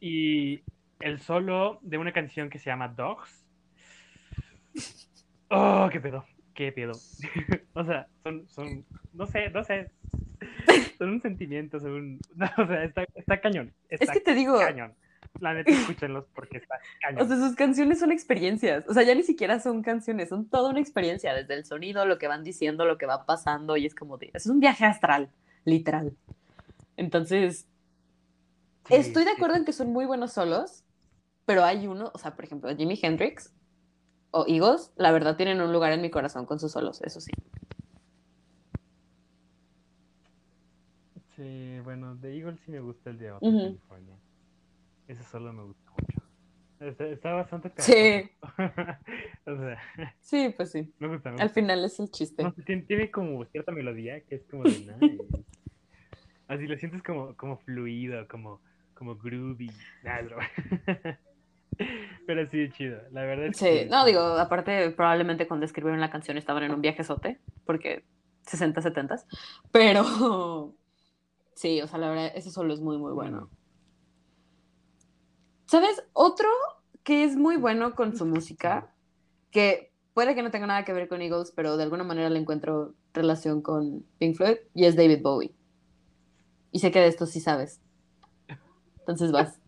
Y 0.00 0.62
el 1.00 1.20
solo 1.20 1.78
de 1.82 1.98
una 1.98 2.12
canción 2.12 2.48
que 2.48 2.58
se 2.58 2.70
llama 2.70 2.88
Dogs. 2.88 3.46
Oh, 5.52 5.88
qué 5.90 5.98
pedo, 5.98 6.24
qué 6.54 6.70
pedo. 6.70 6.92
o 7.74 7.84
sea, 7.84 8.06
son, 8.22 8.48
son, 8.48 8.86
no 9.12 9.26
sé, 9.26 9.50
no 9.50 9.64
sé. 9.64 9.90
Son 10.96 11.10
un 11.10 11.20
sentimiento, 11.20 11.80
son 11.80 11.92
un... 11.92 12.20
o 12.56 12.66
sea, 12.66 12.84
está, 12.84 13.04
está 13.14 13.40
cañón. 13.40 13.72
Está 13.88 14.04
es 14.04 14.10
que 14.12 14.20
te 14.20 14.34
digo, 14.34 14.56
cañón. 14.58 14.94
La 15.38 15.54
neta, 15.54 15.70
escúchenlos 15.70 16.26
porque 16.34 16.58
está 16.58 16.78
cañón. 17.00 17.22
O 17.22 17.26
sea, 17.26 17.36
sus 17.36 17.54
canciones 17.54 18.00
son 18.00 18.12
experiencias. 18.12 18.84
O 18.88 18.94
sea, 18.94 19.02
ya 19.04 19.14
ni 19.14 19.22
siquiera 19.22 19.60
son 19.60 19.82
canciones, 19.82 20.28
son 20.28 20.48
toda 20.48 20.70
una 20.70 20.80
experiencia, 20.80 21.32
desde 21.34 21.54
el 21.54 21.64
sonido, 21.64 22.04
lo 22.04 22.18
que 22.18 22.26
van 22.26 22.42
diciendo, 22.42 22.84
lo 22.84 22.98
que 22.98 23.06
va 23.06 23.26
pasando, 23.26 23.76
y 23.76 23.86
es 23.86 23.94
como 23.94 24.18
de, 24.18 24.30
es 24.34 24.46
un 24.46 24.60
viaje 24.60 24.84
astral, 24.84 25.30
literal. 25.64 26.16
Entonces, 26.96 27.68
estoy 28.88 29.24
de 29.24 29.30
acuerdo 29.30 29.56
en 29.56 29.64
que 29.64 29.72
son 29.72 29.92
muy 29.92 30.04
buenos 30.04 30.32
solos, 30.32 30.84
pero 31.46 31.64
hay 31.64 31.86
uno, 31.86 32.10
o 32.12 32.18
sea, 32.18 32.34
por 32.34 32.44
ejemplo, 32.44 32.74
Jimi 32.76 32.98
Hendrix 33.00 33.52
o 34.32 34.44
Eagles, 34.46 34.92
la 34.96 35.10
verdad 35.12 35.36
tienen 35.36 35.60
un 35.60 35.72
lugar 35.72 35.92
en 35.92 36.02
mi 36.02 36.10
corazón 36.10 36.44
con 36.44 36.58
sus 36.58 36.72
solos, 36.72 37.00
eso 37.02 37.20
sí. 37.20 37.32
Sí, 41.34 41.80
bueno, 41.84 42.14
de 42.16 42.36
Eagles 42.36 42.60
sí 42.64 42.70
me 42.70 42.80
gusta 42.80 43.10
el 43.10 43.18
de 43.18 43.32
California. 43.40 44.16
Ese 45.10 45.24
solo 45.24 45.52
me 45.52 45.64
gusta 45.64 45.90
mucho. 45.90 46.22
Está, 47.04 47.32
bastante 47.32 47.72
Sí. 47.78 48.30
o 49.44 49.56
sea, 49.56 49.78
sí, 50.20 50.54
pues 50.56 50.70
sí. 50.70 50.94
Me 51.00 51.08
gusta, 51.08 51.34
Al 51.36 51.50
final 51.50 51.84
es 51.84 51.98
el 51.98 52.12
chiste. 52.12 52.44
tiene, 52.64 53.10
como 53.10 53.44
cierta 53.46 53.72
melodía 53.72 54.20
que 54.20 54.36
es 54.36 54.44
como 54.48 54.62
de 54.62 54.84
nada. 54.86 54.98
Así 56.46 56.68
lo 56.68 56.76
sientes 56.76 57.02
como, 57.02 57.34
como 57.36 57.58
fluido, 57.58 58.28
como, 58.28 58.60
como 58.94 59.16
groovy. 59.16 59.72
Pero 62.26 62.46
sí, 62.46 62.70
chido. 62.70 63.00
La 63.10 63.22
verdad 63.22 63.46
es 63.46 63.56
Sí, 63.56 63.88
no, 63.90 64.04
digo, 64.06 64.20
aparte, 64.20 64.90
probablemente 64.92 65.48
cuando 65.48 65.66
escribieron 65.66 66.00
la 66.00 66.10
canción 66.10 66.38
estaban 66.38 66.62
en 66.62 66.72
un 66.72 66.82
viaje 66.82 67.02
sote, 67.02 67.40
porque 67.64 68.04
60, 68.46 68.80
70. 68.80 69.16
Pero 69.72 70.76
sí, 71.54 71.82
o 71.82 71.88
sea, 71.88 71.98
la 71.98 72.10
verdad, 72.10 72.32
ese 72.32 72.52
solo 72.52 72.72
es 72.72 72.80
muy, 72.80 72.96
muy 72.96 73.12
bueno. 73.12 73.50
¿Sabes? 75.70 76.02
Otro 76.14 76.48
que 77.04 77.22
es 77.22 77.36
muy 77.36 77.56
bueno 77.56 77.94
con 77.94 78.16
su 78.16 78.26
música, 78.26 78.92
que 79.52 79.92
puede 80.14 80.34
que 80.34 80.42
no 80.42 80.50
tenga 80.50 80.66
nada 80.66 80.84
que 80.84 80.92
ver 80.92 81.06
con 81.06 81.22
Eagles, 81.22 81.52
pero 81.54 81.76
de 81.76 81.84
alguna 81.84 82.02
manera 82.02 82.28
le 82.28 82.40
encuentro 82.40 82.96
relación 83.14 83.62
con 83.62 84.04
Pink 84.18 84.34
Floyd, 84.34 84.56
y 84.74 84.86
es 84.86 84.96
David 84.96 85.22
Bowie. 85.22 85.54
Y 86.72 86.80
sé 86.80 86.90
que 86.90 86.98
de 86.98 87.06
esto 87.06 87.24
sí 87.24 87.38
sabes. 87.38 87.80
Entonces 88.98 89.30
vas. 89.30 89.60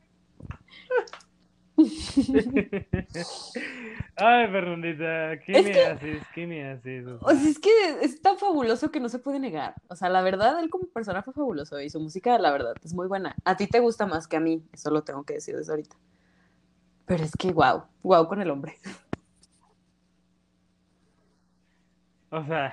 Ay, 4.16 4.46
Fernandita, 4.48 5.38
¿qué 5.40 5.62
me 5.62 5.80
haces? 5.80 6.22
¿Qué 6.34 6.46
me 6.46 6.70
haces? 6.70 7.06
O 7.20 7.30
sea, 7.30 7.48
es 7.48 7.58
que 7.58 7.70
es 8.02 8.20
tan 8.20 8.38
fabuloso 8.38 8.90
que 8.90 9.00
no 9.00 9.08
se 9.08 9.18
puede 9.18 9.38
negar. 9.38 9.74
O 9.88 9.96
sea, 9.96 10.08
la 10.08 10.22
verdad, 10.22 10.60
él 10.60 10.70
como 10.70 10.86
persona 10.86 11.22
fue 11.22 11.32
fabuloso 11.32 11.80
y 11.80 11.90
su 11.90 12.00
música, 12.00 12.38
la 12.38 12.50
verdad, 12.50 12.74
es 12.84 12.94
muy 12.94 13.08
buena. 13.08 13.36
A 13.44 13.56
ti 13.56 13.66
te 13.66 13.80
gusta 13.80 14.06
más 14.06 14.28
que 14.28 14.36
a 14.36 14.40
mí, 14.40 14.62
eso 14.72 14.90
lo 14.90 15.02
tengo 15.02 15.24
que 15.24 15.34
decir 15.34 15.56
desde 15.56 15.72
ahorita. 15.72 15.96
Pero 17.06 17.24
es 17.24 17.32
que, 17.36 17.52
wow, 17.52 17.84
wow 18.02 18.28
con 18.28 18.40
el 18.40 18.50
hombre. 18.50 18.78
O 22.30 22.42
sea, 22.46 22.72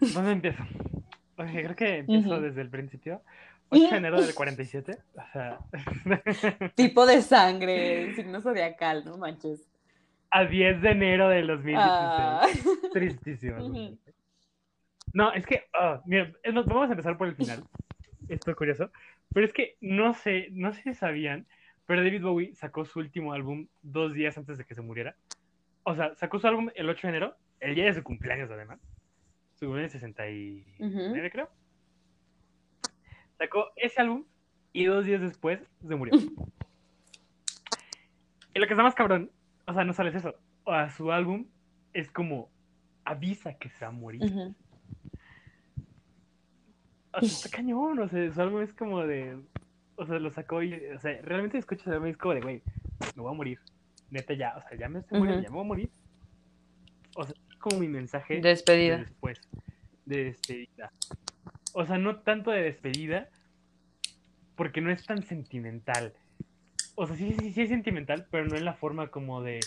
¿dónde 0.00 0.32
empiezo? 0.32 0.64
creo 1.36 1.76
que 1.76 1.98
empiezo 1.98 2.40
desde 2.40 2.62
el 2.62 2.68
principio. 2.68 3.22
8 3.72 3.90
de 3.90 3.96
enero 3.96 4.20
del 4.20 4.34
47. 4.34 4.98
O 5.14 5.32
sea. 5.32 5.58
tipo 6.74 7.06
de 7.06 7.22
sangre, 7.22 8.14
signo 8.14 8.40
zodiacal, 8.40 9.04
no 9.04 9.16
manches. 9.16 9.68
A 10.30 10.44
10 10.44 10.82
de 10.82 10.90
enero 10.90 11.28
del 11.28 11.46
2016. 11.46 11.78
Ah. 11.78 12.46
Tristísimo. 12.92 13.98
No, 15.12 15.32
es 15.32 15.46
que, 15.46 15.64
oh, 15.78 16.00
mira, 16.06 16.32
vamos 16.44 16.88
a 16.88 16.92
empezar 16.92 17.18
por 17.18 17.28
el 17.28 17.36
final. 17.36 17.64
Esto 18.28 18.50
es 18.50 18.56
curioso. 18.56 18.90
Pero 19.32 19.46
es 19.46 19.52
que 19.52 19.76
no 19.80 20.14
sé, 20.14 20.48
no 20.52 20.72
sé 20.72 20.82
si 20.82 20.94
sabían, 20.94 21.46
pero 21.86 22.02
David 22.02 22.22
Bowie 22.22 22.54
sacó 22.54 22.84
su 22.84 22.98
último 22.98 23.32
álbum 23.32 23.66
dos 23.82 24.14
días 24.14 24.36
antes 24.38 24.58
de 24.58 24.64
que 24.64 24.74
se 24.74 24.82
muriera. 24.82 25.16
O 25.84 25.94
sea, 25.94 26.14
sacó 26.14 26.38
su 26.38 26.46
álbum 26.46 26.70
el 26.74 26.88
8 26.88 27.06
de 27.06 27.08
enero, 27.08 27.36
el 27.60 27.74
día 27.74 27.84
de 27.84 27.94
su 27.94 28.02
cumpleaños 28.02 28.50
además. 28.50 28.80
Su 29.54 29.66
cumpleaños 29.66 29.92
69, 29.92 31.30
creo. 31.30 31.50
Sacó 33.42 33.72
ese 33.74 34.00
álbum 34.00 34.24
y 34.72 34.84
dos 34.84 35.04
días 35.04 35.20
después 35.20 35.58
se 35.84 35.96
murió. 35.96 36.14
y 38.54 38.58
lo 38.60 38.66
que 38.68 38.72
está 38.72 38.84
más 38.84 38.94
cabrón, 38.94 39.32
o 39.66 39.74
sea, 39.74 39.82
no 39.82 39.92
sales 39.92 40.14
eso. 40.14 40.36
O 40.62 40.70
sea, 40.70 40.88
su 40.90 41.10
álbum 41.10 41.46
es 41.92 42.08
como 42.12 42.52
avisa 43.04 43.54
que 43.54 43.68
se 43.68 43.84
va 43.84 43.88
a 43.88 43.92
morir. 43.92 44.22
O 47.14 47.18
sea, 47.18 47.28
está 47.28 47.48
cañón, 47.50 47.98
o 47.98 48.06
sea, 48.06 48.30
su 48.30 48.40
álbum 48.40 48.62
es 48.62 48.72
como 48.72 49.04
de. 49.04 49.36
O 49.96 50.06
sea, 50.06 50.20
lo 50.20 50.30
sacó 50.30 50.62
y. 50.62 50.74
O 50.94 51.00
sea, 51.00 51.20
realmente 51.22 51.58
escuchas 51.58 51.88
el 51.88 51.94
álbum 51.94 52.06
y 52.06 52.10
es 52.12 52.16
como 52.16 52.34
de, 52.34 52.42
güey, 52.42 52.62
me 53.16 53.22
voy 53.22 53.32
a 53.32 53.36
morir. 53.36 53.58
Neta, 54.08 54.34
ya, 54.34 54.54
o 54.56 54.68
sea, 54.68 54.78
ya 54.78 54.88
me 54.88 55.00
estoy 55.00 55.18
muriendo, 55.18 55.42
ya 55.42 55.48
me 55.48 55.56
voy 55.56 55.64
a 55.64 55.66
morir. 55.66 55.90
O 57.16 57.24
sea, 57.24 57.34
es 57.50 57.56
como 57.56 57.80
mi 57.80 57.88
mensaje. 57.88 58.40
Despedida. 58.40 58.98
después. 58.98 59.40
De 60.06 60.26
despedida. 60.26 60.92
O 61.72 61.86
sea, 61.86 61.98
no 61.98 62.16
tanto 62.20 62.50
de 62.50 62.62
despedida, 62.62 63.28
porque 64.56 64.80
no 64.80 64.90
es 64.90 65.04
tan 65.04 65.22
sentimental. 65.22 66.12
O 66.94 67.06
sea, 67.06 67.16
sí, 67.16 67.34
sí, 67.38 67.52
sí 67.52 67.62
es 67.62 67.68
sentimental, 67.68 68.26
pero 68.30 68.46
no 68.46 68.56
en 68.56 68.64
la 68.64 68.74
forma 68.74 69.08
como 69.08 69.42
de, 69.42 69.60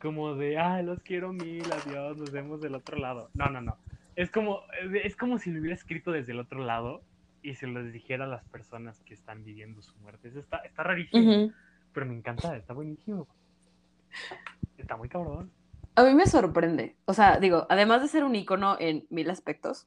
como 0.00 0.34
de, 0.34 0.58
ah, 0.58 0.82
los 0.82 1.00
quiero 1.00 1.32
mil, 1.32 1.64
adiós, 1.72 2.16
nos 2.16 2.30
vemos 2.32 2.60
del 2.60 2.74
otro 2.74 2.98
lado. 2.98 3.30
No, 3.34 3.48
no, 3.48 3.60
no. 3.60 3.76
Es 4.16 4.30
como, 4.30 4.62
es 5.02 5.16
como 5.16 5.38
si 5.38 5.50
lo 5.50 5.60
hubiera 5.60 5.74
escrito 5.74 6.10
desde 6.10 6.32
el 6.32 6.40
otro 6.40 6.64
lado 6.64 7.02
y 7.42 7.54
se 7.54 7.66
lo 7.66 7.82
dijera 7.84 8.24
a 8.24 8.28
las 8.28 8.44
personas 8.44 9.00
que 9.00 9.14
están 9.14 9.44
viviendo 9.44 9.80
su 9.82 9.96
muerte. 9.98 10.30
está, 10.36 10.58
está 10.58 10.82
rarísimo, 10.82 11.52
pero 11.92 12.06
me 12.06 12.14
encanta, 12.14 12.56
está 12.56 12.74
buenísimo. 12.74 13.26
Está 14.76 14.96
muy 14.96 15.08
cabrón. 15.08 15.50
A 15.94 16.04
mí 16.04 16.14
me 16.14 16.26
sorprende. 16.26 16.96
O 17.04 17.14
sea, 17.14 17.38
digo, 17.38 17.66
además 17.68 18.02
de 18.02 18.08
ser 18.08 18.24
un 18.24 18.34
icono 18.34 18.76
en 18.80 19.06
mil 19.10 19.30
aspectos, 19.30 19.86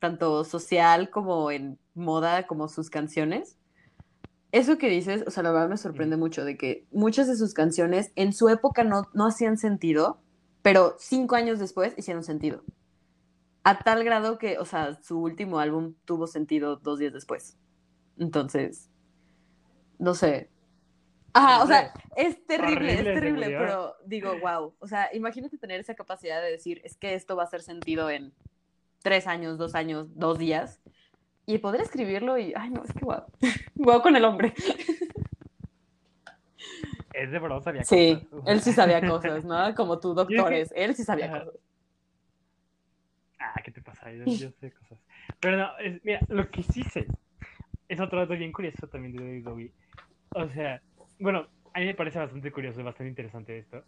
tanto 0.00 0.44
social 0.44 1.10
como 1.10 1.52
en 1.52 1.78
moda, 1.94 2.46
como 2.46 2.68
sus 2.68 2.90
canciones. 2.90 3.56
Eso 4.50 4.78
que 4.78 4.88
dices, 4.88 5.22
o 5.26 5.30
sea, 5.30 5.44
la 5.44 5.52
verdad 5.52 5.68
me 5.68 5.76
sorprende 5.76 6.16
mucho 6.16 6.44
de 6.44 6.56
que 6.56 6.86
muchas 6.90 7.28
de 7.28 7.36
sus 7.36 7.54
canciones 7.54 8.10
en 8.16 8.32
su 8.32 8.48
época 8.48 8.82
no, 8.82 9.04
no 9.14 9.26
hacían 9.26 9.58
sentido, 9.58 10.20
pero 10.62 10.96
cinco 10.98 11.36
años 11.36 11.60
después 11.60 11.94
hicieron 11.96 12.24
sentido. 12.24 12.64
A 13.62 13.78
tal 13.78 14.02
grado 14.02 14.38
que, 14.38 14.58
o 14.58 14.64
sea, 14.64 15.00
su 15.02 15.20
último 15.20 15.60
álbum 15.60 15.94
tuvo 16.04 16.26
sentido 16.26 16.76
dos 16.76 16.98
días 16.98 17.12
después. 17.12 17.56
Entonces, 18.18 18.90
no 19.98 20.14
sé. 20.14 20.50
Ajá, 21.32 21.62
o 21.62 21.66
sea, 21.66 21.92
es 22.16 22.44
terrible, 22.46 22.94
es 22.94 23.04
terrible, 23.04 23.46
pero 23.46 23.94
digo, 24.04 24.32
wow. 24.40 24.74
O 24.80 24.88
sea, 24.88 25.10
imagínate 25.14 25.58
tener 25.58 25.78
esa 25.78 25.94
capacidad 25.94 26.42
de 26.42 26.50
decir, 26.50 26.80
es 26.82 26.96
que 26.96 27.14
esto 27.14 27.36
va 27.36 27.44
a 27.44 27.46
hacer 27.46 27.62
sentido 27.62 28.10
en 28.10 28.32
tres 29.02 29.26
años, 29.26 29.58
dos 29.58 29.74
años, 29.74 30.08
dos 30.16 30.38
días, 30.38 30.80
y 31.46 31.58
poder 31.58 31.80
escribirlo 31.80 32.38
y, 32.38 32.52
ay, 32.54 32.70
no, 32.70 32.84
es 32.84 32.92
que 32.92 33.00
guau, 33.00 33.24
guau 33.74 34.02
con 34.02 34.16
el 34.16 34.24
hombre. 34.24 34.54
Es 37.12 37.30
de 37.30 37.38
verdad 37.38 37.60
sabía 37.60 37.82
cosas. 37.82 37.98
Sí, 37.98 38.28
él 38.46 38.60
sí 38.60 38.72
sabía 38.72 39.06
cosas, 39.06 39.44
¿no? 39.44 39.74
Como 39.74 39.98
tú, 39.98 40.14
doctores, 40.14 40.72
él 40.76 40.94
sí 40.94 41.04
sabía 41.04 41.30
cosas. 41.30 41.54
Ah, 43.38 43.60
¿qué 43.64 43.70
te 43.70 43.82
pasa? 43.82 44.12
Yo, 44.12 44.50
sé 44.50 44.72
cosas. 44.72 44.98
Pero 45.40 45.56
no, 45.56 45.70
mira, 46.02 46.20
lo 46.28 46.50
que 46.50 46.62
sí 46.62 46.82
sé 46.84 47.06
es 47.88 48.00
otro 48.00 48.20
dato 48.20 48.34
bien 48.34 48.52
curioso 48.52 48.86
también 48.86 49.16
de 49.16 49.24
David 49.24 49.44
Bowie. 49.44 49.72
O 50.30 50.48
sea, 50.50 50.80
bueno, 51.18 51.48
a 51.74 51.80
mí 51.80 51.86
me 51.86 51.94
parece 51.94 52.18
bastante 52.18 52.52
curioso, 52.52 52.84
bastante 52.84 53.08
interesante 53.08 53.58
esto, 53.58 53.84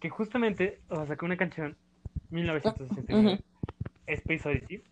que 0.00 0.10
justamente, 0.10 0.80
o 0.88 0.96
sea, 0.96 1.06
sacó 1.06 1.26
una 1.26 1.36
canción, 1.36 1.76
1969, 2.30 3.40
Space 4.14 4.48
Odyssey. 4.48 4.82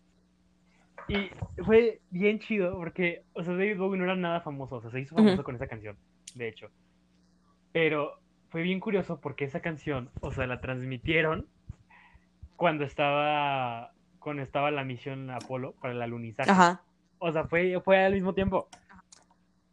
Y 1.08 1.30
fue 1.62 2.00
bien 2.10 2.38
chido 2.40 2.74
porque, 2.76 3.22
o 3.32 3.42
sea, 3.42 3.54
David 3.54 3.78
Bowie 3.78 3.98
no 3.98 4.04
era 4.04 4.16
nada 4.16 4.40
famoso, 4.40 4.76
o 4.76 4.80
sea, 4.80 4.90
se 4.90 5.00
hizo 5.00 5.14
famoso 5.14 5.44
con 5.44 5.54
esa 5.54 5.68
canción, 5.68 5.96
de 6.34 6.48
hecho. 6.48 6.70
Pero 7.72 8.18
fue 8.48 8.62
bien 8.62 8.80
curioso 8.80 9.20
porque 9.20 9.44
esa 9.44 9.60
canción, 9.60 10.10
o 10.20 10.32
sea, 10.32 10.46
la 10.46 10.60
transmitieron 10.60 11.46
cuando 12.56 12.84
estaba 12.84 13.92
cuando 14.26 14.42
estaba 14.42 14.72
la 14.72 14.82
misión 14.82 15.30
Apolo 15.30 15.74
para 15.80 15.94
el 15.94 16.02
alunizaje. 16.02 16.50
Ajá. 16.50 16.82
O 17.18 17.30
sea, 17.30 17.44
fue, 17.44 17.80
fue 17.80 18.04
al 18.04 18.14
mismo 18.14 18.34
tiempo. 18.34 18.68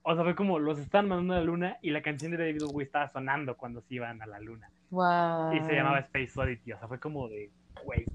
O 0.04 0.14
sea, 0.14 0.24
fue 0.24 0.36
como 0.36 0.60
los 0.60 0.78
están 0.78 1.08
mandando 1.08 1.34
a 1.34 1.38
la 1.38 1.44
luna 1.44 1.78
y 1.82 1.90
la 1.90 2.04
canción 2.04 2.32
de 2.32 2.38
David 2.38 2.62
Bowie 2.62 2.86
estaba 2.86 3.08
sonando 3.08 3.58
cuando 3.58 3.82
se 3.82 3.96
iban 3.96 4.22
a 4.22 4.28
la 4.28 4.40
luna. 4.40 4.70
Wow. 4.92 5.54
Y 5.54 5.64
se 5.64 5.74
llamaba 5.74 5.98
Space 6.02 6.40
Oddity. 6.40 6.74
O 6.74 6.78
sea, 6.78 6.88
fue 6.88 7.00
como 7.00 7.28
de, 7.30 7.50
güey, 7.84 8.06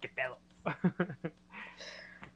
qué 0.00 0.08
pedo. 0.08 0.38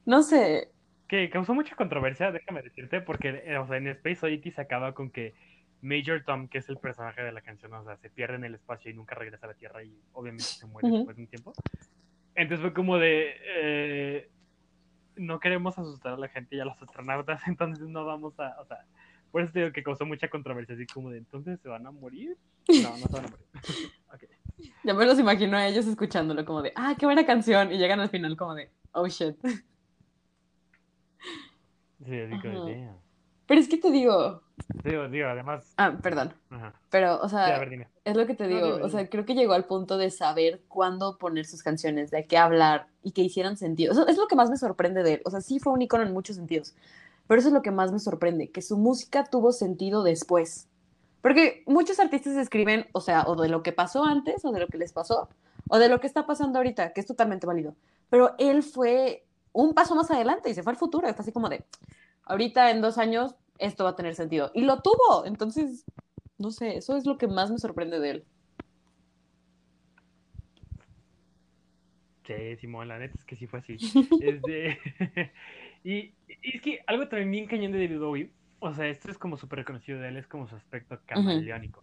No 0.07 0.22
sé. 0.22 0.70
que 1.07 1.29
causó 1.29 1.55
mucha 1.55 1.76
controversia, 1.76 2.33
déjame 2.33 2.62
decirte, 2.62 3.01
porque 3.01 3.43
eh, 3.45 3.59
o 3.59 3.66
sea, 3.66 3.76
en 3.76 3.89
Space 3.89 4.24
Oddity 4.24 4.51
se 4.51 4.61
acaba 4.62 4.95
con 4.95 5.11
que 5.11 5.35
Major 5.83 6.22
Tom, 6.24 6.49
que 6.49 6.59
es 6.59 6.68
el 6.68 6.79
personaje 6.79 7.22
de 7.22 7.33
la 7.33 7.43
canción, 7.43 7.72
o 7.74 7.85
sea, 7.85 7.97
se 7.99 8.11
pierde 8.11 8.37
en 8.37 8.45
el 8.45 8.55
espacio 8.55 8.91
y 8.91 8.95
nunca 8.95 9.14
regresa 9.14 9.47
a 9.47 9.51
la 9.51 9.55
Tierra 9.55 9.83
y 9.83 10.01
obviamente 10.12 10.45
se 10.45 10.66
muere 10.66 10.89
Ujú. 10.89 10.97
después 10.99 11.16
de 11.16 11.22
un 11.22 11.29
tiempo. 11.29 11.53
Entonces 12.35 12.62
fue 12.62 12.72
como 12.72 12.99
de, 12.99 13.35
eh, 13.47 14.31
no 15.16 15.41
queremos 15.41 15.79
asustar 15.79 16.14
a 16.14 16.16
la 16.16 16.29
gente 16.29 16.57
y 16.57 16.61
a 16.61 16.64
los 16.64 16.81
astronautas, 16.81 17.41
entonces 17.49 17.87
no 17.89 18.05
vamos 18.05 18.39
a, 18.41 18.61
o 18.61 18.64
sea, 18.64 18.79
por 19.31 19.43
eso 19.43 19.53
te 19.53 19.61
digo 19.61 19.72
que 19.72 19.83
causó 19.83 20.07
mucha 20.07 20.29
controversia, 20.29 20.74
así 20.74 20.87
como 20.87 21.11
de, 21.11 21.18
entonces 21.18 21.61
se 21.61 21.68
van 21.68 21.87
a 21.87 21.91
morir. 21.91 22.37
No, 22.66 22.97
no 22.97 23.07
se 23.07 23.12
van 23.12 23.26
a 23.26 23.29
morir. 23.29 23.47
Ok. 24.11 24.24
Ya 24.85 24.95
me 24.95 25.05
los 25.07 25.19
imagino 25.19 25.57
a 25.57 25.67
ellos 25.67 25.87
escuchándolo 25.87 26.45
como 26.45 26.63
de, 26.63 26.73
ah, 26.77 26.95
qué 26.99 27.07
buena 27.07 27.25
canción. 27.27 27.73
Y 27.73 27.79
llegan 27.79 28.01
al 28.01 28.09
final 28.11 28.37
como 28.37 28.55
de, 28.55 28.71
oh 28.93 29.07
shit. 29.07 29.37
Sí. 32.05 32.95
Pero 33.47 33.61
es 33.61 33.69
que 33.69 33.79
te 33.79 33.91
digo. 33.91 34.43
Digo, 34.85 35.09
digo, 35.09 35.29
además, 35.29 35.73
Ah, 35.79 35.97
perdón. 36.03 36.35
ajá. 36.51 36.75
Pero, 36.91 37.21
o 37.21 37.29
Sí, 37.29 37.35
sea, 37.37 37.59
ver, 37.59 37.89
es 38.05 38.17
lo 38.17 38.27
que 38.27 38.35
te 38.35 38.47
No, 38.47 38.55
digo. 38.55 38.67
dime, 38.75 38.83
O 38.85 38.89
sea, 38.89 39.09
creo 39.09 39.25
que 39.25 39.35
llegó 39.35 39.55
al 39.55 39.65
punto 39.65 39.97
de 39.97 40.11
saber 40.11 40.63
cuándo 40.69 41.17
poner 41.19 41.47
sus 41.47 41.63
canciones, 41.63 42.11
de 42.11 42.27
qué 42.27 42.37
hablar 42.37 42.89
y 43.03 43.13
que 43.13 43.23
hicieran 43.23 43.57
sentido. 43.57 43.93
Eso 43.93 44.07
es 44.07 44.17
lo 44.19 44.27
que 44.27 44.37
más 44.37 44.51
me 44.51 44.57
sorprende 44.57 45.03
de 45.03 45.15
él. 45.15 45.23
O 45.25 45.31
sea, 45.31 45.41
sí 45.41 45.59
fue 45.61 45.73
un 45.73 45.81
icono 45.83 46.05
en 46.05 46.13
muchos 46.13 46.37
sentidos. 46.37 46.75
Pero 47.27 47.39
eso 47.41 47.49
es 47.49 47.55
lo 47.55 47.63
que 47.63 47.71
más 47.71 47.91
me 47.93 47.99
sorprende, 47.99 48.51
que 48.51 48.63
su 48.63 48.77
música 48.79 49.25
tuvo 49.25 49.53
sentido 49.53 50.03
después. 50.03 50.69
Porque 51.21 51.62
muchos 51.66 51.99
artistas 51.99 52.37
escriben, 52.37 52.87
o 52.93 53.01
sea, 53.01 53.25
o 53.27 53.41
de 53.41 53.49
lo 53.49 53.62
que 53.62 53.73
pasó 53.73 54.05
antes, 54.05 54.45
o 54.45 54.53
de 54.53 54.61
lo 54.61 54.69
que 54.69 54.79
les 54.79 54.93
pasó, 54.93 55.29
o 55.69 55.79
de 55.79 55.89
lo 55.89 56.01
que 56.01 56.07
está 56.07 56.27
pasando 56.27 56.59
ahorita, 56.59 56.93
que 56.93 57.01
es 57.01 57.07
totalmente 57.07 57.47
válido. 57.47 57.75
Pero 58.09 58.35
él 58.39 58.62
fue 58.62 59.25
un 59.53 59.75
paso 59.75 59.95
más 59.95 60.11
adelante 60.11 60.51
y 60.51 60.55
se 60.55 60.62
fue 60.62 60.73
al 60.73 60.79
futuro. 60.79 61.09
Está 61.09 61.23
así 61.23 61.33
como 61.33 61.49
de, 61.49 61.64
ahorita 62.25 62.71
en 62.71 62.81
dos 62.81 62.99
años 62.99 63.35
esto 63.59 63.85
va 63.85 63.91
a 63.91 63.97
tener 63.97 64.14
sentido. 64.14 64.51
Y 64.55 64.62
lo 64.62 64.81
tuvo. 64.81 65.25
Entonces, 65.27 65.85
no 66.39 66.51
sé, 66.51 66.77
eso 66.77 66.97
es 66.97 67.07
lo 67.07 67.19
que 67.19 67.27
más 67.27 67.51
me 67.51 67.59
sorprende 67.59 67.99
de 67.99 68.11
él. 68.11 68.25
Sí, 72.27 72.57
Simón, 72.61 72.89
la 72.89 72.99
neta 72.99 73.14
es 73.19 73.25
que 73.25 73.37
sí 73.37 73.47
fue 73.47 73.61
así. 73.61 73.77
Este, 74.23 74.79
y, 75.85 76.12
y 76.29 76.57
es 76.57 76.62
que 76.62 76.81
algo 76.87 77.09
también 77.09 77.31
bien 77.31 77.47
cañón 77.47 77.73
de 77.73 77.79
David 77.81 78.01
Bowie, 78.01 78.31
o 78.61 78.75
sea, 78.75 78.87
esto 78.89 79.11
es 79.11 79.19
como 79.19 79.37
súper 79.37 79.61
reconocido 79.61 80.01
de 80.01 80.09
él, 80.09 80.17
es 80.17 80.27
como 80.27 80.49
su 80.49 80.57
aspecto 80.57 81.01
camaleónico. 81.07 81.83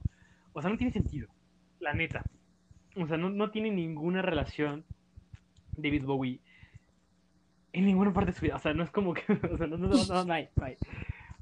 O 0.53 0.61
sea, 0.61 0.69
no 0.69 0.78
tiene 0.78 0.91
sentido, 0.91 1.30
la 1.80 1.93
neta. 1.93 2.23
O 2.95 3.07
sea, 3.07 3.17
no, 3.17 3.30
no 3.30 3.51
tiene 3.51 3.71
ninguna 3.71 4.21
relación 4.21 4.86
David 5.78 6.03
Bowie 6.05 6.39
en 7.73 7.86
ninguna 7.86 8.13
parte 8.13 8.32
de 8.32 8.38
su 8.38 8.45
vida. 8.45 8.55
O 8.55 8.59
sea, 8.59 8.73
no 8.73 8.84
es 8.84 8.91
como 8.91 9.13
que, 9.13 9.21
o 9.51 9.57
sea, 9.57 9.67
no, 9.67 9.78
no, 9.78 9.88
no, 9.88 10.05
no, 10.05 10.26
no 10.26 10.34
hay, 10.34 10.49
no 10.55 10.65
hay. 10.65 10.78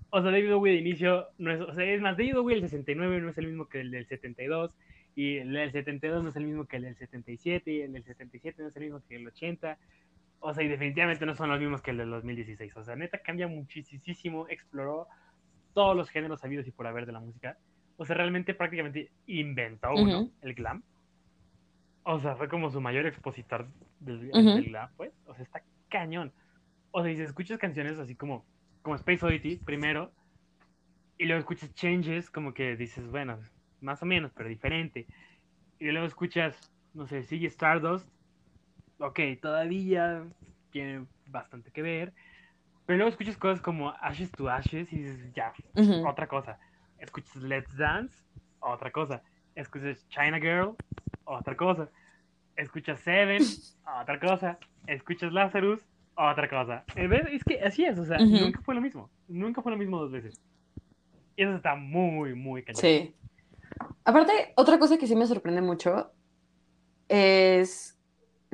O 0.09 0.21
sea, 0.21 0.31
David 0.31 0.51
Bowie 0.53 0.73
de 0.73 0.79
inicio, 0.79 1.27
no 1.37 1.51
es, 1.51 1.61
o 1.61 1.73
sea, 1.73 1.85
es 1.85 2.01
más, 2.01 2.17
David 2.17 2.35
Bowie 2.35 2.55
del 2.55 2.63
69 2.63 3.21
no 3.21 3.29
es 3.29 3.37
el 3.37 3.47
mismo 3.47 3.67
que 3.67 3.81
el 3.81 3.91
del 3.91 4.05
72, 4.05 4.71
y 5.15 5.37
el 5.37 5.53
del 5.53 5.71
72 5.71 6.23
no 6.23 6.29
es 6.29 6.35
el 6.35 6.45
mismo 6.45 6.65
que 6.65 6.77
el 6.77 6.83
del 6.83 6.95
77, 6.95 7.71
y 7.71 7.81
el 7.81 7.93
del 7.93 8.03
77 8.03 8.61
no 8.61 8.67
es 8.67 8.75
el 8.75 8.83
mismo 8.83 9.01
que 9.07 9.15
el 9.15 9.27
80. 9.27 9.77
O 10.39 10.53
sea, 10.53 10.63
y 10.63 10.67
definitivamente 10.67 11.25
no 11.25 11.35
son 11.35 11.49
los 11.49 11.59
mismos 11.59 11.81
que 11.81 11.91
el 11.91 11.97
del 11.97 12.09
2016. 12.09 12.75
O 12.77 12.83
sea, 12.83 12.95
neta 12.95 13.19
cambia 13.19 13.47
muchísimo, 13.47 14.45
exploró 14.49 15.07
todos 15.73 15.95
los 15.95 16.09
géneros 16.09 16.39
sabidos 16.41 16.67
y 16.67 16.71
por 16.71 16.87
haber 16.87 17.05
de 17.05 17.11
la 17.11 17.19
música. 17.19 17.57
O 17.97 18.05
sea, 18.05 18.15
realmente 18.15 18.53
prácticamente 18.53 19.11
inventó 19.27 19.93
uno, 19.93 20.29
el 20.41 20.53
glam. 20.53 20.83
O 22.03 22.19
sea, 22.19 22.35
fue 22.35 22.49
como 22.49 22.69
su 22.69 22.81
mayor 22.81 23.05
expositor 23.05 23.67
del, 23.99 24.29
glam, 24.65 24.89
pues. 24.97 25.13
O 25.25 25.33
sea, 25.33 25.43
está 25.43 25.63
cañón. 25.89 26.31
O 26.91 27.01
sea, 27.01 27.11
y 27.11 27.15
si 27.15 27.21
escuchas 27.21 27.57
canciones 27.57 27.97
así 27.99 28.15
como, 28.15 28.45
como 28.81 28.95
Space 28.95 29.25
Oddity 29.25 29.57
primero, 29.57 30.11
y 31.17 31.25
luego 31.25 31.39
escuchas 31.39 31.73
Changes, 31.73 32.29
como 32.29 32.53
que 32.53 32.75
dices, 32.75 33.09
bueno, 33.09 33.39
más 33.81 34.01
o 34.01 34.05
menos, 34.05 34.31
pero 34.35 34.49
diferente. 34.49 35.07
Y 35.79 35.91
luego 35.91 36.07
escuchas, 36.07 36.71
no 36.93 37.07
sé, 37.07 37.23
sigue 37.23 37.47
Stardust, 37.47 38.07
ok, 38.97 39.19
todavía 39.41 40.25
tiene 40.71 41.05
bastante 41.27 41.71
que 41.71 41.81
ver. 41.81 42.13
Pero 42.85 42.97
luego 42.97 43.09
escuchas 43.09 43.37
cosas 43.37 43.61
como 43.61 43.91
Ashes 44.01 44.31
to 44.31 44.49
Ashes 44.49 44.91
y 44.91 45.03
dices, 45.03 45.33
ya, 45.33 45.53
otra 46.05 46.27
cosa. 46.27 46.59
Escuchas 46.97 47.35
Let's 47.37 47.75
Dance, 47.77 48.23
otra 48.59 48.91
cosa. 48.91 49.21
Escuchas 49.55 50.07
China 50.09 50.39
Girl, 50.39 50.75
otra 51.23 51.55
cosa. 51.55 51.89
Escuchas 52.55 52.99
Seven, 52.99 53.41
otra 54.01 54.19
cosa. 54.19 54.57
Escuchas 54.87 55.31
Lazarus, 55.31 55.81
otra 56.15 56.49
cosa. 56.49 56.83
Eh. 56.95 57.09
Es 57.31 57.43
que 57.43 57.61
así 57.61 57.85
es, 57.85 57.97
o 57.97 58.05
sea, 58.05 58.17
nunca 58.17 58.61
fue 58.61 58.75
lo 58.75 58.81
mismo. 58.81 59.09
Nunca 59.27 59.61
fue 59.61 59.71
lo 59.71 59.77
mismo 59.77 59.99
dos 59.99 60.11
veces. 60.11 60.41
Y 61.35 61.43
eso 61.43 61.55
está 61.55 61.75
muy, 61.75 62.35
muy 62.35 62.63
cañón. 62.63 62.81
Sí. 62.81 63.15
Aparte, 64.03 64.53
otra 64.55 64.77
cosa 64.77 64.97
que 64.97 65.07
sí 65.07 65.15
me 65.15 65.25
sorprende 65.25 65.61
mucho 65.61 66.11
es 67.07 67.97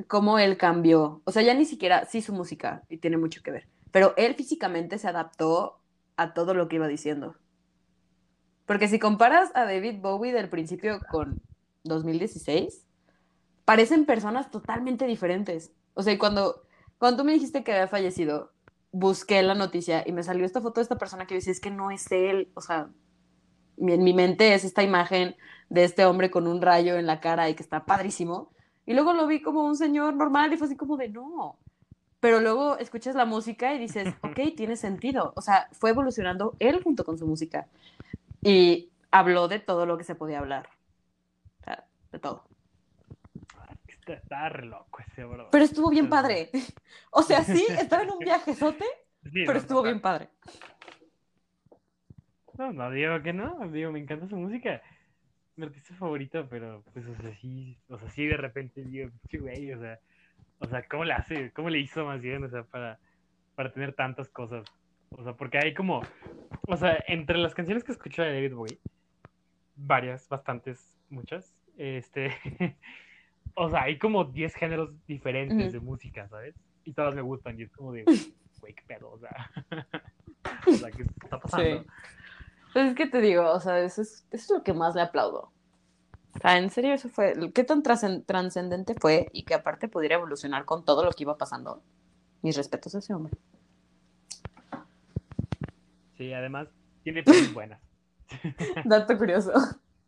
cómo 0.06 0.38
él 0.38 0.56
cambió. 0.56 1.20
O 1.24 1.32
sea, 1.32 1.42
ya 1.42 1.54
ni 1.54 1.64
siquiera, 1.64 2.04
sí 2.06 2.22
su 2.22 2.32
música, 2.32 2.82
y 2.88 2.98
tiene 2.98 3.16
mucho 3.16 3.42
que 3.42 3.50
ver, 3.50 3.68
pero 3.92 4.14
él 4.16 4.34
físicamente 4.34 4.98
se 4.98 5.08
adaptó 5.08 5.80
a 6.16 6.34
todo 6.34 6.54
lo 6.54 6.68
que 6.68 6.76
iba 6.76 6.88
diciendo. 6.88 7.36
Porque 8.66 8.88
si 8.88 8.98
comparas 8.98 9.50
a 9.54 9.64
David 9.64 10.00
Bowie 10.00 10.32
del 10.32 10.48
principio 10.48 11.00
con 11.10 11.40
2016, 11.84 12.86
parecen 13.64 14.04
personas 14.06 14.50
totalmente 14.50 15.06
diferentes. 15.06 15.72
O 15.94 16.02
sea, 16.02 16.16
cuando, 16.18 16.62
cuando 16.98 17.18
tú 17.18 17.24
me 17.24 17.32
dijiste 17.32 17.64
que 17.64 17.72
había 17.72 17.88
fallecido, 17.88 18.52
busqué 18.92 19.42
la 19.42 19.54
noticia 19.54 20.04
y 20.06 20.12
me 20.12 20.22
salió 20.22 20.44
esta 20.44 20.60
foto 20.60 20.80
de 20.80 20.82
esta 20.82 20.98
persona 20.98 21.26
que 21.26 21.34
yo 21.34 21.38
decía, 21.38 21.52
es 21.52 21.60
que 21.60 21.70
no 21.70 21.90
es 21.90 22.10
él. 22.12 22.50
O 22.54 22.60
sea, 22.60 22.90
en 23.78 24.04
mi 24.04 24.12
mente 24.12 24.54
es 24.54 24.64
esta 24.64 24.82
imagen 24.82 25.36
de 25.68 25.84
este 25.84 26.04
hombre 26.04 26.30
con 26.30 26.46
un 26.46 26.60
rayo 26.60 26.96
en 26.96 27.06
la 27.06 27.20
cara 27.20 27.48
y 27.48 27.54
que 27.54 27.62
está 27.62 27.86
padrísimo. 27.86 28.50
Y 28.86 28.94
luego 28.94 29.12
lo 29.12 29.26
vi 29.26 29.40
como 29.40 29.64
un 29.64 29.76
señor 29.76 30.14
normal 30.14 30.52
y 30.52 30.56
fue 30.56 30.66
así 30.66 30.76
como 30.76 30.96
de 30.96 31.08
no. 31.08 31.58
Pero 32.20 32.40
luego 32.40 32.76
escuchas 32.78 33.14
la 33.14 33.24
música 33.24 33.74
y 33.74 33.78
dices, 33.78 34.14
ok, 34.22 34.38
tiene 34.56 34.76
sentido. 34.76 35.32
O 35.36 35.40
sea, 35.42 35.68
fue 35.72 35.90
evolucionando 35.90 36.54
él 36.58 36.82
junto 36.82 37.04
con 37.04 37.18
su 37.18 37.26
música. 37.26 37.66
Y 38.42 38.90
habló 39.10 39.48
de 39.48 39.58
todo 39.58 39.86
lo 39.86 39.98
que 39.98 40.04
se 40.04 40.14
podía 40.14 40.38
hablar. 40.38 40.68
O 41.60 41.64
sea, 41.64 41.84
de 42.12 42.18
todo. 42.18 42.44
Está, 43.88 44.14
está 44.14 44.48
re 44.48 44.66
loco 44.66 45.00
ese, 45.06 45.24
bro. 45.24 45.48
Pero 45.50 45.64
estuvo 45.64 45.90
bien 45.90 46.08
padre. 46.08 46.50
O 47.12 47.22
sea, 47.22 47.42
sí, 47.42 47.66
estaba 47.78 48.04
en 48.04 48.10
un 48.12 48.18
viajezote, 48.20 48.84
Sí, 49.24 49.30
pero 49.44 49.54
no, 49.54 49.58
estuvo 49.58 49.78
no, 49.80 49.84
bien 49.84 50.00
padre. 50.00 50.28
No, 52.56 52.72
no 52.72 52.90
digo 52.90 53.20
que 53.22 53.32
no, 53.32 53.68
digo, 53.68 53.90
me 53.90 53.98
encanta 53.98 54.28
su 54.28 54.36
música. 54.36 54.80
Mi 55.56 55.66
artista 55.66 55.94
favorito, 55.94 56.46
pero 56.48 56.82
pues, 56.92 57.04
o 57.06 57.14
sea, 57.16 57.34
sí, 57.34 57.76
o 57.88 57.98
sea, 57.98 58.08
sí 58.10 58.26
de 58.26 58.36
repente 58.36 58.84
digo, 58.84 59.10
"Pinche 59.10 59.38
güey, 59.38 59.72
o 59.72 59.80
sea, 59.80 59.98
o 60.60 60.66
sea, 60.68 60.86
¿cómo 60.86 61.04
le 61.04 61.14
hace? 61.14 61.52
¿Cómo 61.52 61.70
le 61.70 61.80
hizo 61.80 62.04
más 62.04 62.20
bien? 62.20 62.44
O 62.44 62.48
sea, 62.48 62.62
para, 62.62 62.98
para 63.54 63.72
tener 63.72 63.94
tantas 63.94 64.28
cosas. 64.28 64.64
O 65.10 65.24
sea, 65.24 65.32
porque 65.32 65.58
hay 65.58 65.74
como, 65.74 66.02
o 66.68 66.76
sea, 66.76 67.02
entre 67.08 67.38
las 67.38 67.54
canciones 67.54 67.82
que 67.82 67.92
escucho 67.92 68.22
de 68.22 68.32
David 68.32 68.54
Bowie, 68.54 68.78
varias, 69.74 70.28
bastantes, 70.28 70.96
muchas, 71.08 71.52
este, 71.76 72.30
o 73.54 73.68
sea, 73.68 73.82
hay 73.82 73.98
como 73.98 74.24
10 74.24 74.54
géneros 74.54 75.06
diferentes 75.06 75.72
de 75.72 75.80
música, 75.80 76.28
¿sabes? 76.28 76.54
Y 76.84 76.92
todas 76.92 77.14
me 77.14 77.22
gustan, 77.22 77.58
y 77.58 77.64
es 77.64 77.72
como 77.72 77.92
de, 77.92 78.04
güey, 78.60 78.74
qué 78.74 78.82
pedo, 78.86 79.10
o 79.10 79.18
sea, 79.18 79.50
o 80.66 80.72
sea, 80.72 80.90
¿qué 80.90 81.02
está 81.02 81.40
pasando? 81.40 81.82
Sí. 81.82 81.86
Pues 82.72 82.90
es 82.90 82.94
que 82.94 83.06
te 83.06 83.20
digo, 83.20 83.50
o 83.50 83.58
sea, 83.58 83.80
eso 83.80 84.02
es, 84.02 84.26
eso 84.30 84.54
es 84.54 84.58
lo 84.58 84.62
que 84.62 84.72
más 84.72 84.94
le 84.94 85.02
aplaudo. 85.02 85.50
O 86.34 86.38
sea, 86.40 86.58
en 86.58 86.70
serio, 86.70 86.92
eso 86.94 87.08
fue, 87.08 87.34
qué 87.54 87.64
tan 87.64 87.82
trascen- 87.82 88.24
trascendente 88.24 88.94
fue 88.94 89.28
y 89.32 89.42
que 89.44 89.54
aparte 89.54 89.88
pudiera 89.88 90.14
evolucionar 90.16 90.64
con 90.64 90.84
todo 90.84 91.04
lo 91.04 91.10
que 91.12 91.24
iba 91.24 91.36
pasando. 91.36 91.82
Mis 92.42 92.56
respetos 92.56 92.94
a 92.94 92.98
ese 92.98 93.12
hombre. 93.12 93.34
Sí, 96.16 96.32
además 96.32 96.68
tiene 97.02 97.22
pelis 97.22 97.52
buenas. 97.52 97.80
Dato 98.84 99.16
curioso. 99.18 99.52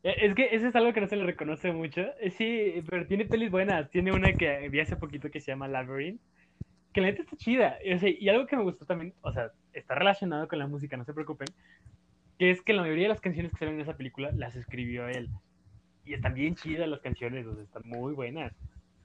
Eh, 0.03 0.14
Es 0.27 0.35
que 0.35 0.55
eso 0.55 0.68
es 0.68 0.77
algo 0.77 0.93
que 0.93 1.01
no 1.01 1.09
se 1.09 1.16
le 1.16 1.25
reconoce 1.25 1.73
mucho. 1.73 2.03
Eh, 2.20 2.31
Sí, 2.31 2.85
pero 2.89 3.07
tiene 3.07 3.25
pelis 3.25 3.51
buenas. 3.51 3.91
Tiene 3.91 4.12
una 4.12 4.33
que 4.35 4.68
vi 4.68 4.81
hace 4.81 4.97
poquito 4.97 5.31
que 5.31 5.41
se 5.41 5.51
llama 5.53 5.68
Labyrinth, 5.68 6.20
que 6.93 7.01
la 7.01 7.09
neta 7.09 7.23
está 7.23 7.37
chida. 7.37 7.79
Y, 7.85 7.93
o 7.95 7.99
sea, 7.99 8.09
y 8.11 8.29
algo 8.29 8.47
que 8.47 8.57
me 8.57 8.62
gustó 8.62 8.85
también, 8.85 9.14
o 9.23 9.33
sea, 9.33 9.51
está 9.73 9.95
relacionado 9.95 10.49
con 10.49 10.59
la 10.59 10.66
música, 10.66 10.97
no 10.97 11.05
se 11.05 11.14
preocupen, 11.14 11.49
que 12.39 12.51
es 12.51 12.62
que 12.62 12.73
la 12.75 12.83
mayoría 12.83 13.05
de 13.05 13.09
las 13.11 13.20
canciones 13.20 13.53
que 13.53 13.59
salen 13.59 13.75
en 13.75 13.81
esa 13.81 13.97
película 13.97 14.31
las 14.33 14.55
escribió 14.57 15.09
él. 15.09 15.29
Y 16.05 16.14
están 16.14 16.34
bien 16.34 16.55
chidas 16.57 16.88
las 16.88 17.00
canciones, 17.00 17.46
o 17.46 17.55
sea, 17.55 17.64
están 17.64 17.82
muy 17.86 18.12
buenas. 18.14 18.53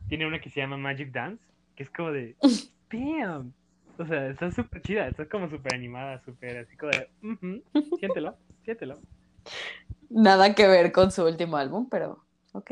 tiene 0.07 0.25
una 0.27 0.39
que 0.39 0.49
se 0.49 0.61
llama 0.61 0.77
Magic 0.77 1.11
Dance, 1.11 1.43
que 1.75 1.83
es 1.83 1.89
como 1.91 2.11
de, 2.11 2.35
damn. 2.91 3.53
O 3.97 4.05
sea, 4.05 4.29
está 4.29 4.51
súper 4.51 4.81
chida, 4.81 5.07
está 5.07 5.27
como 5.27 5.49
súper 5.49 5.73
animada, 5.73 6.21
súper 6.23 6.57
así 6.59 6.77
como 6.77 6.91
de, 6.91 7.09
"Ujú, 7.23 7.63
siéntelo, 7.99 8.37
siéntelo. 8.63 8.99
Nada 10.09 10.55
que 10.55 10.67
ver 10.67 10.91
con 10.91 11.11
su 11.11 11.23
último 11.25 11.57
álbum, 11.57 11.89
pero 11.89 12.25
ok. 12.53 12.71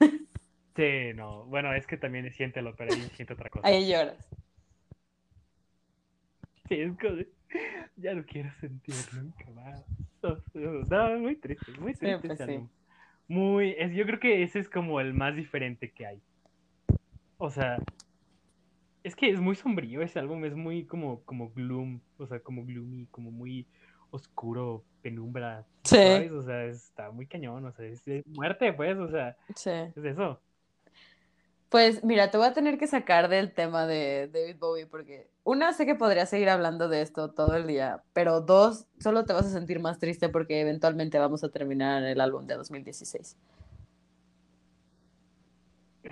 Sí, 0.76 1.12
no, 1.14 1.44
bueno, 1.46 1.74
es 1.74 1.86
que 1.88 1.96
también 1.96 2.26
es 2.26 2.36
siéntelo, 2.36 2.76
pero 2.76 2.92
ahí 2.92 3.08
siento 3.16 3.34
otra 3.34 3.50
cosa. 3.50 3.66
Ahí 3.66 3.88
lloras. 3.90 4.28
Sí, 6.68 6.74
es 6.80 6.96
como 6.98 7.16
de, 7.16 7.28
ya 7.96 8.14
no 8.14 8.24
quiero 8.24 8.50
sentir 8.60 8.94
nunca 9.12 9.50
más. 9.50 9.84
No, 10.54 11.18
muy 11.18 11.36
triste, 11.36 11.72
muy 11.80 11.94
triste 11.94 12.28
pues 12.28 12.40
ese 12.40 12.46
sí. 12.46 12.52
álbum. 12.52 12.68
Muy, 13.28 13.74
es, 13.78 13.92
yo 13.92 14.06
creo 14.06 14.18
que 14.20 14.42
ese 14.42 14.58
es 14.58 14.68
como 14.68 15.00
el 15.00 15.12
más 15.14 15.36
diferente 15.36 15.90
que 15.90 16.06
hay. 16.06 16.22
O 17.36 17.50
sea, 17.50 17.78
es 19.04 19.14
que 19.14 19.30
es 19.30 19.40
muy 19.40 19.54
sombrío 19.54 20.02
ese 20.02 20.18
álbum, 20.18 20.44
es 20.44 20.54
muy 20.54 20.84
como, 20.84 21.22
como 21.24 21.50
gloom, 21.50 22.00
o 22.18 22.26
sea, 22.26 22.40
como 22.40 22.64
gloomy, 22.64 23.06
como 23.06 23.30
muy 23.30 23.66
oscuro, 24.10 24.84
penumbra. 25.02 25.66
Sí. 25.84 25.96
¿sabes? 25.96 26.32
O 26.32 26.42
sea, 26.42 26.64
está 26.64 27.10
muy 27.10 27.26
cañón, 27.26 27.64
o 27.64 27.72
sea, 27.72 27.86
es, 27.86 28.06
es 28.08 28.26
muerte, 28.26 28.72
pues, 28.72 28.96
o 28.98 29.08
sea, 29.08 29.36
Sí. 29.54 29.70
es 29.70 30.04
eso. 30.04 30.40
Pues 31.68 32.02
mira, 32.02 32.30
te 32.30 32.38
voy 32.38 32.46
a 32.46 32.54
tener 32.54 32.78
que 32.78 32.86
sacar 32.86 33.28
del 33.28 33.52
tema 33.52 33.86
de 33.86 34.30
David 34.32 34.56
Bowie 34.58 34.86
porque 34.86 35.30
una, 35.44 35.72
sé 35.74 35.84
que 35.84 35.94
podría 35.94 36.24
seguir 36.24 36.48
hablando 36.48 36.88
de 36.88 37.02
esto 37.02 37.30
todo 37.32 37.54
el 37.56 37.66
día, 37.66 38.02
pero 38.14 38.40
dos, 38.40 38.86
solo 39.00 39.26
te 39.26 39.34
vas 39.34 39.44
a 39.46 39.50
sentir 39.50 39.78
más 39.80 39.98
triste 39.98 40.30
porque 40.30 40.60
eventualmente 40.62 41.18
vamos 41.18 41.44
a 41.44 41.50
terminar 41.50 42.02
el 42.04 42.20
álbum 42.20 42.46
de 42.46 42.54
2016. 42.56 43.36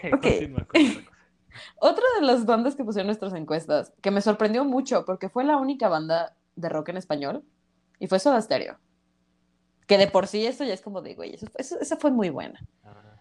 Sí, 0.00 0.08
Ok. 0.12 0.20
continúa 0.20 0.64
con 0.66 0.80
otra 0.82 0.94
cosa. 1.04 1.10
Otra 1.80 2.04
de 2.20 2.26
las 2.26 2.44
bandas 2.46 2.74
que 2.74 2.84
pusieron 2.84 3.06
nuestras 3.06 3.32
encuestas, 3.32 3.92
que 4.02 4.10
me 4.10 4.20
sorprendió 4.20 4.64
mucho 4.64 5.04
porque 5.06 5.28
fue 5.28 5.44
la 5.44 5.56
única 5.56 5.88
banda 5.88 6.36
de 6.56 6.68
rock 6.68 6.88
en 6.90 6.96
español, 6.98 7.44
y 8.00 8.08
fue 8.08 8.18
Soda 8.18 8.42
Stereo. 8.42 8.76
Que 9.86 9.96
de 9.96 10.08
por 10.08 10.26
sí 10.26 10.44
eso 10.46 10.64
ya 10.64 10.74
es 10.74 10.82
como 10.82 11.00
de, 11.00 11.14
güey, 11.14 11.34
eso, 11.36 11.46
eso- 11.56 11.78
esa 11.80 11.96
fue 11.96 12.10
muy 12.10 12.28
buena. 12.28 12.60
Ah, 12.82 13.13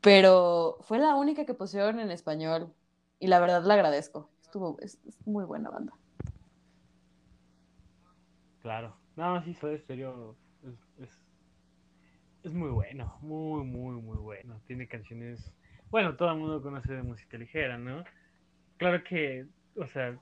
Pero 0.00 0.78
fue 0.82 0.98
la 0.98 1.14
única 1.14 1.44
que 1.44 1.54
pusieron 1.54 2.00
en 2.00 2.10
español, 2.10 2.72
y 3.18 3.26
la 3.26 3.38
verdad 3.38 3.62
la 3.64 3.74
agradezco. 3.74 4.30
Estuvo, 4.42 4.78
es, 4.80 4.98
es 5.06 5.26
muy 5.26 5.44
buena 5.44 5.70
banda. 5.70 5.92
Claro. 8.62 8.96
No, 9.16 9.42
sí, 9.42 9.54
Soda 9.54 9.76
Stereo 9.78 10.36
es, 10.62 11.04
es, 11.04 11.22
es 12.42 12.52
muy 12.54 12.70
bueno, 12.70 13.16
muy, 13.20 13.64
muy, 13.64 14.00
muy 14.00 14.16
bueno. 14.16 14.60
Tiene 14.66 14.88
canciones, 14.88 15.52
bueno, 15.90 16.16
todo 16.16 16.30
el 16.30 16.38
mundo 16.38 16.62
conoce 16.62 16.94
de 16.94 17.02
música 17.02 17.36
ligera, 17.36 17.76
¿no? 17.76 18.04
Claro 18.78 19.04
que, 19.04 19.46
o 19.76 19.86
sea, 19.86 20.18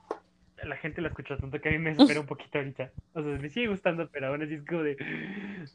la 0.63 0.75
gente 0.77 1.01
la 1.01 1.09
escucha 1.09 1.37
tanto 1.37 1.59
que 1.61 1.69
a 1.69 1.71
mí 1.71 1.79
me 1.79 1.91
espera 1.91 2.19
un 2.19 2.25
poquito 2.25 2.57
ahorita. 2.57 2.91
O 3.13 3.21
sea, 3.21 3.37
me 3.39 3.49
sigue 3.49 3.67
gustando, 3.67 4.09
pero 4.09 4.27
aún 4.27 4.41
así 4.41 4.55
es 4.55 4.65
como 4.65 4.83
de, 4.83 4.97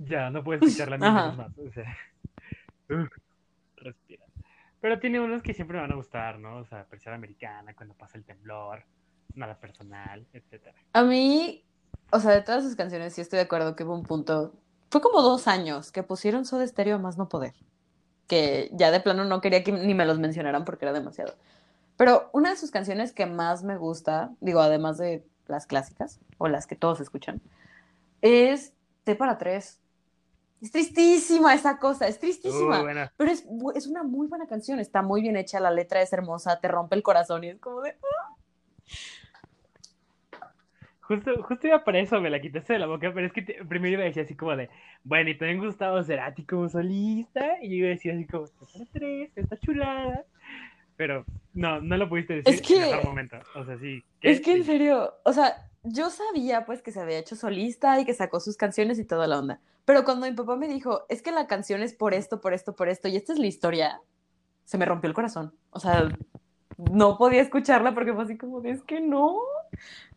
ya, 0.00 0.30
no 0.30 0.44
puedo 0.44 0.60
escucharla 0.60 0.98
veces 0.98 1.36
más. 1.38 1.58
O 1.58 1.70
sea, 1.70 1.96
respira. 3.76 4.24
Pero 4.80 4.98
tiene 4.98 5.20
unos 5.20 5.42
que 5.42 5.54
siempre 5.54 5.76
me 5.76 5.82
van 5.82 5.92
a 5.92 5.96
gustar, 5.96 6.38
¿no? 6.38 6.58
O 6.58 6.64
sea, 6.64 6.84
Persiana 6.84 7.16
Americana, 7.16 7.74
Cuando 7.74 7.94
pasa 7.94 8.18
el 8.18 8.24
temblor, 8.24 8.84
Nada 9.34 9.58
personal, 9.58 10.26
etcétera. 10.32 10.76
A 10.92 11.02
mí, 11.02 11.64
o 12.10 12.20
sea, 12.20 12.32
de 12.32 12.42
todas 12.42 12.62
sus 12.62 12.76
canciones, 12.76 13.14
sí 13.14 13.20
estoy 13.20 13.38
de 13.38 13.44
acuerdo 13.44 13.74
que 13.74 13.82
hubo 13.82 13.94
un 13.94 14.04
punto. 14.04 14.52
Fue 14.90 15.00
como 15.00 15.22
dos 15.22 15.48
años 15.48 15.90
que 15.90 16.04
pusieron 16.04 16.44
Soda 16.44 16.66
Stereo 16.66 16.96
a 16.96 16.98
más 16.98 17.18
no 17.18 17.28
poder. 17.28 17.54
Que 18.28 18.70
ya 18.72 18.90
de 18.90 19.00
plano 19.00 19.24
no 19.24 19.40
quería 19.40 19.64
que 19.64 19.72
ni 19.72 19.94
me 19.94 20.06
los 20.06 20.18
mencionaran 20.18 20.64
porque 20.64 20.84
era 20.84 20.92
demasiado. 20.92 21.34
Pero 21.96 22.30
una 22.32 22.50
de 22.50 22.56
sus 22.56 22.70
canciones 22.70 23.12
que 23.12 23.26
más 23.26 23.64
me 23.64 23.76
gusta, 23.76 24.32
digo, 24.40 24.60
además 24.60 24.98
de 24.98 25.24
las 25.46 25.66
clásicas, 25.66 26.20
o 26.38 26.48
las 26.48 26.66
que 26.66 26.76
todos 26.76 27.00
escuchan, 27.00 27.40
es 28.22 28.72
T 29.04 29.14
para 29.16 29.38
tres. 29.38 29.80
Es 30.64 30.70
tristísima 30.72 31.52
esa 31.52 31.78
cosa, 31.78 32.08
es 32.08 32.18
tristísima. 32.18 32.80
Uh, 32.82 33.08
Pero 33.18 33.30
es, 33.30 33.44
es 33.74 33.86
una 33.86 34.02
muy 34.02 34.26
buena 34.28 34.46
canción, 34.46 34.80
está 34.80 35.02
muy 35.02 35.20
bien 35.20 35.36
hecha, 35.36 35.60
la 35.60 35.70
letra 35.70 36.00
es 36.00 36.10
hermosa, 36.14 36.58
te 36.58 36.68
rompe 36.68 36.96
el 36.96 37.02
corazón 37.02 37.44
y 37.44 37.48
es 37.48 37.58
como 37.60 37.82
de... 37.82 37.94
Justo, 41.02 41.42
justo 41.42 41.66
iba 41.66 41.84
para 41.84 41.98
eso, 41.98 42.18
me 42.18 42.30
la 42.30 42.40
quitaste 42.40 42.72
de 42.72 42.78
la 42.78 42.86
boca, 42.86 43.12
pero 43.12 43.26
es 43.26 43.32
que 43.34 43.42
te- 43.42 43.62
primero 43.66 43.92
iba 43.92 44.02
a 44.02 44.06
decir 44.06 44.22
así 44.22 44.34
como 44.34 44.56
de, 44.56 44.70
bueno, 45.02 45.28
y 45.28 45.36
también 45.36 45.58
Gustavo 45.60 46.02
Cerati 46.02 46.46
como 46.46 46.66
solista, 46.70 47.62
y 47.62 47.68
yo 47.68 47.74
iba 47.76 47.86
a 47.88 47.90
decir 47.90 48.12
así 48.12 48.24
como, 48.26 48.44
"Está 48.44 48.86
tres, 48.90 49.30
está 49.36 49.58
chulada, 49.58 50.24
pero 50.96 51.26
no, 51.52 51.78
no 51.82 51.98
lo 51.98 52.08
pudiste 52.08 52.36
decir 52.36 52.54
Es 52.54 52.62
que- 52.62 52.90
en 52.90 53.04
momento, 53.06 53.36
o 53.54 53.66
sea, 53.66 53.76
sí. 53.78 54.02
¿qué? 54.18 54.30
Es 54.30 54.40
que 54.40 54.52
en 54.54 54.64
serio, 54.64 55.12
o 55.26 55.32
sea, 55.34 55.68
yo 55.82 56.08
sabía 56.08 56.64
pues 56.64 56.80
que 56.80 56.90
se 56.90 57.00
había 57.00 57.18
hecho 57.18 57.36
solista 57.36 58.00
y 58.00 58.06
que 58.06 58.14
sacó 58.14 58.40
sus 58.40 58.56
canciones 58.56 58.98
y 58.98 59.04
toda 59.04 59.26
la 59.26 59.38
onda. 59.38 59.60
Pero 59.84 60.04
cuando 60.04 60.26
mi 60.26 60.32
papá 60.32 60.56
me 60.56 60.68
dijo, 60.68 61.04
es 61.08 61.22
que 61.22 61.32
la 61.32 61.46
canción 61.46 61.82
es 61.82 61.92
por 61.92 62.14
esto, 62.14 62.40
por 62.40 62.54
esto, 62.54 62.74
por 62.74 62.88
esto, 62.88 63.08
y 63.08 63.16
esta 63.16 63.32
es 63.32 63.38
la 63.38 63.46
historia, 63.46 64.00
se 64.64 64.78
me 64.78 64.86
rompió 64.86 65.08
el 65.08 65.14
corazón. 65.14 65.54
O 65.70 65.80
sea, 65.80 66.08
no 66.78 67.18
podía 67.18 67.42
escucharla 67.42 67.94
porque 67.94 68.14
fue 68.14 68.24
así 68.24 68.38
como, 68.38 68.62
es 68.62 68.82
que 68.82 69.00
no, 69.00 69.38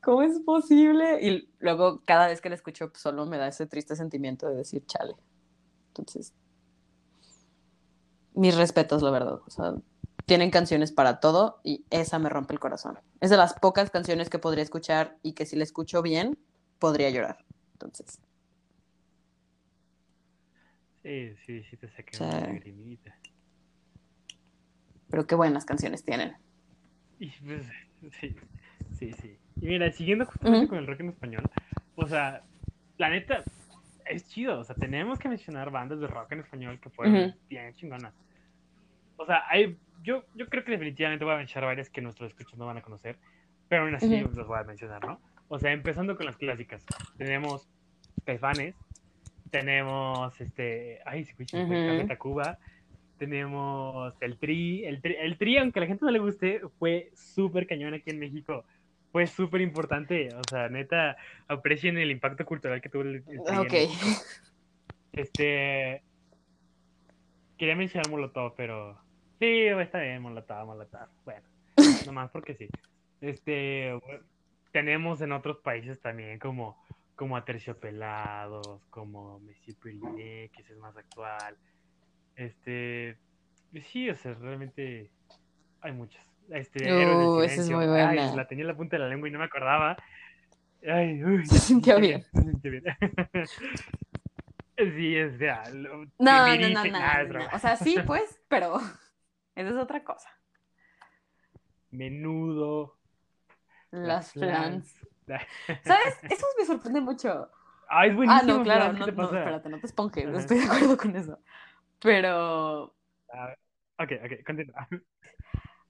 ¿cómo 0.01 0.21
es 0.21 0.39
posible? 0.39 1.21
Y 1.21 1.49
luego 1.59 2.01
cada 2.05 2.27
vez 2.27 2.41
que 2.41 2.49
la 2.49 2.55
escucho, 2.55 2.89
pues, 2.89 3.01
solo 3.01 3.25
me 3.25 3.37
da 3.37 3.47
ese 3.47 3.65
triste 3.65 3.95
sentimiento 3.95 4.47
de 4.47 4.55
decir, 4.55 4.85
chale. 4.85 5.15
Entonces, 5.89 6.33
mis 8.33 8.55
respetos, 8.55 9.01
la 9.01 9.11
verdad. 9.11 9.41
O 9.45 9.49
sea, 9.49 9.75
tienen 10.25 10.51
canciones 10.51 10.91
para 10.91 11.19
todo 11.19 11.59
y 11.63 11.85
esa 11.89 12.19
me 12.19 12.29
rompe 12.29 12.53
el 12.53 12.59
corazón. 12.59 12.99
Es 13.19 13.29
de 13.29 13.37
las 13.37 13.53
pocas 13.53 13.89
canciones 13.89 14.29
que 14.29 14.39
podría 14.39 14.63
escuchar 14.63 15.17
y 15.23 15.33
que 15.33 15.45
si 15.45 15.55
la 15.55 15.63
escucho 15.63 16.01
bien, 16.01 16.37
podría 16.79 17.09
llorar. 17.09 17.45
Entonces, 17.73 18.19
Sí, 21.07 21.33
sí, 21.45 21.63
sí 21.63 21.77
te 21.77 21.87
saqué 21.87 22.17
Sí. 22.17 22.23
una 22.25 22.41
lagrimita. 22.41 23.15
pero 25.09 25.25
qué 25.25 25.35
buenas 25.35 25.63
canciones 25.63 26.03
tienen. 26.03 26.35
Y 27.17 27.29
pues, 27.29 27.65
sí, 28.19 28.35
sí, 28.91 29.13
sí. 29.13 29.39
Y 29.61 29.67
mira, 29.67 29.89
siguiendo 29.93 30.25
justamente 30.25 30.67
con 30.67 30.77
el 30.79 30.85
rock 30.85 30.99
en 30.99 31.09
español, 31.09 31.49
o 31.95 32.05
sea, 32.07 32.43
la 32.97 33.09
neta, 33.09 33.41
es 34.05 34.27
chido, 34.27 34.59
o 34.59 34.63
sea, 34.65 34.75
tenemos 34.75 35.17
que 35.17 35.29
mencionar 35.29 35.71
bandas 35.71 36.01
de 36.01 36.07
rock 36.07 36.33
en 36.33 36.41
español 36.41 36.77
que 36.81 36.89
fueron 36.89 37.29
Ujú. 37.29 37.37
bien 37.49 37.73
chingonas. 37.73 38.13
O 39.15 39.25
sea, 39.25 39.43
hay, 39.47 39.77
yo, 40.03 40.25
yo 40.33 40.49
creo 40.49 40.65
que 40.65 40.71
definitivamente 40.71 41.23
voy 41.23 41.35
a 41.35 41.37
mencionar 41.37 41.69
varias 41.69 41.89
que 41.89 42.01
nuestros 42.01 42.31
escuchas 42.31 42.59
no 42.59 42.65
van 42.65 42.79
a 42.79 42.81
conocer, 42.81 43.17
pero 43.69 43.83
aún 43.83 43.95
así 43.95 44.19
los 44.19 44.45
voy 44.45 44.59
a 44.59 44.63
mencionar, 44.63 45.05
¿no? 45.07 45.21
O 45.47 45.57
sea, 45.57 45.71
empezando 45.71 46.17
con 46.17 46.25
las 46.25 46.35
clásicas. 46.35 46.83
Tenemos 47.17 47.65
Caifanes, 48.25 48.75
tenemos, 49.51 50.39
este, 50.41 50.99
ay, 51.05 51.25
se 51.25 51.33
Ujú. 51.33 51.67
Café 51.69 52.05
Tacuba, 52.07 52.59
tenemos 53.17 54.15
el 54.21 54.37
Tri, 54.37 54.85
el 54.85 55.01
Tri, 55.01 55.15
el 55.19 55.37
Tri, 55.37 55.57
aunque 55.57 55.79
a 55.79 55.81
la 55.81 55.87
gente 55.87 56.05
no 56.05 56.11
le 56.11 56.19
guste, 56.19 56.61
fue 56.79 57.11
súper 57.15 57.67
cañón 57.67 57.93
aquí 57.93 58.09
en 58.09 58.19
México. 58.19 58.63
Fue 59.11 59.25
súper 59.25 59.61
importante, 59.61 60.29
o 60.35 60.41
sea, 60.49 60.69
neta, 60.69 61.17
aprecien 61.47 61.97
el 61.97 62.11
impacto 62.11 62.45
cultural 62.45 62.81
que 62.81 62.89
tuvo 62.89 63.03
el, 63.03 63.23
Tri 63.23 63.37
en 63.37 63.57
Ok. 63.57 63.73
Este. 65.13 66.03
Quería 67.57 67.75
mencionar 67.75 68.09
Molotov, 68.09 68.53
pero. 68.55 68.99
Sí, 69.39 69.65
está 69.65 69.99
bien, 69.99 70.21
Molotov, 70.21 70.67
Molotov. 70.67 71.07
Bueno, 71.25 71.41
nomás 72.05 72.29
porque 72.29 72.53
sí. 72.53 72.67
Este. 73.21 73.93
bueno, 73.93 74.23
tenemos 74.71 75.21
en 75.21 75.31
otros 75.31 75.57
países 75.57 75.99
también, 75.99 76.37
como, 76.37 76.77
como 77.17 77.35
Aterciopelados, 77.35 78.81
como 78.89 79.39
Messi 79.41 79.73
Periné, 79.73 80.49
que 80.53 80.61
ese 80.61 80.71
es 80.73 80.79
más 80.79 80.95
actual. 80.95 81.57
Este. 82.35 83.17
Sí, 83.91 84.09
o 84.09 84.15
sea, 84.15 84.33
realmente 84.35 85.11
hay 85.81 85.91
muchas. 85.91 86.25
Este, 86.49 86.85
Uh, 86.89 87.41
esa 87.41 87.61
es 87.61 87.69
muy 87.69 87.83
Ay, 87.83 87.89
buena. 87.89 88.33
la 88.35 88.47
tenía 88.47 88.61
en 88.63 88.69
la 88.69 88.77
punta 88.77 88.95
de 88.95 89.03
la 89.03 89.09
lengua 89.09 89.27
y 89.27 89.31
no 89.31 89.39
me 89.39 89.45
acordaba. 89.45 89.97
Ay, 90.87 91.21
uy, 91.23 91.45
Se 91.47 91.59
sintió 91.59 91.99
bien. 91.99 92.23
se 92.33 92.41
sintió 92.41 92.71
bien. 92.71 92.83
Sí, 94.77 95.15
es 95.17 95.39
de 95.39 95.47
lo- 95.73 96.05
No, 96.05 96.11
no, 96.19 96.47
no, 96.47 96.69
no, 96.69 96.83
es 96.85 97.29
no. 97.29 97.39
O 97.53 97.59
sea, 97.59 97.75
sí, 97.75 97.97
pues, 98.05 98.39
pero 98.47 98.77
esa 99.55 99.69
es 99.69 99.75
otra 99.75 100.03
cosa. 100.03 100.29
Menudo. 101.91 102.97
Las 103.91 104.33
flans. 104.33 104.91
flans. 104.93 105.07
¿Sabes? 105.83 106.17
Eso 106.29 106.45
me 106.57 106.65
sorprende 106.65 107.01
mucho. 107.01 107.49
Ah, 107.89 108.05
es 108.05 108.11
Ah, 108.11 108.15
buenísimo. 108.15 108.57
no, 108.57 108.63
claro, 108.63 108.83
Flans, 108.95 109.05
¿qué 109.05 109.11
no, 109.11 109.31
no, 109.31 109.37
espérate, 109.37 109.69
no 109.69 109.79
te 109.79 109.85
esponjes, 109.87 110.25
estoy 110.27 110.57
de 110.59 110.65
acuerdo 110.65 110.97
con 110.97 111.15
eso. 111.15 111.39
Pero, 112.01 112.93
Ah, 113.33 113.55
ok, 113.99 114.11
ok, 114.23 114.45
continúa. 114.45 114.87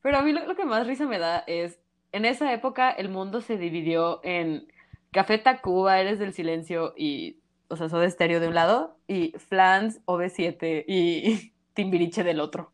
pero 0.01 0.17
a 0.17 0.21
mí 0.21 0.31
lo, 0.31 0.45
lo 0.45 0.55
que 0.55 0.65
más 0.65 0.87
risa 0.87 1.05
me 1.05 1.19
da 1.19 1.43
es, 1.47 1.79
en 2.11 2.25
esa 2.25 2.51
época 2.53 2.89
el 2.91 3.09
mundo 3.09 3.41
se 3.41 3.57
dividió 3.57 4.21
en 4.23 4.67
Café 5.11 5.37
Tacuba, 5.37 5.99
Eres 5.99 6.19
del 6.19 6.33
Silencio 6.33 6.93
y, 6.95 7.39
o 7.67 7.75
sea, 7.75 7.89
Soda 7.89 8.09
Stereo 8.09 8.39
de 8.39 8.47
un 8.47 8.55
lado, 8.55 8.97
y 9.07 9.33
Flans, 9.37 10.01
OV7 10.05 10.85
y 10.87 11.53
Timbiriche 11.73 12.23
del 12.23 12.39
otro. 12.39 12.71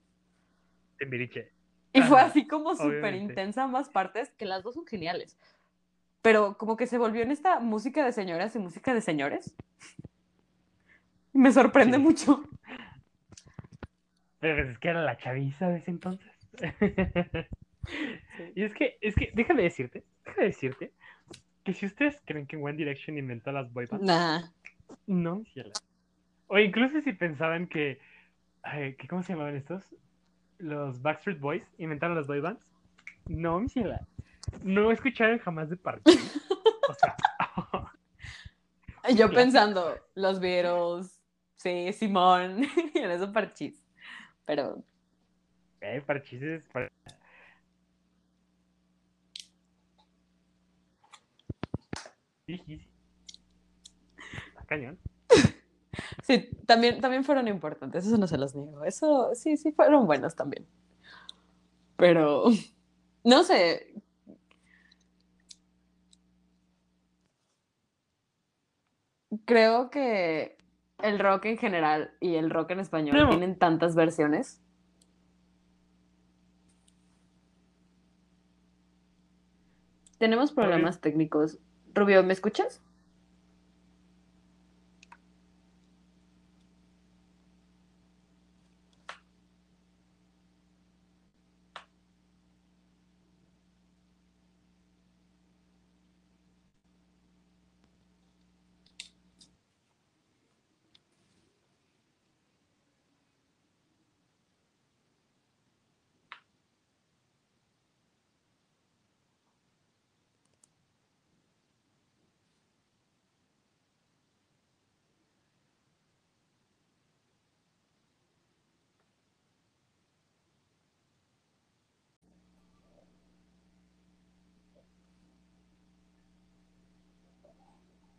Timbiriche. 0.98 1.52
Y 1.94 2.02
fue 2.02 2.20
así 2.22 2.48
como 2.48 2.76
súper 2.76 3.14
intensa 3.16 3.64
ambas 3.64 3.90
partes, 3.90 4.32
que 4.32 4.46
las 4.46 4.64
dos 4.64 4.76
son 4.76 4.86
geniales. 4.86 5.38
Pero 6.24 6.58
como 6.58 6.76
que 6.78 6.88
se 6.88 6.98
volvió 6.98 7.22
en 7.22 7.30
esta 7.32 7.60
música 7.60 8.04
de 8.04 8.12
señoras 8.14 8.56
y 8.56 8.60
música 8.60 8.94
de 8.94 9.02
señores. 9.02 9.54
Me 11.34 11.52
sorprende 11.52 11.98
Sí. 11.98 12.04
mucho. 12.04 12.44
Pero 14.40 14.56
pues 14.56 14.70
es 14.70 14.80
que 14.80 14.88
era 14.90 15.02
la 15.04 15.18
chaviza 15.18 15.70
de 15.70 15.78
ese 15.78 15.92
entonces. 15.92 16.32
y 18.56 18.64
es 18.64 18.74
que, 18.74 18.98
es 19.02 19.16
que, 19.16 19.32
déjame 19.34 19.64
decirte, 19.64 20.04
déjame 20.26 20.48
decirte 20.48 20.92
que 21.64 21.74
si 21.74 21.86
ustedes 21.86 22.22
creen 22.26 22.46
que 22.48 22.58
One 22.58 22.74
Direction 22.74 23.18
inventó 23.18 23.52
las 23.52 23.72
boy 23.72 23.86
bands, 23.86 24.06
Nah. 24.06 24.42
no, 25.08 25.38
mi 25.38 25.46
ciela. 25.46 25.74
O 26.48 26.58
incluso 26.60 27.02
si 27.02 27.14
pensaban 27.14 27.68
que, 27.68 28.00
ay, 28.64 28.96
que, 28.96 29.08
¿cómo 29.08 29.24
se 29.24 29.34
llamaban 29.34 29.56
estos? 29.56 29.96
Los 30.58 31.02
Backstreet 31.02 31.40
Boys 31.40 31.64
inventaron 31.78 32.16
las 32.16 32.28
boy 32.28 32.40
bands. 32.42 32.72
No, 33.28 33.60
mi 33.60 33.70
ciela. 33.70 34.06
No 34.62 34.92
escucharon 34.92 35.40
jamás 35.40 35.70
de 35.70 35.78
parte. 35.78 36.12
O 36.90 36.94
sea, 36.94 37.16
Yo 39.16 39.30
pensando, 39.32 39.98
los 40.16 40.40
Beatles, 40.40 41.20
sí, 41.56 41.92
Simón, 41.94 42.64
y 42.94 42.98
en 43.00 43.12
eso 43.12 43.32
parchís. 43.32 43.84
Pero 44.46 44.84
eh, 45.82 46.02
parchices, 46.06 46.68
par- 46.70 46.92
Sí, 52.46 52.58
sí, 52.66 52.78
sí. 52.78 52.88
Está 54.48 54.66
cañón. 54.66 55.00
sí, 56.24 56.50
también, 56.66 57.00
también 57.00 57.24
fueron 57.24 57.48
importantes, 57.48 58.06
eso 58.06 58.18
no 58.18 58.28
se 58.28 58.38
los 58.38 58.54
niego. 58.56 58.84
Eso 58.84 59.34
sí, 59.36 59.56
sí 59.58 59.72
fueron 59.72 60.06
buenos 60.06 60.36
también. 60.36 60.68
Pero, 61.96 62.46
no 63.24 63.44
sé. 63.44 63.94
Creo 69.46 69.90
que 69.90 70.58
el 71.02 71.20
rock 71.20 71.46
en 71.46 71.58
general 71.58 72.12
y 72.20 72.36
el 72.36 72.50
rock 72.50 72.72
en 72.72 72.80
español 72.80 73.18
No. 73.18 73.30
tienen 73.30 73.58
tantas 73.58 73.96
versiones. 73.96 74.62
Tenemos 80.18 80.52
problemas 80.52 81.02
técnicos. 81.02 81.60
Rubio, 81.94 82.24
¿me 82.24 82.34
escuchas? 82.34 82.82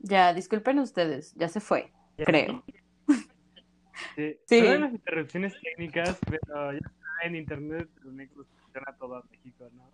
Ya, 0.07 0.35
disculpen 0.35 0.79
ustedes, 0.81 1.33
ya 1.35 1.49
se 1.49 1.61
fue, 1.61 1.91
Ya 2.19 2.25
creo. 2.27 2.63
Sí. 4.17 4.37
Sí. 4.47 4.61
Perdón 4.61 4.81
las 4.83 4.93
interrupciones 4.93 5.55
técnicas, 5.63 6.19
pero 6.29 6.73
ya 6.73 6.79
está 6.79 7.27
en 7.27 7.37
internet 7.37 7.89
el 8.05 8.17
negro 8.17 8.45
funciona 8.61 8.95
todo 8.99 9.25
México, 9.31 9.69
¿no? 9.73 9.91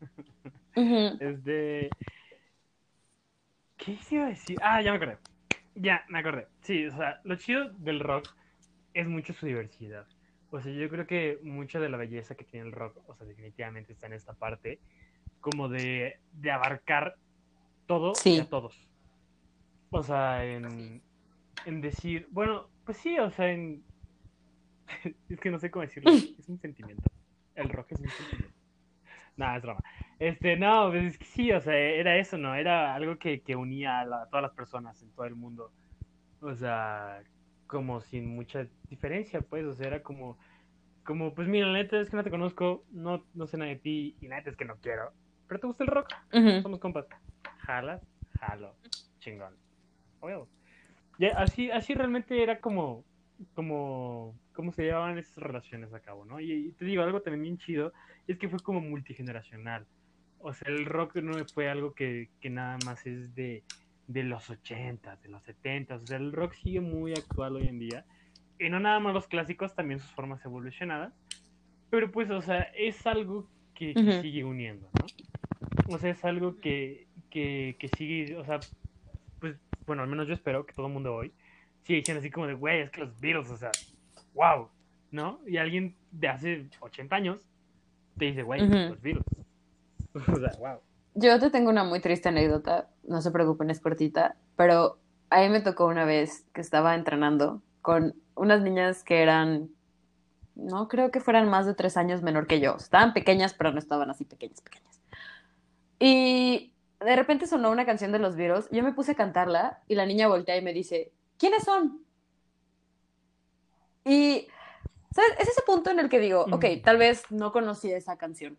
Ujú. 0.76 1.16
Este. 1.22 1.90
¿Qué 3.76 3.96
se 3.96 4.14
iba 4.14 4.26
a 4.26 4.28
decir? 4.28 4.56
Ah, 4.62 4.80
ya 4.80 4.92
me 4.92 4.96
acordé. 4.96 5.18
Ya, 5.74 6.04
me 6.08 6.20
acordé. 6.20 6.46
Sí, 6.62 6.86
o 6.86 6.96
sea, 6.96 7.20
lo 7.24 7.36
chido 7.36 7.70
del 7.78 8.00
rock 8.00 8.34
es 8.94 9.06
mucho 9.06 9.34
su 9.34 9.46
diversidad. 9.46 10.06
O 10.50 10.60
sea, 10.60 10.72
yo 10.72 10.88
creo 10.88 11.06
que 11.06 11.38
mucha 11.42 11.80
de 11.80 11.88
la 11.90 11.96
belleza 11.96 12.34
que 12.36 12.44
tiene 12.44 12.66
el 12.66 12.72
rock, 12.72 12.96
o 13.08 13.14
sea, 13.14 13.26
definitivamente 13.26 13.92
está 13.92 14.06
en 14.06 14.14
esta 14.14 14.32
parte, 14.32 14.80
como 15.40 15.68
de, 15.68 16.18
de 16.32 16.50
abarcar 16.50 17.16
todo 17.86 18.14
Sí. 18.14 18.36
y 18.36 18.40
a 18.40 18.48
todos. 18.48 18.88
O 19.90 20.02
sea, 20.02 20.44
en, 20.44 21.02
en 21.66 21.80
decir, 21.80 22.28
bueno, 22.30 22.68
pues 22.84 22.98
sí, 22.98 23.18
o 23.18 23.30
sea, 23.30 23.50
en... 23.50 23.82
es 25.28 25.40
que 25.40 25.50
no 25.50 25.58
sé 25.58 25.70
cómo 25.70 25.84
decirlo, 25.84 26.10
es 26.38 26.48
un 26.48 26.58
sentimiento. 26.58 27.10
El 27.54 27.68
rock 27.68 27.92
es 27.92 28.00
un 28.00 28.08
sentimiento. 28.08 28.54
Nada, 29.36 29.56
es 29.56 29.62
broma. 29.62 29.80
Este, 30.18 30.56
no, 30.56 30.90
pues 30.90 31.04
es 31.04 31.18
que 31.18 31.24
sí, 31.24 31.52
o 31.52 31.60
sea, 31.60 31.74
era 31.76 32.16
eso, 32.18 32.36
¿no? 32.36 32.54
Era 32.54 32.94
algo 32.94 33.16
que, 33.18 33.40
que 33.40 33.56
unía 33.56 34.00
a, 34.00 34.04
la- 34.04 34.22
a 34.22 34.26
todas 34.26 34.42
las 34.42 34.52
personas 34.52 35.00
en 35.02 35.10
todo 35.12 35.24
el 35.26 35.34
mundo. 35.34 35.72
O 36.40 36.54
sea, 36.54 37.22
como 37.66 38.00
sin 38.00 38.28
mucha 38.34 38.66
diferencia, 38.88 39.40
pues, 39.40 39.64
o 39.64 39.74
sea, 39.74 39.86
era 39.88 40.02
como, 40.02 40.38
como, 41.04 41.34
pues 41.34 41.48
mira, 41.48 41.66
la 41.66 41.74
neta 41.74 42.00
es 42.00 42.10
que 42.10 42.16
no 42.16 42.24
te 42.24 42.30
conozco, 42.30 42.84
no, 42.92 43.24
no 43.34 43.46
sé 43.46 43.56
nada 43.56 43.70
de 43.70 43.76
ti, 43.76 44.16
y 44.20 44.28
la 44.28 44.36
neta 44.36 44.50
es 44.50 44.56
que 44.56 44.64
no 44.64 44.76
quiero, 44.76 45.12
pero 45.48 45.60
te 45.60 45.66
gusta 45.66 45.84
el 45.84 45.90
rock, 45.90 46.08
somos 46.62 46.80
compas. 46.80 47.06
Jalas, 47.66 48.02
jalo, 48.40 48.74
chingón. 49.20 49.54
Huevo. 50.20 50.48
Ya, 51.18 51.30
así, 51.36 51.70
así 51.70 51.94
realmente 51.94 52.42
era 52.42 52.60
como, 52.60 53.04
como, 53.54 54.38
cómo 54.52 54.72
se 54.72 54.84
llevaban 54.84 55.18
esas 55.18 55.36
relaciones 55.38 55.92
a 55.92 56.00
cabo, 56.00 56.24
¿no? 56.24 56.40
Y, 56.40 56.52
y 56.52 56.72
te 56.72 56.84
digo, 56.84 57.02
algo 57.02 57.20
también 57.20 57.42
bien 57.42 57.58
chido, 57.58 57.92
es 58.26 58.38
que 58.38 58.48
fue 58.48 58.58
como 58.60 58.80
multigeneracional. 58.80 59.86
O 60.38 60.52
sea, 60.54 60.70
el 60.72 60.86
rock 60.86 61.16
no 61.16 61.44
fue 61.46 61.68
algo 61.68 61.92
que, 61.92 62.30
que 62.40 62.48
nada 62.48 62.78
más 62.86 63.06
es 63.06 63.34
de, 63.34 63.62
de 64.06 64.22
los 64.24 64.48
80, 64.48 65.16
de 65.16 65.28
los 65.28 65.42
70, 65.42 65.96
o 65.96 66.00
sea, 66.00 66.16
el 66.16 66.32
rock 66.32 66.54
sigue 66.54 66.80
muy 66.80 67.12
actual 67.12 67.56
hoy 67.56 67.68
en 67.68 67.78
día. 67.78 68.04
Y 68.58 68.68
no 68.68 68.80
nada 68.80 69.00
más 69.00 69.14
los 69.14 69.26
clásicos, 69.26 69.74
también 69.74 70.00
sus 70.00 70.10
formas 70.12 70.44
evolucionadas. 70.44 71.12
Pero 71.90 72.10
pues, 72.10 72.30
o 72.30 72.40
sea, 72.40 72.62
es 72.74 73.06
algo 73.06 73.48
que, 73.74 73.94
que 73.94 74.00
Ujú. 74.00 74.20
sigue 74.22 74.44
uniendo, 74.44 74.88
¿no? 74.98 75.94
O 75.94 75.98
sea, 75.98 76.10
es 76.10 76.24
algo 76.24 76.56
que, 76.56 77.06
que, 77.30 77.76
que 77.78 77.88
sigue, 77.88 78.36
o 78.36 78.44
sea, 78.44 78.60
bueno, 79.90 80.04
al 80.04 80.08
menos 80.08 80.28
yo 80.28 80.34
espero 80.34 80.64
que 80.64 80.72
todo 80.72 80.86
el 80.86 80.92
mundo 80.92 81.12
hoy 81.12 81.32
siga 81.82 81.96
diciendo 81.96 82.20
así 82.20 82.30
como 82.30 82.46
de, 82.46 82.54
güey, 82.54 82.80
es 82.80 82.90
que 82.90 83.00
los 83.00 83.18
Beatles, 83.18 83.50
o 83.50 83.56
sea, 83.56 83.72
wow, 84.34 84.68
¿no? 85.10 85.40
Y 85.48 85.56
alguien 85.56 85.96
de 86.12 86.28
hace 86.28 86.68
80 86.78 87.16
años 87.16 87.40
te 88.16 88.26
dice, 88.26 88.44
güey, 88.44 88.62
Ujú. 88.62 88.90
los 88.90 89.02
Beatles. 89.02 89.24
o 90.14 90.36
sea, 90.36 90.52
wow. 90.60 90.78
Yo 91.14 91.40
te 91.40 91.50
tengo 91.50 91.70
una 91.70 91.82
muy 91.82 91.98
triste 91.98 92.28
anécdota, 92.28 92.88
no 93.02 93.20
se 93.20 93.32
preocupen, 93.32 93.68
es 93.68 93.80
cortita, 93.80 94.36
pero 94.54 95.00
a 95.28 95.40
mí 95.40 95.48
me 95.48 95.60
tocó 95.60 95.86
una 95.86 96.04
vez 96.04 96.46
que 96.54 96.60
estaba 96.60 96.94
entrenando 96.94 97.60
con 97.82 98.14
unas 98.36 98.62
niñas 98.62 99.02
que 99.02 99.22
eran, 99.22 99.70
no 100.54 100.86
creo 100.86 101.10
que 101.10 101.18
fueran 101.18 101.50
más 101.50 101.66
de 101.66 101.74
tres 101.74 101.96
años 101.96 102.22
menor 102.22 102.46
que 102.46 102.60
yo. 102.60 102.76
Estaban 102.76 103.12
pequeñas, 103.12 103.54
pero 103.54 103.72
no 103.72 103.80
estaban 103.80 104.08
así 104.08 104.24
pequeñas, 104.24 104.60
pequeñas. 104.60 105.00
Y 105.98 106.74
de 107.00 107.16
repente 107.16 107.46
sonó 107.46 107.70
una 107.70 107.86
canción 107.86 108.12
de 108.12 108.18
los 108.18 108.36
Beatles, 108.36 108.68
yo 108.70 108.82
me 108.82 108.92
puse 108.92 109.12
a 109.12 109.14
cantarla 109.16 109.82
y 109.88 109.94
la 109.94 110.06
niña 110.06 110.28
voltea 110.28 110.56
y 110.56 110.62
me 110.62 110.72
dice, 110.72 111.12
¿quiénes 111.38 111.64
son? 111.64 112.04
Y, 114.04 114.48
¿sabes? 115.14 115.32
Es 115.38 115.48
ese 115.48 115.62
punto 115.62 115.90
en 115.90 115.98
el 115.98 116.08
que 116.08 116.18
digo, 116.18 116.46
ok, 116.50 116.64
tal 116.84 116.98
vez 116.98 117.22
no 117.30 117.52
conocí 117.52 117.90
esa 117.90 118.16
canción. 118.16 118.58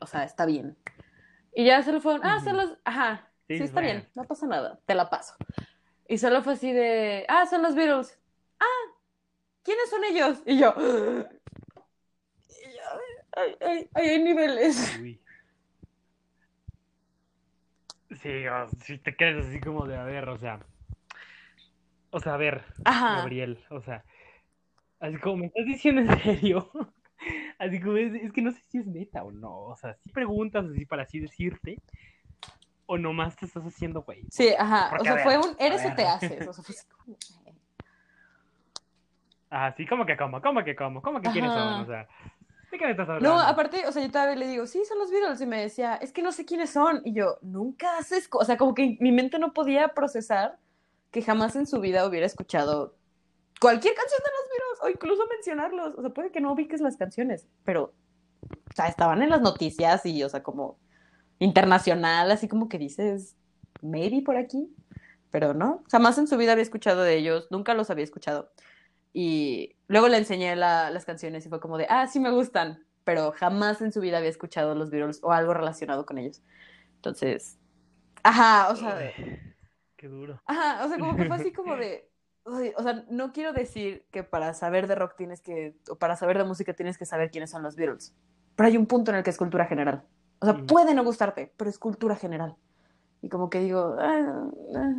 O 0.00 0.06
sea, 0.06 0.24
está 0.24 0.46
bien. 0.46 0.76
Y 1.54 1.64
ya 1.64 1.82
solo 1.82 2.00
fueron, 2.00 2.24
ah, 2.24 2.40
son 2.42 2.56
los, 2.56 2.78
ajá, 2.84 3.28
Sí, 3.48 3.58
sí, 3.58 3.64
está 3.64 3.80
bueno. 3.80 4.00
bien, 4.00 4.10
no 4.14 4.24
pasa 4.24 4.46
nada, 4.46 4.80
te 4.86 4.94
la 4.94 5.10
paso. 5.10 5.34
Y 6.08 6.18
solo 6.18 6.42
fue 6.42 6.54
así 6.54 6.72
de, 6.72 7.26
ah, 7.28 7.46
son 7.46 7.62
los 7.62 7.74
Beatles. 7.74 8.18
Ah, 8.58 8.94
¿quiénes 9.62 9.90
son 9.90 10.04
ellos? 10.04 10.38
Y 10.46 10.58
yo, 10.58 10.74
y 10.78 12.72
yo, 12.72 12.82
ay, 13.36 13.56
ay, 13.60 13.88
ay, 13.94 14.08
hay 14.08 14.22
niveles. 14.22 14.98
Uy. 15.00 15.21
Sí, 18.22 18.46
o- 18.46 18.68
si 18.84 18.98
te 18.98 19.16
quedas 19.16 19.46
así 19.46 19.60
como 19.60 19.86
de, 19.86 19.96
a 19.96 20.04
ver, 20.04 20.28
o 20.28 20.38
sea, 20.38 20.60
o 22.10 22.20
sea, 22.20 22.34
a 22.34 22.36
ver, 22.36 22.62
Ajá. 22.84 23.16
Gabriel, 23.16 23.58
o 23.70 23.80
sea, 23.80 24.04
así 25.00 25.16
como 25.18 25.38
me 25.38 25.46
estás 25.46 25.66
diciendo 25.66 26.02
en 26.02 26.18
serio, 26.20 26.70
así 27.58 27.80
como 27.80 27.96
es, 27.96 28.14
es 28.14 28.32
que 28.32 28.42
no 28.42 28.52
sé 28.52 28.60
si 28.68 28.78
es 28.78 28.86
neta 28.86 29.24
o 29.24 29.32
no, 29.32 29.52
o 29.64 29.76
sea, 29.76 29.94
si 29.94 30.10
preguntas 30.10 30.66
así 30.70 30.86
para 30.86 31.02
así 31.02 31.18
decirte, 31.18 31.80
o 32.86 32.96
nomás 32.98 33.34
te 33.36 33.46
estás 33.46 33.64
haciendo 33.64 34.02
güey. 34.02 34.24
Sí, 34.30 34.50
ajá, 34.56 34.96
o 35.00 35.04
sea, 35.04 35.18
fue 35.18 35.38
un, 35.38 35.56
eres 35.58 35.84
o 35.86 35.94
te 35.94 36.06
haces. 36.06 36.46
O 36.46 36.52
sea, 36.52 36.62
fue 36.64 36.74
así 36.74 36.86
como, 36.88 37.16
Ah, 39.54 39.74
sí, 39.76 39.84
¿cómo 39.86 40.06
que 40.06 40.16
cómo? 40.16 40.40
¿Cómo 40.40 40.64
que 40.64 40.74
cómo? 40.74 41.02
¿Cómo 41.02 41.20
que 41.20 41.30
quiénes 41.30 41.52
son? 41.52 41.68
Ajá. 41.74 41.82
O 41.82 41.86
sea, 41.86 42.08
¿de 42.72 42.78
qué 42.78 42.84
me 42.86 42.90
estás 42.90 43.08
hablando? 43.08 43.28
No, 43.28 43.40
aparte, 43.40 43.86
o 43.86 43.92
sea, 43.92 44.02
yo 44.02 44.10
todavía 44.10 44.34
le 44.34 44.48
digo, 44.48 44.66
sí, 44.66 44.82
son 44.84 44.98
los 44.98 45.10
Beatles. 45.10 45.40
Y 45.40 45.46
me 45.46 45.60
decía, 45.60 45.94
es 45.96 46.10
que 46.12 46.22
no 46.22 46.32
sé 46.32 46.44
quiénes 46.44 46.70
son. 46.70 47.02
Y 47.04 47.12
yo, 47.12 47.38
nunca 47.42 47.98
haces. 47.98 48.26
co-". 48.26 48.38
O 48.38 48.44
sea, 48.44 48.56
como 48.56 48.74
que 48.74 48.96
mi 48.98 49.12
mente 49.12 49.38
no 49.38 49.52
podía 49.52 49.88
procesar 49.88 50.58
que 51.12 51.22
jamás 51.22 51.54
en 51.54 51.66
su 51.66 51.78
vida 51.78 52.06
hubiera 52.06 52.26
escuchado 52.26 52.96
cualquier 53.60 53.94
canción 53.94 54.20
de 54.24 54.30
los 54.30 54.50
Beatles 54.50 54.82
o 54.82 54.88
incluso 54.88 55.26
mencionarlos. 55.28 55.94
O 55.96 56.00
sea, 56.00 56.10
puede 56.10 56.32
que 56.32 56.40
no 56.40 56.52
ubiques 56.52 56.80
las 56.80 56.96
canciones, 56.96 57.46
pero, 57.64 57.92
o 58.42 58.74
sea, 58.74 58.88
estaban 58.88 59.22
en 59.22 59.30
las 59.30 59.42
noticias 59.42 60.04
y, 60.06 60.24
o 60.24 60.28
sea, 60.28 60.42
como 60.42 60.78
internacional, 61.38 62.30
así 62.30 62.48
como 62.48 62.68
que 62.68 62.78
dices, 62.78 63.36
maybe 63.82 64.22
por 64.22 64.36
aquí. 64.36 64.74
Pero 65.30 65.54
no, 65.54 65.82
jamás 65.90 66.18
en 66.18 66.26
su 66.26 66.36
vida 66.36 66.52
había 66.52 66.62
escuchado 66.62 67.02
de 67.02 67.16
ellos, 67.16 67.48
nunca 67.50 67.74
los 67.74 67.90
había 67.90 68.04
escuchado. 68.04 68.50
Y 69.12 69.76
luego 69.88 70.08
le 70.08 70.18
enseñé 70.18 70.56
la- 70.56 70.90
las 70.90 71.04
canciones 71.04 71.44
y 71.46 71.48
fue 71.48 71.60
como 71.60 71.78
de, 71.78 71.86
ah, 71.90 72.06
sí 72.06 72.20
me 72.20 72.30
gustan, 72.30 72.84
pero 73.04 73.32
jamás 73.32 73.80
en 73.82 73.92
su 73.92 74.00
vida 74.00 74.18
había 74.18 74.30
escuchado 74.30 74.74
los 74.74 74.90
Beatles 74.90 75.20
o 75.22 75.32
algo 75.32 75.54
relacionado 75.54 76.06
con 76.06 76.18
ellos. 76.18 76.42
Entonces, 76.96 77.58
ajá, 78.22 78.70
o 78.70 78.76
sea, 78.76 78.96
Uy, 78.96 79.36
qué 79.96 80.08
duro. 80.08 80.40
ajá, 80.46 80.84
o 80.84 80.88
sea, 80.88 80.98
como 80.98 81.16
que 81.16 81.26
fue 81.26 81.36
así 81.36 81.52
como 81.52 81.76
de, 81.76 82.08
uy, 82.44 82.72
o 82.76 82.82
sea, 82.82 83.04
no 83.10 83.32
quiero 83.32 83.52
decir 83.52 84.06
que 84.10 84.24
para 84.24 84.54
saber 84.54 84.86
de 84.86 84.94
rock 84.94 85.16
tienes 85.16 85.40
que, 85.40 85.76
o 85.90 85.96
para 85.96 86.16
saber 86.16 86.38
de 86.38 86.44
música 86.44 86.74
tienes 86.74 86.98
que 86.98 87.06
saber 87.06 87.30
quiénes 87.30 87.50
son 87.50 87.62
los 87.62 87.76
Beatles, 87.76 88.14
pero 88.56 88.68
hay 88.68 88.76
un 88.76 88.86
punto 88.86 89.10
en 89.10 89.18
el 89.18 89.22
que 89.24 89.30
es 89.30 89.38
cultura 89.38 89.66
general. 89.66 90.04
O 90.40 90.46
sea, 90.46 90.54
Ujú. 90.56 90.66
puede 90.66 90.94
no 90.94 91.04
gustarte, 91.04 91.52
pero 91.56 91.70
es 91.70 91.78
cultura 91.78 92.16
general. 92.16 92.56
Y 93.20 93.28
como 93.28 93.48
que 93.50 93.60
digo, 93.60 93.96
ah, 93.98 94.50
ah, 94.76 94.94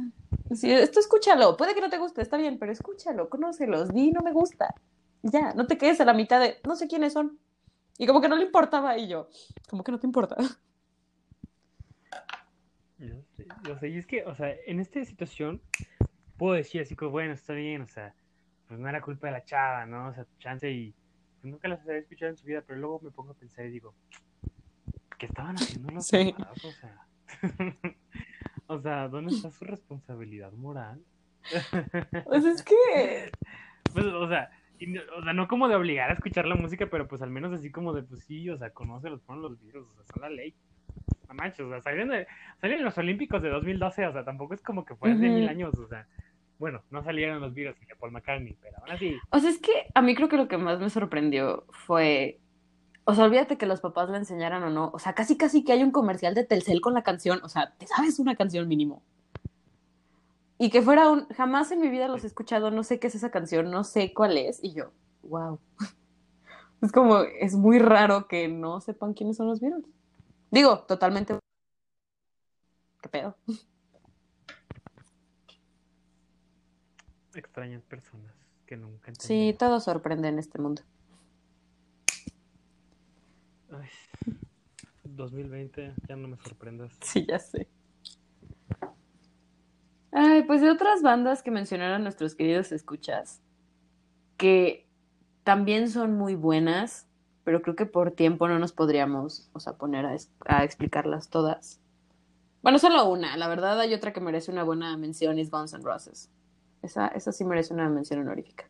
sí, 0.55 0.71
esto 0.71 0.99
escúchalo, 0.99 1.57
puede 1.57 1.75
que 1.75 1.81
no 1.81 1.89
te 1.89 1.97
guste, 1.97 2.21
está 2.21 2.37
bien, 2.37 2.57
pero 2.59 2.71
escúchalo, 2.71 3.29
conócelos, 3.29 3.93
di 3.93 4.11
no 4.11 4.21
me 4.21 4.31
gusta. 4.31 4.73
Ya, 5.21 5.53
no 5.53 5.67
te 5.67 5.77
quedes 5.77 6.01
a 6.01 6.05
la 6.05 6.13
mitad 6.13 6.39
de, 6.41 6.57
no 6.65 6.75
sé 6.75 6.87
quiénes 6.87 7.13
son. 7.13 7.39
Y 7.97 8.07
como 8.07 8.21
que 8.21 8.29
no 8.29 8.35
le 8.35 8.43
importaba 8.43 8.97
y 8.97 9.07
yo, 9.07 9.29
como 9.69 9.83
que 9.83 9.91
no 9.91 9.99
te 9.99 10.07
importa. 10.07 10.35
Yo 12.97 13.21
sé, 13.35 13.45
yo 13.63 13.77
sé, 13.77 13.89
y 13.89 13.97
es 13.97 14.07
que, 14.07 14.23
o 14.25 14.35
sea, 14.35 14.55
en 14.65 14.79
esta 14.79 15.03
situación 15.03 15.61
puedo 16.37 16.53
decir 16.53 16.81
así 16.81 16.95
como, 16.95 17.11
bueno, 17.11 17.33
está 17.33 17.53
bien, 17.53 17.81
o 17.81 17.87
sea, 17.87 18.13
pues 18.67 18.79
no 18.79 18.87
era 18.87 19.01
culpa 19.01 19.27
de 19.27 19.33
la 19.33 19.43
chava, 19.43 19.85
¿no? 19.85 20.07
O 20.07 20.13
sea, 20.13 20.25
chance 20.39 20.69
y 20.69 20.93
pues 21.41 21.51
nunca 21.51 21.67
las 21.67 21.81
había 21.81 21.97
escuchado 21.97 22.31
en 22.31 22.37
su 22.37 22.45
vida, 22.45 22.63
pero 22.65 22.79
luego 22.79 23.01
me 23.01 23.11
pongo 23.11 23.31
a 23.31 23.35
pensar 23.35 23.65
y 23.65 23.71
digo, 23.71 23.93
¿qué 25.17 25.25
estaban 25.25 25.55
haciendo 25.55 25.91
los 25.91 26.05
Sí. 26.05 26.33
O 26.39 26.71
sea, 26.71 27.05
o 28.73 28.81
sea, 28.81 29.07
¿dónde 29.07 29.33
está 29.33 29.51
su 29.51 29.65
responsabilidad 29.65 30.51
moral? 30.53 31.01
Pues 32.25 32.45
es 32.45 32.63
que, 32.63 33.31
Pues, 33.93 34.05
o 34.05 34.27
sea, 34.27 34.49
y 34.79 34.97
o 34.97 35.23
sea, 35.23 35.33
no 35.33 35.47
como 35.47 35.67
de 35.67 35.75
obligar 35.75 36.09
a 36.09 36.13
escuchar 36.13 36.45
la 36.45 36.55
música, 36.55 36.87
pero 36.89 37.07
pues 37.07 37.21
al 37.21 37.29
menos 37.29 37.53
así 37.53 37.71
como 37.71 37.93
de, 37.93 38.03
pues 38.03 38.23
sí, 38.23 38.49
o 38.49 38.57
sea, 38.57 38.71
conoce 38.71 39.09
los 39.09 39.21
fueron 39.23 39.43
los 39.43 39.59
virus, 39.59 39.87
o 39.89 39.93
sea, 39.93 40.03
son 40.13 40.21
la 40.21 40.29
ley. 40.29 40.53
No 41.27 41.35
manches, 41.35 41.61
o 41.61 41.69
sea, 41.69 41.81
salieron, 41.81 42.09
de, 42.09 42.27
salieron 42.59 42.81
en 42.81 42.85
los 42.85 42.97
Olímpicos 42.97 43.41
de 43.41 43.49
2012, 43.49 44.07
o 44.07 44.13
sea, 44.13 44.23
tampoco 44.23 44.53
es 44.53 44.61
como 44.61 44.85
que 44.85 44.95
fue 44.95 45.11
hace 45.11 45.29
mil 45.29 45.47
años, 45.47 45.73
o 45.77 45.87
sea, 45.87 46.07
bueno, 46.59 46.81
no 46.91 47.03
salieron 47.03 47.41
los 47.41 47.53
virus 47.53 47.79
de 47.79 47.95
Paul 47.95 48.11
McCartney, 48.11 48.55
pero 48.61 48.77
aún 48.79 48.91
así, 48.91 49.17
o 49.29 49.39
sea, 49.39 49.49
es 49.49 49.59
que 49.59 49.71
a 49.93 50.01
mí 50.01 50.15
creo 50.15 50.29
que 50.29 50.37
lo 50.37 50.47
que 50.47 50.57
más 50.57 50.79
me 50.79 50.89
sorprendió 50.89 51.65
fue, 51.71 52.39
o 53.05 53.15
sea, 53.15 53.25
olvídate 53.25 53.57
que 53.57 53.65
los 53.65 53.81
papás 53.81 54.09
le 54.09 54.17
enseñaran 54.17 54.63
o 54.63 54.69
no, 54.69 54.91
o 54.93 54.99
sea, 54.99 55.13
casi 55.13 55.37
casi 55.37 55.63
que 55.63 55.73
hay 55.73 55.83
un 55.83 55.91
comercial 55.91 56.33
de 56.35 56.43
Telcel 56.45 56.81
con 56.81 56.93
la 56.93 57.03
canción, 57.03 57.39
o 57.43 57.49
sea, 57.49 57.73
te 57.77 57.87
sabes 57.87 58.19
una 58.19 58.35
canción 58.35 58.67
mínimo. 58.67 59.01
Y 60.57 60.69
que 60.69 60.81
fuera 60.81 61.09
un, 61.09 61.27
jamás 61.29 61.71
en 61.71 61.81
mi 61.81 61.89
vida 61.89 62.07
los 62.07 62.23
he 62.23 62.27
escuchado, 62.27 62.71
no 62.71 62.83
sé 62.83 62.99
qué 62.99 63.07
es 63.07 63.15
esa 63.15 63.31
canción, 63.31 63.71
no 63.71 63.83
sé 63.83 64.13
cuál 64.13 64.37
es, 64.37 64.63
y 64.63 64.73
yo, 64.73 64.91
wow. 65.23 65.59
Es 66.81 66.91
como, 66.91 67.19
es 67.19 67.55
muy 67.55 67.79
raro 67.79 68.27
que 68.27 68.49
no 68.49 68.81
sepan 68.81 69.13
quiénes 69.13 69.37
son 69.37 69.47
los 69.47 69.61
Beatles. 69.61 69.85
Digo, 70.51 70.79
totalmente. 70.79 71.39
¿Qué 73.01 73.07
pedo? 73.07 73.37
extrañas 77.33 77.81
personas 77.83 78.33
que 78.65 78.77
nunca 78.77 79.11
Sí, 79.17 79.33
entendí. 79.33 79.57
todo 79.57 79.79
sorprende 79.79 80.27
en 80.27 80.39
este 80.39 80.59
mundo. 80.59 80.81
2020, 85.03 85.93
ya 86.07 86.15
no 86.15 86.27
me 86.27 86.37
sorprendas. 86.37 86.97
Sí, 87.01 87.25
ya 87.27 87.39
sé. 87.39 87.69
Ay, 90.11 90.43
pues 90.43 90.61
de 90.61 90.69
otras 90.69 91.01
bandas 91.01 91.41
que 91.41 91.49
mencionaron 91.49 92.03
nuestros 92.03 92.35
queridos 92.35 92.71
escuchas, 92.71 93.41
que 94.37 94.87
también 95.43 95.89
son 95.89 96.13
muy 96.13 96.35
buenas, 96.35 97.07
pero 97.43 97.61
creo 97.61 97.75
que 97.75 97.87
por 97.87 98.11
tiempo 98.11 98.47
no 98.47 98.59
nos 98.59 98.73
podríamos, 98.73 99.49
o 99.53 99.59
sea, 99.59 99.73
poner 99.73 100.05
a, 100.05 100.63
explicarlas 100.63 101.29
todas. 101.29 101.81
Bueno, 102.61 102.77
solo 102.77 103.09
una, 103.09 103.35
la 103.37 103.47
verdad 103.47 103.79
hay 103.79 103.93
otra 103.93 104.13
que 104.13 104.21
merece 104.21 104.51
una 104.51 104.63
buena 104.63 104.95
mención, 104.97 105.39
es 105.39 105.49
Guns 105.49 105.73
N' 105.73 105.83
Roses. 105.83 106.31
Esa, 106.83 107.07
esa 107.07 107.31
sí 107.31 107.43
merece 107.43 107.73
una 107.73 107.89
mención 107.89 108.19
honorífica. 108.19 108.69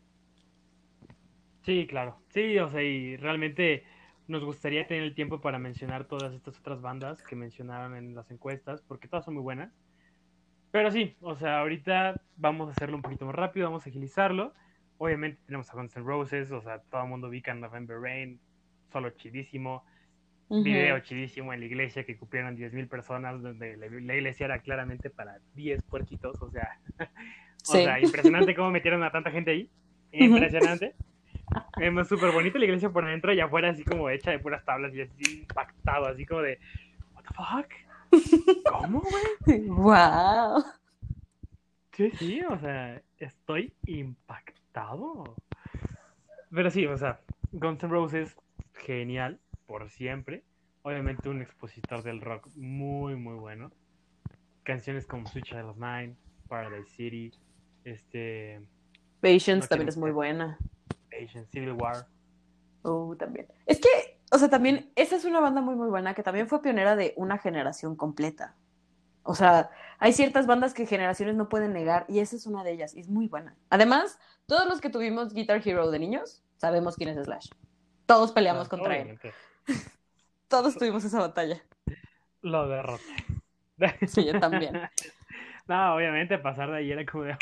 Sí, 1.62 1.86
claro. 1.86 2.20
Sí, 2.30 2.58
o 2.58 2.70
sea, 2.70 2.82
y 2.82 3.16
realmente 3.16 3.84
nos 4.26 4.44
gustaría 4.44 4.86
tener 4.86 5.02
el 5.02 5.14
tiempo 5.14 5.40
para 5.40 5.58
mencionar 5.58 6.06
todas 6.06 6.32
estas 6.32 6.58
otras 6.58 6.80
bandas 6.80 7.22
que 7.22 7.36
mencionaron 7.36 7.96
en 7.96 8.14
las 8.14 8.30
encuestas, 8.30 8.82
porque 8.82 9.08
todas 9.08 9.24
son 9.24 9.34
muy 9.34 9.42
buenas. 9.42 9.72
Pero 10.70 10.90
sí, 10.90 11.16
o 11.20 11.36
sea, 11.36 11.60
ahorita 11.60 12.20
vamos 12.36 12.68
a 12.68 12.72
hacerlo 12.72 12.96
un 12.96 13.02
poquito 13.02 13.26
más 13.26 13.34
rápido, 13.34 13.66
vamos 13.66 13.86
a 13.86 13.90
agilizarlo. 13.90 14.54
Obviamente 14.98 15.40
tenemos 15.46 15.70
a 15.70 15.76
Guns 15.76 15.96
N' 15.96 16.04
Roses, 16.04 16.50
o 16.52 16.60
sea, 16.62 16.80
todo 16.90 17.02
el 17.02 17.08
mundo 17.08 17.28
ubica 17.28 17.52
en 17.52 17.60
November 17.60 17.98
Rain, 18.00 18.40
solo 18.90 19.10
chidísimo. 19.10 19.84
Ujú. 20.48 20.62
Video 20.62 20.98
chidísimo 21.00 21.52
en 21.52 21.60
la 21.60 21.66
iglesia 21.66 22.04
que 22.04 22.16
cupieron 22.16 22.56
10.000 22.56 22.88
personas, 22.88 23.40
donde 23.42 23.76
la, 23.76 23.86
iglesia 23.86 24.46
era 24.46 24.58
claramente 24.60 25.10
para 25.10 25.38
10 25.54 25.82
puerquitos, 25.84 26.40
o 26.42 26.50
sea, 26.50 26.78
o 26.98 27.72
Sí. 27.72 27.82
sea, 27.82 28.00
impresionante 28.00 28.54
cómo 28.54 28.70
metieron 28.70 29.02
a 29.04 29.10
tanta 29.10 29.30
gente 29.30 29.52
ahí. 29.52 29.70
Impresionante. 30.12 30.94
Es 31.76 32.08
súper 32.08 32.32
bonita 32.32 32.58
la 32.58 32.64
iglesia 32.64 32.90
por 32.90 33.04
dentro 33.04 33.32
y 33.32 33.40
afuera 33.40 33.70
así 33.70 33.84
como 33.84 34.08
hecha 34.08 34.30
de 34.30 34.38
puras 34.38 34.64
tablas 34.64 34.94
y 34.94 35.02
así 35.02 35.40
impactado, 35.40 36.06
así 36.06 36.24
como 36.24 36.42
de, 36.42 36.58
what 37.14 37.22
the 37.22 37.34
fuck? 37.34 38.64
¿Cómo, 38.70 39.02
güey? 39.44 39.68
Wow. 39.68 40.64
Sí, 41.92 42.10
sí, 42.12 42.42
o 42.42 42.58
sea, 42.58 43.00
estoy 43.18 43.72
impactado. 43.86 45.36
Pero 46.50 46.70
sí, 46.70 46.86
o 46.86 46.96
sea, 46.96 47.20
Guns 47.52 47.82
N' 47.82 47.90
Roses, 47.90 48.36
genial, 48.72 49.40
por 49.66 49.88
siempre. 49.90 50.44
Obviamente 50.82 51.28
un 51.28 51.40
expositor 51.40 52.02
del 52.02 52.20
rock 52.20 52.48
muy, 52.54 53.16
muy 53.16 53.34
bueno. 53.34 53.70
Canciones 54.62 55.06
como 55.06 55.26
Switch 55.26 55.46
Child 55.46 55.70
of 55.70 55.76
Mine, 55.76 56.16
Paradise 56.48 56.90
City, 56.90 57.32
este, 57.84 58.60
Patience 59.20 59.60
No 59.60 59.66
también 59.68 59.88
es 59.88 59.96
muy 59.96 60.10
buena. 60.10 60.58
Asian 61.22 61.46
Civil 61.46 61.72
War. 61.72 62.06
Uh, 62.82 63.14
también. 63.16 63.46
Es 63.66 63.80
que, 63.80 63.88
o 64.30 64.38
sea, 64.38 64.48
también, 64.50 64.90
esa 64.96 65.16
es 65.16 65.24
una 65.24 65.40
banda 65.40 65.60
muy, 65.60 65.74
muy 65.74 65.88
buena 65.88 66.14
que 66.14 66.22
también 66.22 66.48
fue 66.48 66.60
pionera 66.62 66.96
de 66.96 67.14
una 67.16 67.38
generación 67.38 67.96
completa. 67.96 68.54
O 69.22 69.34
sea, 69.34 69.70
hay 69.98 70.12
ciertas 70.12 70.46
bandas 70.46 70.74
que 70.74 70.84
generaciones 70.86 71.34
no 71.34 71.48
pueden 71.48 71.72
negar 71.72 72.04
y 72.08 72.18
esa 72.18 72.36
es 72.36 72.46
una 72.46 72.62
de 72.62 72.72
ellas 72.72 72.94
y 72.94 73.00
es 73.00 73.08
muy 73.08 73.26
buena. 73.28 73.56
Además, 73.70 74.18
todos 74.46 74.66
los 74.68 74.80
que 74.82 74.90
tuvimos 74.90 75.32
Guitar 75.32 75.62
Hero 75.66 75.90
de 75.90 75.98
niños 75.98 76.42
sabemos 76.58 76.96
quién 76.96 77.08
es 77.08 77.24
Slash. 77.24 77.48
Todos 78.04 78.32
peleamos 78.32 78.66
Ah, 78.66 78.70
contra 78.70 78.98
él. 78.98 79.18
Todos 80.48 80.76
tuvimos 80.76 81.04
esa 81.04 81.20
batalla. 81.20 81.62
Lo 82.42 82.68
derroté. 82.68 83.02
Sí, 84.06 84.24
yo 84.24 84.38
también. 84.38 84.80
No, 85.66 85.94
obviamente 85.94 86.36
pasar 86.38 86.70
de 86.70 86.76
ahí 86.76 86.92
era 86.92 87.06
como 87.06 87.24
de. 87.24 87.34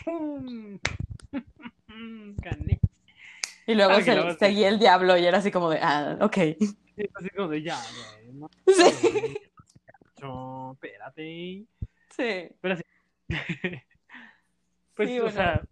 "Mm, 1.88 2.36
Gané. 2.36 2.78
Y 3.72 3.74
luego 3.74 4.00
se- 4.00 4.14
luego 4.14 4.32
seguía 4.38 4.68
el 4.68 4.78
diablo 4.78 5.16
y 5.16 5.24
era 5.24 5.38
así 5.38 5.50
como 5.50 5.70
de, 5.70 5.78
ah, 5.82 6.18
ok. 6.20 6.34
Sí, 6.94 7.08
así 7.14 7.30
como 7.30 7.48
de 7.48 7.62
ya, 7.62 7.78
güey. 8.22 8.32
No, 8.34 8.48
Sí. 8.66 9.36
no, 10.20 10.72
espérate. 10.74 11.64
Sí. 12.10 12.48
Pues, 14.94 15.08
Sí, 15.08 15.18
o 15.18 15.22
bueno. 15.22 15.34
sea, 15.36 15.62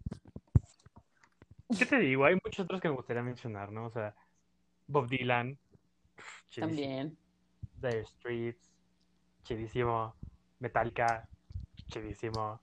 ¿qué 1.77 1.85
te 1.85 1.99
digo? 1.99 2.25
Hay 2.25 2.33
muchos 2.43 2.65
otros 2.65 2.81
que 2.81 2.89
me 2.89 2.95
gustaría 2.95 3.21
mencionar, 3.21 3.71
¿no? 3.71 3.85
O 3.85 3.91
sea, 3.91 4.15
Bob 4.87 5.07
Dylan, 5.07 5.59
pf, 6.15 6.43
chidísimo. 6.49 6.67
También. 6.67 7.17
Dire 7.77 8.03
Streets, 8.05 8.73
chidísimo. 9.43 10.15
Metallica, 10.59 11.29
chidísimo. 11.87 12.59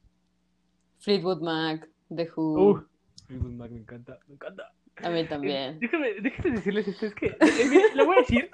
Fleetwood 0.99 1.43
Mac, 1.43 1.89
The 2.15 2.29
Who, 2.35 2.71
Uh, 2.73 2.87
Fleetwood 3.27 3.53
Mac 3.53 3.71
me 3.71 3.79
encanta, 3.79 4.19
me 4.27 4.35
encanta. 4.35 4.73
A 5.03 5.11
mí 5.11 5.25
también. 5.27 5.75
Eh, 5.75 5.79
Déjame, 5.81 6.15
déjame 6.21 6.51
decirles 6.53 6.89
esto, 6.89 7.07
es 7.07 7.15
que 7.15 7.27
eh, 7.27 7.37
mira, 7.69 7.85
lo 7.95 8.07
voy 8.07 8.17
a 8.17 8.21
decir, 8.21 8.51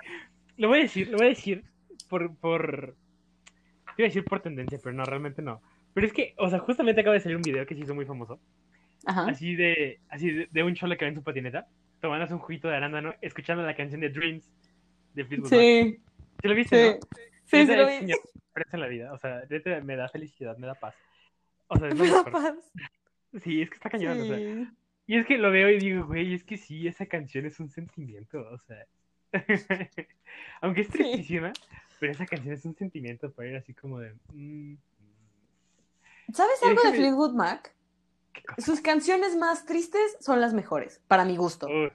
lo 0.56 0.68
voy 0.68 0.78
a 0.78 0.82
decir, 0.82 1.08
lo 1.08 1.16
voy 1.18 1.26
a 1.26 1.30
decir 1.30 1.64
por, 2.08 2.36
por, 2.36 2.94
te 3.96 4.02
iba 4.02 4.06
a 4.06 4.10
decir 4.10 4.24
por 4.24 4.40
tendencia, 4.40 4.78
pero 4.82 4.94
no, 4.94 5.04
realmente 5.04 5.42
no. 5.42 5.60
Pero 5.94 6.06
es 6.06 6.12
que, 6.12 6.34
o 6.38 6.48
sea, 6.50 6.58
justamente 6.58 7.00
acaba 7.00 7.14
de 7.14 7.20
salir 7.20 7.36
un 7.36 7.42
video 7.42 7.64
que 7.66 7.74
se 7.74 7.80
hizo 7.82 7.94
muy 7.94 8.04
famoso, 8.04 8.40
Ajá. 9.06 9.26
así 9.28 9.54
de 9.54 10.00
así 10.08 10.30
de, 10.30 10.48
de 10.50 10.62
un 10.62 10.74
cholo 10.74 10.96
que 10.96 11.04
va 11.04 11.08
en 11.10 11.14
su 11.14 11.22
patineta, 11.22 11.66
tomándose 12.00 12.34
un 12.34 12.40
juguito 12.40 12.68
de 12.68 12.76
arándano, 12.76 13.14
escuchando 13.20 13.62
la 13.64 13.74
canción 13.76 14.00
de 14.00 14.10
Dreams 14.10 14.50
de 15.14 15.24
Fleetwood 15.24 15.50
Mac. 15.50 15.60
Sí, 15.60 15.98
¿Sí 16.42 16.48
lo 16.48 16.54
viste, 16.54 16.92
sí. 16.92 16.98
no? 17.00 17.18
Sí, 17.44 17.56
Neta 17.56 17.72
sí 17.72 17.78
lo 17.78 17.86
vi. 17.86 18.12
en 18.72 18.80
la 18.80 18.86
vida, 18.88 19.12
o 19.12 19.18
sea, 19.18 19.42
neta 19.50 19.80
me 19.80 19.96
da 19.96 20.08
felicidad, 20.08 20.56
me 20.58 20.66
da 20.66 20.74
paz. 20.74 20.94
O 21.68 21.76
sea, 21.78 21.88
es 21.88 21.94
Me 21.98 22.08
da 22.10 22.24
paz. 22.24 22.54
Sí, 23.42 23.62
es 23.62 23.68
que 23.70 23.74
está 23.76 23.90
cañón, 23.90 24.20
o 24.20 24.24
sea. 24.24 24.38
Y 25.06 25.18
es 25.18 25.26
que 25.26 25.36
lo 25.38 25.50
veo 25.50 25.70
y 25.70 25.78
digo, 25.78 26.06
güey, 26.06 26.34
es 26.34 26.44
que 26.44 26.56
sí, 26.56 26.86
esa 26.88 27.06
canción 27.06 27.44
es 27.46 27.60
un 27.60 27.68
sentimiento, 27.70 28.40
o 28.50 28.58
sea. 28.58 28.86
Aunque 30.60 30.82
es 30.82 30.88
Sí. 30.88 30.92
tristísima, 30.92 31.52
pero 32.00 32.12
esa 32.12 32.26
canción 32.26 32.54
es 32.54 32.64
un 32.64 32.74
sentimiento 32.74 33.30
para 33.32 33.48
ir 33.50 33.56
así 33.56 33.74
como 33.74 33.98
de. 34.00 34.14
mm, 34.32 34.74
¿Sabes 36.32 36.60
Y 36.62 36.66
algo 36.66 36.82
de 36.82 36.92
Fleetwood 36.94 37.34
Mac? 37.34 37.74
Sus 38.58 38.80
canciones 38.80 39.36
más 39.36 39.64
tristes 39.66 40.16
son 40.20 40.40
las 40.40 40.54
mejores, 40.54 41.00
para 41.06 41.24
mi 41.24 41.36
gusto. 41.36 41.66
Uh, 41.66 41.90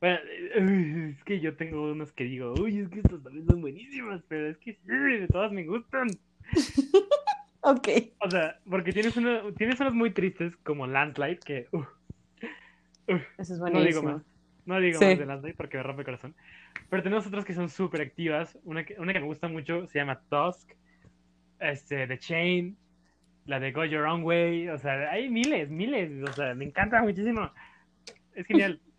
bueno, 0.00 0.18
es 0.54 1.24
que 1.24 1.40
yo 1.40 1.56
tengo 1.56 1.90
unos 1.92 2.12
que 2.12 2.24
digo, 2.24 2.54
uy, 2.54 2.80
es 2.80 2.88
que 2.88 3.00
estas 3.00 3.22
también 3.22 3.46
son 3.46 3.60
buenísimas, 3.60 4.22
pero 4.28 4.48
es 4.48 4.58
que 4.58 4.74
sí, 4.74 4.80
de 4.86 5.28
todas 5.28 5.52
me 5.52 5.64
gustan. 5.66 6.08
Ok. 7.60 7.88
O 8.20 8.30
sea, 8.30 8.58
porque 8.68 8.92
tienes, 8.92 9.16
uno, 9.16 9.52
tienes 9.54 9.80
unos 9.80 9.92
muy 9.94 10.12
tristes 10.12 10.56
como 10.58 10.86
Landslide, 10.86 11.40
que. 11.40 11.68
uh, 11.72 11.82
Eso 13.38 13.54
es 13.54 13.58
no 13.58 13.66
digo 13.66 13.72
buenísimo. 13.78 14.12
más. 14.12 14.22
No 14.66 14.80
digo 14.80 14.98
Sí. 14.98 15.04
más 15.06 15.18
de 15.18 15.26
Landslide 15.26 15.54
porque 15.56 15.76
me 15.78 15.82
rompe 15.82 16.02
el 16.02 16.06
corazón. 16.06 16.34
Pero 16.90 17.02
tenemos 17.02 17.26
otras 17.26 17.44
que 17.44 17.54
son 17.54 17.68
súper 17.70 18.02
activas. 18.02 18.58
Una 18.64 18.84
que, 18.84 18.94
una 19.00 19.12
que 19.12 19.20
me 19.20 19.26
gusta 19.26 19.48
mucho 19.48 19.86
se 19.86 19.98
llama 19.98 20.20
Tusk. 20.28 20.72
Este, 21.58 22.06
The 22.06 22.18
Chain. 22.18 22.76
La 23.46 23.58
de 23.60 23.72
Go 23.72 23.84
Your 23.86 24.04
Own 24.04 24.24
Way. 24.24 24.68
O 24.68 24.78
sea, 24.78 25.10
hay 25.10 25.30
miles, 25.30 25.70
miles. 25.70 26.22
O 26.28 26.32
sea, 26.32 26.54
me 26.54 26.66
encanta 26.66 27.02
muchísimo. 27.02 27.50
Es 28.34 28.46
genial. 28.46 28.80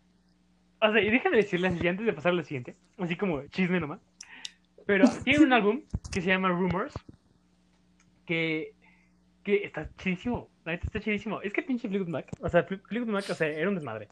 O 0.82 0.90
sea, 0.90 1.02
y 1.02 1.10
déjame 1.10 1.36
decirles 1.36 1.72
antes 1.72 2.06
de 2.06 2.12
pasar 2.14 2.32
a 2.32 2.36
lo 2.36 2.42
siguiente. 2.42 2.74
Así 2.96 3.14
como 3.14 3.46
chisme 3.48 3.78
nomás. 3.80 4.00
Pero 4.86 5.04
tiene 5.24 5.44
un 5.44 5.52
álbum 5.52 5.82
que 6.10 6.22
se 6.22 6.28
llama 6.28 6.48
Rumors. 6.48 6.94
Que, 8.24 8.72
que 9.44 9.64
está 9.64 9.90
chidísimo. 9.98 10.49
La 10.64 10.72
neta 10.72 10.84
está 10.86 11.00
chidísimo. 11.00 11.40
Es 11.42 11.52
que 11.52 11.62
pinche 11.62 11.88
Fleetwood 11.88 12.08
Mac. 12.10 12.30
O 12.40 12.48
sea, 12.48 12.66
Fle- 12.66 12.80
Fleetwood 12.86 13.12
Mac, 13.12 13.24
o 13.30 13.34
sea, 13.34 13.48
era 13.48 13.68
un 13.68 13.74
desmadre. 13.74 14.08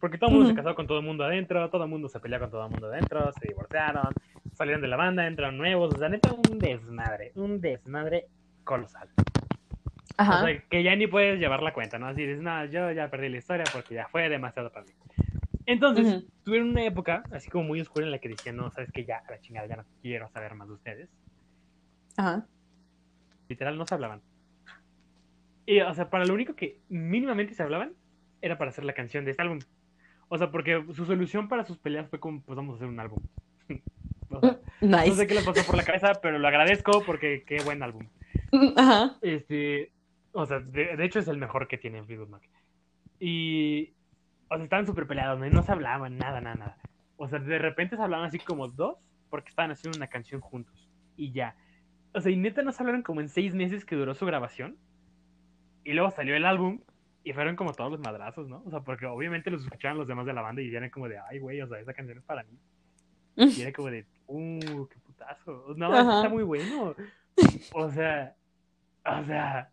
Porque 0.00 0.16
todo 0.16 0.30
el 0.30 0.36
mundo 0.36 0.48
se 0.50 0.56
casó 0.56 0.74
con 0.74 0.86
todo 0.86 0.98
el 1.00 1.04
mundo 1.04 1.24
adentro, 1.24 1.68
todo 1.68 1.84
el 1.84 1.90
mundo 1.90 2.08
se 2.08 2.20
peleó 2.20 2.40
con 2.40 2.50
todo 2.50 2.64
el 2.64 2.70
mundo 2.70 2.86
adentro, 2.86 3.30
se 3.32 3.48
divorciaron, 3.48 4.14
salieron 4.54 4.80
de 4.80 4.88
la 4.88 4.96
banda, 4.96 5.26
entraron 5.26 5.58
nuevos, 5.58 5.94
o 5.94 5.98
sea, 5.98 6.08
neta, 6.08 6.32
un 6.32 6.58
desmadre, 6.58 7.32
un 7.34 7.60
desmadre 7.60 8.26
colosal. 8.64 9.10
Ajá. 10.16 10.42
O 10.42 10.46
sea, 10.46 10.62
que 10.70 10.82
ya 10.82 10.96
ni 10.96 11.06
puedes 11.06 11.38
llevar 11.38 11.62
la 11.62 11.74
cuenta, 11.74 11.98
¿no? 11.98 12.06
Así 12.06 12.22
dices, 12.24 12.40
no, 12.42 12.64
yo 12.64 12.90
ya 12.92 13.10
perdí 13.10 13.28
la 13.28 13.36
historia 13.36 13.64
porque 13.70 13.94
ya 13.94 14.08
fue 14.08 14.30
demasiado 14.30 14.72
para 14.72 14.86
mí. 14.86 14.92
Entonces, 15.66 16.24
tuvieron 16.44 16.70
una 16.70 16.84
época 16.84 17.22
así 17.30 17.50
como 17.50 17.64
muy 17.64 17.80
oscura 17.82 18.06
en 18.06 18.10
la 18.10 18.18
que 18.18 18.30
decían, 18.30 18.56
no, 18.56 18.70
sabes 18.70 18.90
que 18.92 19.04
ya, 19.04 19.18
a 19.18 19.30
la 19.30 19.38
chingada, 19.40 19.66
ya 19.66 19.76
no 19.76 19.84
quiero 20.00 20.30
saber 20.30 20.54
más 20.54 20.66
de 20.68 20.74
ustedes. 20.74 21.10
Ajá. 22.16 22.46
Literal, 23.48 23.76
no 23.76 23.86
se 23.86 23.94
hablaban. 23.94 24.22
Y, 25.66 25.80
o 25.80 25.94
sea, 25.94 26.10
para 26.10 26.24
lo 26.24 26.34
único 26.34 26.54
que 26.54 26.78
mínimamente 26.88 27.54
se 27.54 27.62
hablaban 27.62 27.92
era 28.42 28.58
para 28.58 28.70
hacer 28.70 28.84
la 28.84 28.94
canción 28.94 29.24
de 29.24 29.32
este 29.32 29.42
álbum. 29.42 29.58
O 30.28 30.38
sea, 30.38 30.50
porque 30.50 30.84
su 30.92 31.04
solución 31.06 31.48
para 31.48 31.64
sus 31.64 31.78
peleas 31.78 32.08
fue 32.08 32.20
como, 32.20 32.40
pues 32.42 32.56
vamos 32.56 32.74
a 32.74 32.76
hacer 32.76 32.88
un 32.88 33.00
álbum. 33.00 33.18
O 34.32 34.38
sea, 34.40 34.60
no 34.80 34.98
sé 34.98 35.10
Nice. 35.10 35.26
qué 35.26 35.34
les 35.34 35.44
pasó 35.44 35.66
por 35.66 35.76
la 35.76 35.82
cabeza, 35.82 36.12
pero 36.22 36.38
lo 36.38 36.46
agradezco 36.46 37.02
porque 37.04 37.42
qué 37.44 37.64
buen 37.64 37.82
álbum. 37.82 38.06
Ajá. 38.76 39.16
Este, 39.22 39.90
o 40.30 40.46
sea, 40.46 40.60
de, 40.60 40.96
de 40.96 41.04
hecho 41.04 41.18
es 41.18 41.26
el 41.26 41.36
mejor 41.36 41.66
que 41.66 41.78
tiene 41.78 42.04
Fleetwood 42.04 42.28
Mac. 42.28 42.48
Y, 43.18 43.92
o 44.48 44.54
sea, 44.54 44.62
estaban 44.62 44.86
súper 44.86 45.08
peleados, 45.08 45.40
¿no? 45.40 45.46
Y 45.48 45.50
no 45.50 45.64
se 45.64 45.72
hablaban, 45.72 46.16
nada, 46.16 46.40
nada, 46.40 46.54
nada. 46.54 46.76
O 47.16 47.26
sea, 47.28 47.40
de 47.40 47.58
repente 47.58 47.96
se 47.96 48.02
hablaban 48.02 48.26
así 48.26 48.38
como 48.38 48.68
dos, 48.68 48.98
porque 49.30 49.48
estaban 49.48 49.72
haciendo 49.72 49.98
una 49.98 50.06
canción 50.06 50.40
juntos. 50.40 50.88
Y 51.16 51.32
ya. 51.32 51.56
O 52.14 52.20
sea, 52.20 52.30
y 52.30 52.36
neta 52.36 52.62
no 52.62 52.70
se 52.70 52.82
hablaron 52.84 53.02
como 53.02 53.20
en 53.20 53.28
seis 53.28 53.54
meses 53.56 53.84
que 53.84 53.96
duró 53.96 54.14
su 54.14 54.26
grabación. 54.26 54.76
Y 55.90 55.92
luego 55.92 56.12
salió 56.12 56.36
el 56.36 56.46
álbum. 56.46 56.78
Y 57.24 57.32
fueron 57.32 57.56
como 57.56 57.72
todos 57.72 57.90
los 57.90 58.00
madrazos, 58.00 58.48
¿no? 58.48 58.62
O 58.64 58.70
sea, 58.70 58.78
porque 58.80 59.06
obviamente 59.06 59.50
los 59.50 59.64
escuchaban 59.64 59.98
los 59.98 60.06
demás 60.06 60.24
de 60.24 60.32
la 60.32 60.40
banda 60.40 60.62
y 60.62 60.72
eran 60.74 60.88
como 60.88 61.08
de, 61.08 61.18
ay, 61.18 61.40
güey, 61.40 61.60
o 61.60 61.66
sea, 61.68 61.80
esa 61.80 61.92
canción 61.92 62.16
es 62.16 62.24
para 62.24 62.44
mí. 62.44 62.56
Y 63.36 63.60
era 63.60 63.72
como 63.72 63.90
de, 63.90 64.06
uh, 64.28 64.86
qué 64.86 64.98
putazo. 65.00 65.74
No, 65.76 65.92
Ajá. 65.92 66.18
está 66.18 66.28
muy 66.28 66.44
bueno. 66.44 66.94
O 67.72 67.90
sea, 67.90 68.34
o 69.04 69.24
sea, 69.24 69.68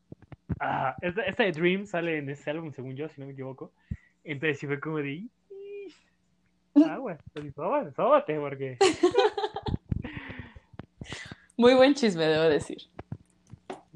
ah, 0.59 0.95
esta, 1.01 1.21
esta 1.21 1.43
de 1.43 1.51
Dream 1.51 1.85
sale 1.85 2.17
en 2.17 2.29
ese 2.31 2.49
álbum, 2.49 2.71
según 2.71 2.95
yo, 2.95 3.07
si 3.09 3.21
no 3.21 3.27
me 3.27 3.33
equivoco. 3.33 3.71
Entonces 4.23 4.57
sí 4.59 4.65
fue 4.67 4.79
como 4.79 4.97
de, 4.97 5.11
"Ish, 5.11 5.29
agua, 6.89 7.17
pues, 7.33 7.53
sóbate, 7.53 7.91
sóbate, 7.93 8.39
porque 8.39 8.77
Muy 11.57 11.75
buen 11.75 11.93
chisme, 11.93 12.25
debo 12.25 12.45
decir. 12.45 12.77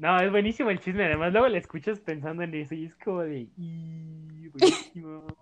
No, 0.02 0.20
es 0.20 0.32
buenísimo 0.32 0.68
el 0.70 0.80
chisme. 0.80 1.04
Además, 1.04 1.32
luego 1.32 1.46
le 1.46 1.58
escuchas 1.58 2.00
pensando 2.00 2.42
en 2.42 2.52
eso 2.54 2.74
y 2.74 2.86
es 2.86 2.96
como 2.96 3.20
de, 3.20 3.48
"Y, 3.56 4.48
buenísimo. 4.48 5.24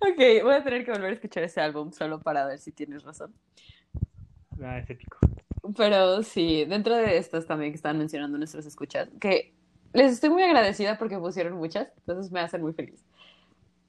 Ok, 0.00 0.18
voy 0.42 0.54
a 0.54 0.64
tener 0.64 0.84
que 0.84 0.90
volver 0.90 1.10
a 1.10 1.14
escuchar 1.14 1.44
ese 1.44 1.60
álbum 1.60 1.92
solo 1.92 2.20
para 2.20 2.46
ver 2.46 2.58
si 2.58 2.72
tienes 2.72 3.04
razón. 3.04 3.32
Ah, 4.60 4.78
es 4.78 4.90
épico. 4.90 5.18
Pero 5.76 6.22
sí, 6.24 6.64
dentro 6.64 6.96
de 6.96 7.16
estas 7.16 7.46
también 7.46 7.70
que 7.72 7.76
estaban 7.76 7.98
mencionando 7.98 8.38
nuestras 8.38 8.66
escuchas, 8.66 9.08
que 9.20 9.54
les 9.92 10.12
estoy 10.12 10.30
muy 10.30 10.42
agradecida 10.42 10.98
porque 10.98 11.18
pusieron 11.18 11.54
muchas, 11.54 11.88
entonces 11.98 12.32
me 12.32 12.40
hacen 12.40 12.62
muy 12.62 12.72
feliz. 12.72 13.04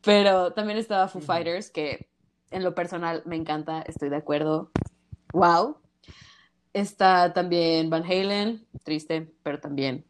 Pero 0.03 0.53
también 0.53 0.77
estaba 0.77 1.07
Foo. 1.07 1.21
Fighters, 1.21 1.71
que 1.71 2.09
en 2.51 2.63
lo 2.63 2.75
personal 2.75 3.23
me 3.25 3.35
encanta, 3.35 3.81
estoy 3.81 4.09
de 4.09 4.17
acuerdo. 4.17 4.71
Wow. 5.33 5.77
Está 6.73 7.33
también 7.33 7.89
Van 7.89 8.03
Halen, 8.03 8.65
triste, 8.83 9.31
pero 9.43 9.59
también. 9.59 10.03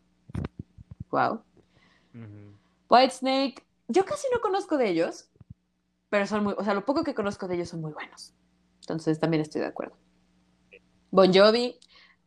Wow. 1.11 1.43
Ujú. 2.14 2.57
Whitesnake, 2.89 3.64
yo 3.88 4.05
casi 4.05 4.28
no 4.34 4.39
conozco 4.39 4.78
de 4.78 4.89
ellos, 4.89 5.30
pero 6.09 6.26
son 6.26 6.43
muy, 6.43 6.55
o 6.57 6.64
sea, 6.64 6.74
lo 6.74 6.86
poco 6.86 7.03
que 7.03 7.14
conozco 7.14 7.47
de 7.47 7.55
ellos 7.55 7.70
son 7.70 7.82
muy 7.82 7.91
buenos. 7.91 8.34
Entonces 8.82 9.20
también 9.20 9.41
estoy 9.41 9.61
de 9.61 9.68
acuerdo. 9.68 9.97
Bon 11.11 11.32
Jovi, 11.34 11.78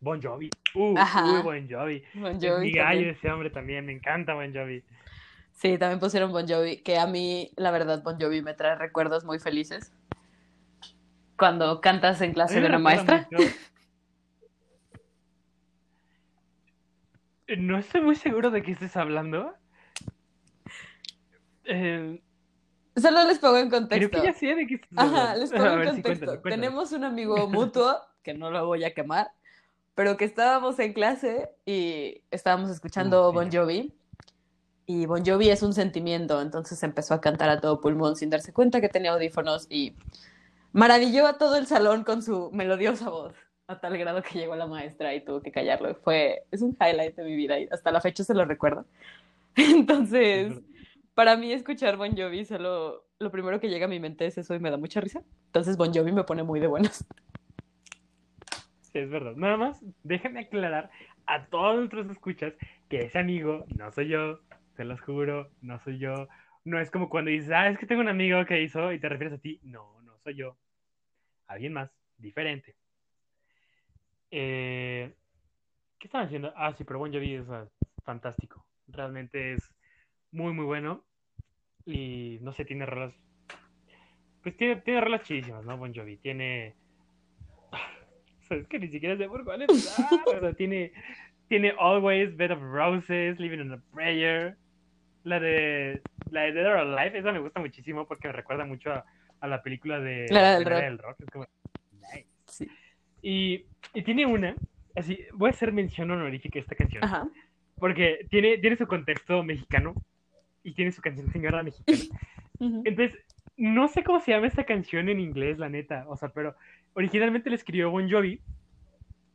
Bon 0.01 0.21
Jovi. 0.23 0.51
Uh, 0.75 0.95
Ajá. 0.99 1.41
uh, 1.41 1.43
Bon 1.43 1.67
Jovi. 1.69 2.03
Bon 2.15 2.39
Jovi 2.41 2.67
mi 2.67 2.73
gallo 2.73 3.11
ese 3.11 3.31
hombre 3.31 3.51
también, 3.51 3.87
me 3.87 3.93
encanta 3.93 4.35
Bon 4.35 4.53
Jovi. 4.53 4.85
Sí, 5.53 5.79
también 5.79 5.99
pusieron 5.99 6.31
Bon 6.33 6.47
Jovi, 6.47 6.83
que 6.83 6.99
a 6.99 7.07
mí, 7.07 7.51
la 7.57 7.71
verdad, 7.71 8.03
Bon 8.03 8.21
Jovi 8.21 8.43
me 8.43 8.53
trae 8.53 8.77
recuerdos 8.77 9.25
muy 9.25 9.39
felices. 9.39 9.93
Cuando 11.39 11.81
cantas 11.81 12.21
en 12.21 12.33
clase 12.35 12.61
de 12.61 12.67
una 12.67 12.79
maestra. 12.79 13.29
mucho- 13.31 13.51
No 17.59 17.79
estoy 17.79 18.01
muy 18.01 18.17
seguro 18.17 18.51
de 18.51 18.63
qué 18.63 18.73
estés 18.73 18.97
hablando. 18.97 19.55
Eh, 21.65 22.23
Solo 22.97 23.25
les 23.25 23.39
pongo 23.39 23.59
en 23.59 23.69
creo 23.69 23.81
contexto. 23.81 24.11
que 24.21 24.27
ya 24.27 24.33
sé 24.33 24.55
de 24.55 24.67
qué 24.67 24.75
estás 24.77 24.91
Ajá, 24.97 25.33
hablando. 25.33 25.41
les 25.41 25.53
A 25.53 25.57
pongo 25.57 25.69
en 25.83 25.85
contexto. 25.85 26.03
cuéntame, 26.03 26.41
cuéntame. 26.43 26.51
Tenemos 26.51 26.93
un 26.93 27.05
amigo 27.05 27.47
mutuo, 27.49 27.97
que 28.23 28.35
no 28.35 28.51
lo 28.51 28.67
voy 28.67 28.85
a 28.85 28.95
quemar, 28.95 29.31
pero 29.95 30.17
que 30.17 30.25
estábamos 30.25 30.79
en 30.79 30.93
clase 30.93 31.51
y 31.67 32.23
estábamos 32.31 32.71
escuchando 32.71 33.33
Bon. 33.33 33.51
Jovi. 33.53 33.95
Y 34.87 35.07
Bon 35.07 35.25
Jovi 35.25 35.51
es 35.51 35.63
un 35.63 35.73
sentimiento, 35.75 36.41
entonces 36.41 36.83
empezó 36.83 37.15
a 37.15 37.21
cantar 37.21 37.51
a 37.51 37.61
todo 37.61 37.81
pulmón 37.81 38.17
sin 38.17 38.31
darse 38.31 38.53
cuenta 38.53 38.81
que 38.81 38.89
tenía 38.89 39.13
audífonos 39.13 39.67
y 39.69 39.97
maravilló 40.73 41.27
a 41.27 41.39
todo 41.39 41.57
el 41.57 41.67
salón 41.67 42.05
con 42.05 42.23
su 42.23 42.51
melodiosa 42.53 43.11
voz, 43.11 43.35
a 43.69 43.81
tal 43.81 43.99
grado 43.99 44.23
que 44.23 44.39
llegó 44.39 44.55
la 44.55 44.67
maestra 44.67 45.15
y 45.15 45.25
tuvo 45.25 45.41
que 45.41 45.51
callarlo. 45.51 45.95
Fue, 45.97 46.45
es 46.51 46.63
un 46.63 46.77
highlight 46.81 47.17
de 47.17 47.25
mi 47.25 47.37
vida 47.37 47.59
y 47.59 47.69
hasta 47.71 47.91
la 47.91 48.01
fecha 48.01 48.23
se 48.25 48.35
lo 48.35 48.45
recuerdo. 48.45 48.85
Entonces, 49.57 50.55
para 51.15 51.37
mí 51.37 51.53
escuchar 51.53 51.97
Bon 51.97 52.17
Jovi 52.17 52.45
solo 52.45 53.07
lo 53.19 53.31
primero 53.31 53.59
que 53.59 53.69
llega 53.69 53.87
a 53.87 53.89
mi 53.89 53.99
mente 53.99 54.27
es 54.27 54.39
eso 54.39 54.55
y 54.55 54.61
me 54.61 54.71
da 54.71 54.77
mucha 54.77 55.01
risa. 55.01 55.23
Entonces 55.47 55.77
Bon 55.77 55.93
Jovi 55.93 56.13
me 56.13 56.25
pone 56.25 56.43
muy 56.43 56.61
de 56.61 56.67
buenas. 56.67 57.07
Sí, 58.83 58.99
es 58.99 59.11
verdad. 59.11 59.35
Nada 59.35 59.57
más, 59.57 59.83
déjame 60.05 60.41
aclarar 60.41 60.91
a 61.27 61.47
todos 61.47 61.77
nuestros 61.77 62.09
escuchas 62.11 62.55
que 62.89 63.03
ese 63.03 63.19
amigo 63.19 63.65
no 63.77 63.91
soy 63.91 64.09
yo, 64.09 64.41
te 64.77 64.85
los 64.85 65.01
juro, 65.01 65.51
no 65.61 65.81
soy 65.81 65.99
yo. 65.99 66.29
No 66.65 66.81
es 66.81 66.91
como 66.91 67.09
cuando 67.09 67.31
dices, 67.31 67.51
ah, 67.53 67.69
es 67.69 67.79
que 67.79 67.87
tengo 67.87 68.01
un 68.01 68.09
amigo 68.09 68.45
que 68.45 68.63
hizo 68.63 68.93
y 68.93 69.01
te 69.01 69.09
refieres 69.09 69.39
a 69.39 69.41
ti. 69.41 69.61
No, 69.63 70.01
no 70.03 70.19
soy 70.19 70.37
yo. 70.37 70.57
Alguien 71.47 71.73
más, 71.73 71.91
diferente. 72.19 72.75
Eh, 74.31 75.15
¿Qué 75.99 76.09
estaban 76.09 76.27
haciendo? 76.27 76.53
Ah, 76.57 76.73
sí, 76.77 76.85
pero 76.85 76.99
Bon 76.99 77.13
Jovi 77.13 77.35
es 77.35 77.49
ah, 77.49 77.67
fantástico. 78.05 78.67
Realmente 78.89 79.55
es 79.55 79.75
muy, 80.31 80.53
muy 80.53 80.65
bueno. 80.65 81.05
Y 81.85 82.39
no 82.43 82.53
sé, 82.53 82.65
tiene 82.65 82.87
rolas. 82.87 83.15
Pues 84.43 84.57
tiene, 84.57 84.77
tiene 84.77 85.01
rolas 85.01 85.23
chidísimas, 85.23 85.65
¿no? 85.65 85.77
Bon 85.77 85.95
Jovi. 85.95 86.17
Tiene. 86.19 86.75
O 87.73 87.77
sea, 88.49 88.59
es 88.59 88.69
que 88.69 88.79
ni 88.79 88.89
siquiera 88.89 89.17
sé 89.17 89.29
por 89.29 89.45
cuál 89.45 89.63
empezar. 89.63 90.07
O 90.27 90.41
sea, 90.41 90.53
tiene, 90.53 90.93
tiene 91.49 91.75
Always, 91.79 92.37
Bed 92.37 92.53
of 92.53 92.61
Roses, 92.61 93.39
Living 93.41 93.61
in 93.61 93.73
a 93.73 93.83
Prayer. 93.93 94.57
La 95.25 95.41
de, 95.41 96.03
la 96.31 96.43
de 96.43 96.53
Dead 96.53 96.67
or 96.67 96.79
Alive, 96.79 97.19
esa 97.19 97.33
me 97.33 97.41
gusta 97.41 97.59
muchísimo 97.59 98.07
porque 98.07 98.29
me 98.29 98.33
recuerda 98.33 98.65
mucho 98.65 98.93
a, 98.93 99.05
a 99.41 99.49
la 99.49 99.61
película 99.61 99.99
de 99.99 100.27
La 100.31 100.55
del 100.55 100.65
de 100.65 100.71
rock. 100.71 100.81
del 100.81 100.99
rock. 100.99 101.17
Es 101.21 101.31
como. 101.31 101.47
Y, 103.29 103.67
y 103.93 104.03
tiene 104.03 104.25
una, 104.25 104.55
así, 104.95 105.19
voy 105.33 105.49
a 105.49 105.51
hacer 105.51 105.73
mención 105.73 106.09
honorífica 106.13 106.61
a 106.61 106.63
esta 106.63 106.77
canción. 106.77 107.03
Ajá. 107.03 107.29
Porque 107.75 108.25
tiene, 108.31 108.57
tiene 108.59 108.77
su 108.77 108.87
contexto 108.87 109.43
mexicano 109.43 109.95
y 110.63 110.75
tiene 110.75 110.93
su 110.93 111.03
canción 111.03 111.33
señora 111.33 111.65
mexicana. 111.65 111.99
Entonces, 112.61 113.19
no 113.57 113.89
sé 113.89 114.05
cómo 114.05 114.21
se 114.21 114.31
llama 114.31 114.47
esta 114.47 114.63
canción 114.63 115.09
en 115.09 115.19
inglés, 115.19 115.59
la 115.59 115.69
neta. 115.69 116.05
O 116.07 116.17
sea, 116.17 116.29
pero 116.29 116.55
originalmente 116.95 117.51
la 117.51 117.57
escribió 117.57 117.91
Bon 117.91 118.09
Jovi. 118.09 118.41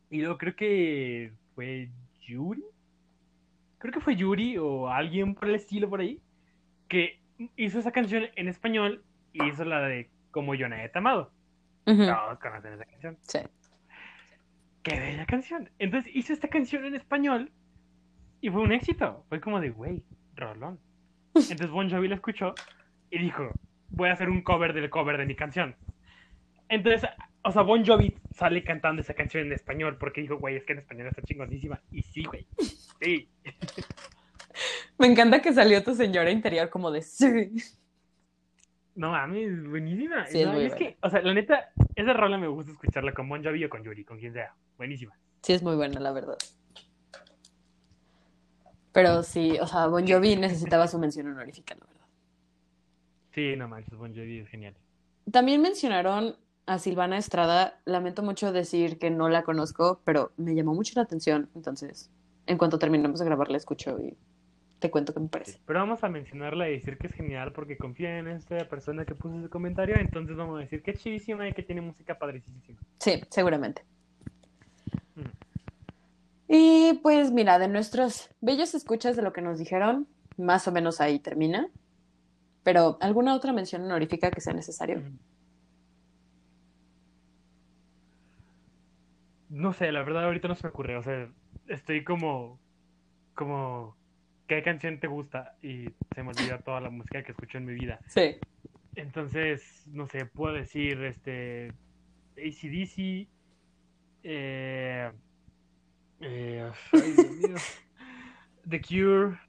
Y 0.10 0.22
luego 0.22 0.38
creo 0.38 0.56
que 0.56 1.34
fue 1.54 1.90
Yuri. 2.22 2.64
Creo 3.78 3.94
que 3.94 4.00
fue 4.00 4.16
Yuri 4.16 4.58
o 4.58 4.88
alguien 4.88 5.36
por 5.36 5.50
el 5.50 5.56
estilo 5.56 5.90
por 5.90 6.00
ahí. 6.00 6.22
Que 6.88 7.20
hizo 7.58 7.80
esa 7.80 7.92
canción 7.92 8.24
en 8.38 8.48
español 8.48 9.04
y 9.34 9.44
hizo 9.50 9.66
la 9.66 9.82
de 9.82 10.10
Como 10.32 10.54
ha 10.54 10.92
amado. 10.94 11.34
Ujú. 11.86 12.06
Todos 12.06 12.40
conocen 12.40 12.74
esa 12.76 12.86
canción. 12.86 13.18
Sí. 13.20 13.40
Qué 14.84 15.00
bella 15.00 15.26
canción. 15.26 15.70
Entonces 15.80 16.12
hizo 16.16 16.34
esta 16.34 16.48
canción 16.48 16.86
en 16.86 16.96
español 16.96 17.52
y 18.42 18.50
fue 18.50 18.62
un 18.62 18.72
éxito. 18.72 19.26
Fue 19.30 19.40
como 19.40 19.60
de, 19.60 19.70
güey, 19.70 20.04
rolón. 20.36 20.80
Entonces 21.36 21.70
Bon 21.70 21.90
Jovi 21.90 22.08
la 22.08 22.16
escuchó 22.16 22.56
y 23.10 23.20
dijo, 23.20 23.52
voy 23.90 24.10
a 24.10 24.14
hacer 24.14 24.30
un 24.30 24.42
cover 24.42 24.74
del 24.74 24.90
cover 24.90 25.18
de 25.18 25.26
mi 25.26 25.36
canción. 25.36 25.76
Entonces, 26.68 27.10
o 27.44 27.52
sea, 27.52 27.62
Bon 27.62 27.86
Jovi 27.86 28.16
sale 28.34 28.64
cantando 28.64 29.02
esa 29.02 29.14
canción 29.14 29.46
en 29.46 29.54
español 29.54 29.98
porque 30.00 30.22
dijo, 30.22 30.38
güey, 30.38 30.56
es 30.56 30.66
que 30.66 30.74
en 30.74 30.80
español 30.80 31.08
está 31.08 31.22
chingonísima. 31.22 31.82
Y 31.92 32.02
sí, 32.02 32.24
güey. 32.24 32.48
Sí. 33.02 33.30
Me 34.98 35.08
encanta 35.08 35.42
que 35.42 35.54
salió 35.54 35.84
tu 35.84 35.96
señora 35.96 36.32
interior 36.32 36.70
como 36.70 36.92
de 36.92 37.02
sí. 37.02 37.52
No 38.96 39.12
mames, 39.12 39.68
buenísima. 39.70 40.26
Sí, 40.26 40.42
es 40.42 40.48
No, 40.48 40.54
es 40.60 40.76
que, 40.76 40.98
o 41.02 41.10
sea, 41.10 41.22
la 41.22 41.34
neta, 41.34 41.72
esa 41.96 42.14
rola 42.14 42.38
me 42.38 42.48
gusta 42.48 42.72
escucharla 42.72 43.14
con 43.14 43.30
Bon 43.30 43.44
Jovi 43.44 43.64
o 43.66 43.70
con 43.70 43.84
Yuri, 43.84 44.04
con 44.04 44.20
quien 44.20 44.34
sea. 44.34 44.54
Buenísima. 44.78 45.18
Sí, 45.42 45.54
es 45.54 45.64
muy 45.64 45.76
buena, 45.76 46.00
la 46.00 46.12
verdad. 46.12 46.38
Pero 48.92 49.24
sí, 49.24 49.58
o 49.62 49.68
sea, 49.68 49.88
Bon 49.88 50.06
Jovi 50.06 50.36
necesitaba 50.36 50.88
su 50.88 51.00
mención 51.00 51.28
honorífica, 51.28 51.76
la 51.76 51.86
verdad. 51.86 52.06
Sí, 53.34 53.56
no 53.56 53.68
manches, 53.68 53.98
Bon 53.98 54.14
Jovi 54.14 54.40
es 54.40 54.50
genial. 54.50 54.76
También 55.32 55.62
mencionaron 55.62 56.36
a 56.66 56.78
Silvana 56.78 57.18
Estrada. 57.18 57.80
Lamento 57.86 58.24
mucho 58.24 58.52
decir 58.52 59.00
que 59.00 59.10
no 59.10 59.30
la 59.30 59.44
conozco, 59.44 60.02
pero 60.04 60.32
me 60.36 60.54
llamó 60.54 60.74
mucho 60.74 60.94
la 60.96 61.04
atención. 61.04 61.50
Entonces, 61.56 62.12
en 62.46 62.58
cuanto 62.58 62.80
terminemos 62.80 63.20
de 63.20 63.26
grabar, 63.26 63.50
la 63.50 63.58
escucho 63.58 63.98
y 64.00 64.18
te 64.82 64.90
cuento 64.90 65.14
qué 65.14 65.20
me 65.20 65.28
parece. 65.30 65.60
Pero 65.66 65.80
vamos 65.80 66.04
a 66.04 66.10
mencionarla 66.10 66.68
y 66.68 66.74
decir 66.74 66.98
que 66.98 67.08
es 67.08 67.14
genial 67.14 67.54
porque 67.54 67.78
confía 67.78 68.18
en 68.18 68.28
esta 68.28 68.68
persona 68.68 69.06
que 69.06 69.14
puso 69.16 69.38
ese 69.38 69.48
comentario. 69.48 69.96
Entonces 69.96 70.36
vamos 70.36 70.58
a 70.58 70.62
decir 70.62 70.82
que 70.82 70.92
es 70.92 71.00
chidísima 71.00 71.48
y 71.48 71.54
que 71.54 71.62
tiene 71.62 71.82
música 71.82 72.18
padricísima. 72.18 72.80
Sí, 73.00 73.24
seguramente. 73.30 73.84
Mm. 75.16 75.22
Y 76.48 77.00
pues 77.04 77.32
mira, 77.32 77.60
de 77.60 77.68
nuestros 77.68 78.32
bellos 78.42 78.74
escuchas 78.74 79.16
de 79.16 79.22
lo 79.22 79.32
que 79.32 79.44
nos 79.44 79.60
dijeron, 79.60 80.08
más 80.36 80.68
o 80.68 80.72
menos 80.72 81.00
ahí 81.00 81.20
termina. 81.20 81.68
Pero 82.64 82.98
¿alguna 83.02 83.36
otra 83.36 83.54
mención 83.54 83.84
honorífica 83.84 84.32
que 84.32 84.42
sea 84.42 84.54
necesario? 84.54 85.02
No 89.50 89.74
sé, 89.74 89.92
la 89.92 90.02
verdad 90.02 90.26
ahorita 90.26 90.48
no 90.48 90.56
se 90.56 90.66
me 90.66 90.72
ocurre. 90.72 90.98
O 90.98 91.04
sea, 91.04 91.30
estoy 91.68 92.04
como. 92.04 92.60
como. 93.36 93.96
¿Qué 94.52 94.62
canción 94.64 95.00
te 95.00 95.08
gusta? 95.08 95.56
Y 95.62 95.86
se 96.14 96.24
me 96.24 96.32
olvida 96.32 96.58
toda 96.60 96.82
la 96.82 96.90
música 96.90 97.24
que 97.24 97.32
escucho 97.32 97.58
en 97.58 97.64
mi 97.66 97.74
vida. 97.74 98.02
Sí. 98.08 98.36
Entonces, 98.96 99.88
no 99.88 100.08
sé, 100.08 100.26
puedo 100.26 100.54
decir 100.56 101.02
este. 101.06 101.72
ACDC. 102.36 103.30
Eh, 104.24 105.10
eh, 106.20 106.72
ay, 106.92 107.12
Dios 107.14 107.32
mío. 107.38 107.56
The 108.68 108.82
Cure. 108.82 109.40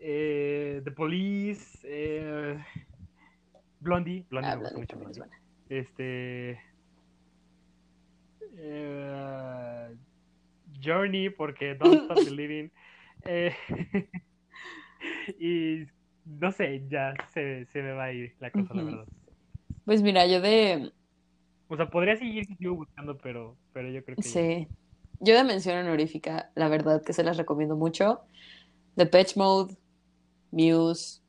eh, 0.00 0.80
The 0.82 0.90
Police. 0.92 1.80
eh, 1.84 2.64
Blondie. 3.80 4.24
Blondie 4.30 4.50
Ah, 4.52 4.56
me 4.56 4.62
gusta 4.70 4.96
Blondie 4.96 4.96
mucho 4.96 5.20
Blondie. 5.20 5.36
Este. 5.68 6.60
eh, 8.56 9.94
Journey, 10.82 11.28
porque 11.28 11.74
Don't 11.74 12.04
Stop 12.04 12.24
Believing. 12.24 12.70
Eh, 13.24 13.54
y 15.38 15.86
no 16.24 16.52
sé, 16.52 16.84
ya 16.88 17.14
se, 17.32 17.66
se 17.66 17.82
me 17.82 17.92
va 17.92 18.04
a 18.04 18.12
ir 18.12 18.34
la 18.40 18.50
cosa, 18.50 18.74
la 18.74 18.82
verdad. 18.82 19.06
Pues 19.84 20.02
mira, 20.02 20.26
yo 20.26 20.40
de, 20.40 20.92
O 21.68 21.76
sea, 21.76 21.90
podría 21.90 22.16
seguir 22.16 22.46
si 22.46 22.54
sigo 22.56 22.74
buscando, 22.76 23.18
pero, 23.18 23.56
pero 23.72 23.90
yo 23.90 24.04
creo 24.04 24.16
que. 24.16 24.22
ya. 24.22 24.30
sí, 24.30 24.68
yo 25.20 25.34
de 25.34 25.44
mención 25.44 25.78
honorífica, 25.78 26.50
la 26.54 26.68
verdad 26.68 27.02
que 27.02 27.12
se 27.12 27.24
las 27.24 27.36
recomiendo 27.36 27.76
mucho. 27.76 28.20
Depeche 28.96 29.38
Mode, 29.38 29.76
Muse, 30.50 31.22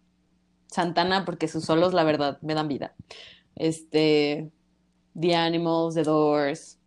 Santana, 0.68 1.26
porque 1.26 1.48
sus 1.48 1.66
solos, 1.66 1.94
la 1.94 2.04
verdad, 2.04 2.40
me 2.42 2.56
dan 2.56 2.68
vida. 2.68 2.96
Este, 3.56 4.52
The 5.20 5.36
Animals, 5.36 5.96
The 5.96 6.04
Doors. 6.04 6.80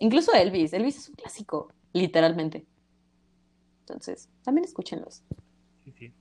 Incluso 0.00 0.32
Elvis. 0.32 0.72
Elvis 0.72 0.96
es 0.96 1.08
un 1.08 1.14
clásico, 1.16 1.72
literalmente. 1.92 2.66
Entonces, 3.90 4.28
también 4.44 4.64
escúchenlos. 4.64 5.22
Sí, 5.84 5.92
sí. 5.92 6.12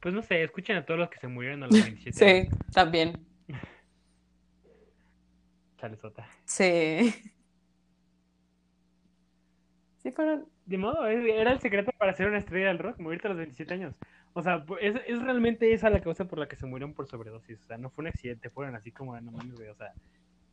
Pues 0.00 0.14
no 0.14 0.22
sé, 0.22 0.42
escuchen 0.42 0.76
a 0.76 0.86
todos 0.86 1.00
los 1.00 1.10
que 1.10 1.18
se 1.18 1.28
murieron 1.28 1.62
a 1.62 1.66
los 1.66 1.72
27 1.82 2.24
años. 2.24 2.48
Sí, 2.50 2.56
también. 2.72 3.26
Chalesota. 5.78 6.28
Sí. 6.44 7.14
Sí, 9.98 10.10
fueron. 10.12 10.46
De 10.66 10.76
modo, 10.76 11.06
era 11.06 11.52
el 11.52 11.60
secreto 11.60 11.92
para 11.96 12.12
ser 12.12 12.28
una 12.28 12.38
estrella 12.38 12.68
del 12.68 12.78
rock, 12.78 12.98
morirte 12.98 13.26
a 13.26 13.30
los 13.30 13.38
27 13.38 13.72
años. 13.72 13.94
O 14.34 14.42
sea, 14.42 14.64
es, 14.80 14.94
es 15.06 15.22
realmente 15.22 15.72
esa 15.72 15.88
la 15.88 16.00
causa 16.00 16.26
por 16.26 16.38
la 16.38 16.46
que 16.46 16.56
se 16.56 16.66
murieron 16.66 16.92
por 16.92 17.08
sobredosis. 17.08 17.58
O 17.62 17.66
sea, 17.66 17.78
no 17.78 17.88
fue 17.88 18.02
un 18.02 18.08
accidente, 18.08 18.50
fueron 18.50 18.76
así 18.76 18.92
como, 18.92 19.18
no 19.18 19.32
mames, 19.32 19.54
güey. 19.54 19.68
O 19.68 19.74
sea, 19.74 19.94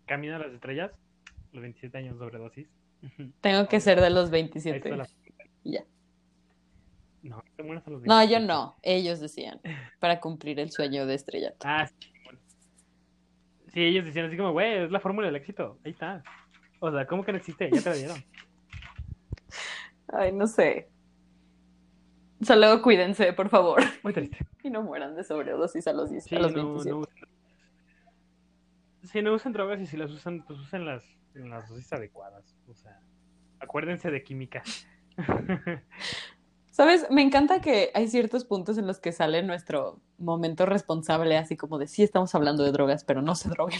camino 0.05 0.37
a 0.37 0.39
las 0.39 0.53
estrellas, 0.53 0.91
los 1.51 1.61
27 1.61 1.97
años 1.97 2.17
sobredosis. 2.17 2.69
Tengo 3.41 3.67
que 3.67 3.81
ser 3.81 3.99
de 3.99 4.09
los 4.09 4.27
Ahí 4.27 4.31
27. 4.31 4.89
La- 5.65 5.71
Ya. 5.79 5.85
No, 7.23 7.43
te 7.55 7.63
mueres 7.63 7.85
a 7.87 7.89
los 7.89 8.01
No, 8.03 8.21
yo 8.23 8.29
27. 8.37 8.45
no. 8.47 8.75
Ellos 8.83 9.19
decían. 9.19 9.59
Para 9.99 10.19
cumplir 10.19 10.59
el 10.59 10.71
sueño 10.71 11.05
de 11.07 11.15
estrella. 11.15 11.53
Ah, 11.63 11.87
sí. 11.87 12.11
bueno. 12.23 12.39
Sí, 13.73 13.81
ellos 13.83 14.05
decían 14.05 14.27
así 14.27 14.37
como, 14.37 14.51
güey, 14.51 14.83
es 14.85 14.91
la 14.91 14.99
fórmula 14.99 15.25
del 15.27 15.35
éxito. 15.35 15.79
Ahí 15.83 15.91
está. 15.91 16.23
O 16.79 16.91
sea, 16.91 17.07
¿cómo 17.07 17.23
que 17.25 17.31
no 17.31 17.37
existe? 17.39 17.69
Ya 17.73 17.81
te 17.81 17.89
la 17.89 17.95
dieron. 17.95 18.17
Ay, 20.07 20.31
no 20.31 20.45
sé. 20.47 20.87
Solo 22.41 22.79
cuídense, 22.83 23.33
por 23.33 23.49
favor. 23.49 23.81
Muy 24.03 24.13
triste. 24.13 24.37
Y 24.65 24.69
no 24.71 24.81
mueran 24.81 25.15
de 25.15 25.23
sobredosis 25.23 25.85
a 25.87 25.93
los, 25.93 26.09
10 26.09 26.23
Sí, 26.23 26.35
a 26.35 26.39
los 26.39 26.51
no, 26.53 26.63
27. 26.73 26.89
no 26.91 26.97
usan. 27.01 27.15
Sí, 29.03 29.21
no 29.21 29.33
usan 29.35 29.53
drogas 29.53 29.79
y 29.79 29.85
si 29.85 29.95
las 29.95 30.09
usan, 30.09 30.43
pues 30.43 30.59
usen 30.59 30.85
las, 30.85 31.05
las 31.35 31.69
dosis 31.69 31.93
adecuadas. 31.93 32.55
O 32.67 32.73
sea, 32.73 32.99
acuérdense 33.59 34.09
de 34.09 34.23
química. 34.23 34.63
¿Sabes? 36.71 37.07
Me 37.09 37.21
encanta 37.21 37.61
que 37.61 37.91
hay 37.93 38.07
ciertos 38.09 38.43
puntos 38.43 38.77
en 38.77 38.85
los 38.85 38.99
que 38.99 39.13
sale 39.13 39.41
nuestro 39.43 40.01
momento 40.17 40.65
responsable, 40.65 41.37
así 41.37 41.55
como 41.55 41.77
de 41.77 41.87
sí 41.87 42.03
estamos 42.03 42.35
hablando 42.35 42.63
de 42.63 42.71
drogas, 42.71 43.03
pero 43.05 43.21
no 43.21 43.35
se 43.35 43.49
droguen. 43.49 43.79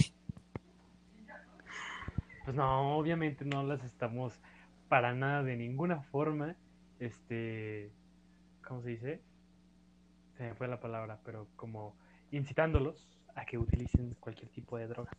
Pues 2.46 2.56
no, 2.56 2.98
obviamente 2.98 3.44
no 3.44 3.64
las 3.64 3.84
estamos 3.84 4.40
para 4.88 5.14
nada 5.14 5.44
de 5.44 5.58
ninguna 5.58 6.02
forma, 6.04 6.56
este, 7.00 7.92
¿cómo 8.66 8.82
se 8.82 8.90
dice? 8.90 9.22
Se 10.38 10.44
me 10.44 10.54
fue 10.54 10.68
la 10.68 10.80
palabra, 10.80 11.20
pero 11.26 11.48
como 11.56 11.96
incitándolos 12.32 13.10
a 13.36 13.46
que 13.46 13.58
utilicen 13.58 14.16
cualquier 14.20 14.50
tipo 14.50 14.78
de 14.78 14.88
droga. 14.88 15.12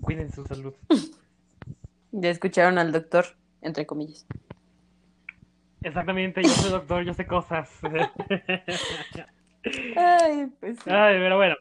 Cuiden 0.00 0.30
su 0.32 0.44
salud. 0.44 0.74
Ya 2.12 2.30
escucharon 2.30 2.78
al 2.78 2.92
doctor, 2.92 3.26
entre 3.60 3.84
comillas. 3.84 4.26
Exactamente, 5.86 6.42
yo 6.42 6.48
soy 6.48 6.72
doctor, 6.72 7.04
yo 7.04 7.14
sé 7.14 7.28
cosas. 7.28 7.70
Ay, 9.96 10.48
pues 10.58 10.80
sí. 10.80 10.90
Ay, 10.90 11.16
pero 11.20 11.36
bueno. 11.36 11.54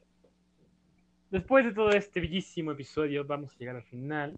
Después 1.30 1.64
de 1.64 1.74
todo 1.74 1.92
este 1.92 2.22
bellísimo 2.22 2.72
episodio, 2.72 3.24
vamos 3.24 3.54
a 3.54 3.58
llegar 3.60 3.76
al 3.76 3.84
final 3.84 4.36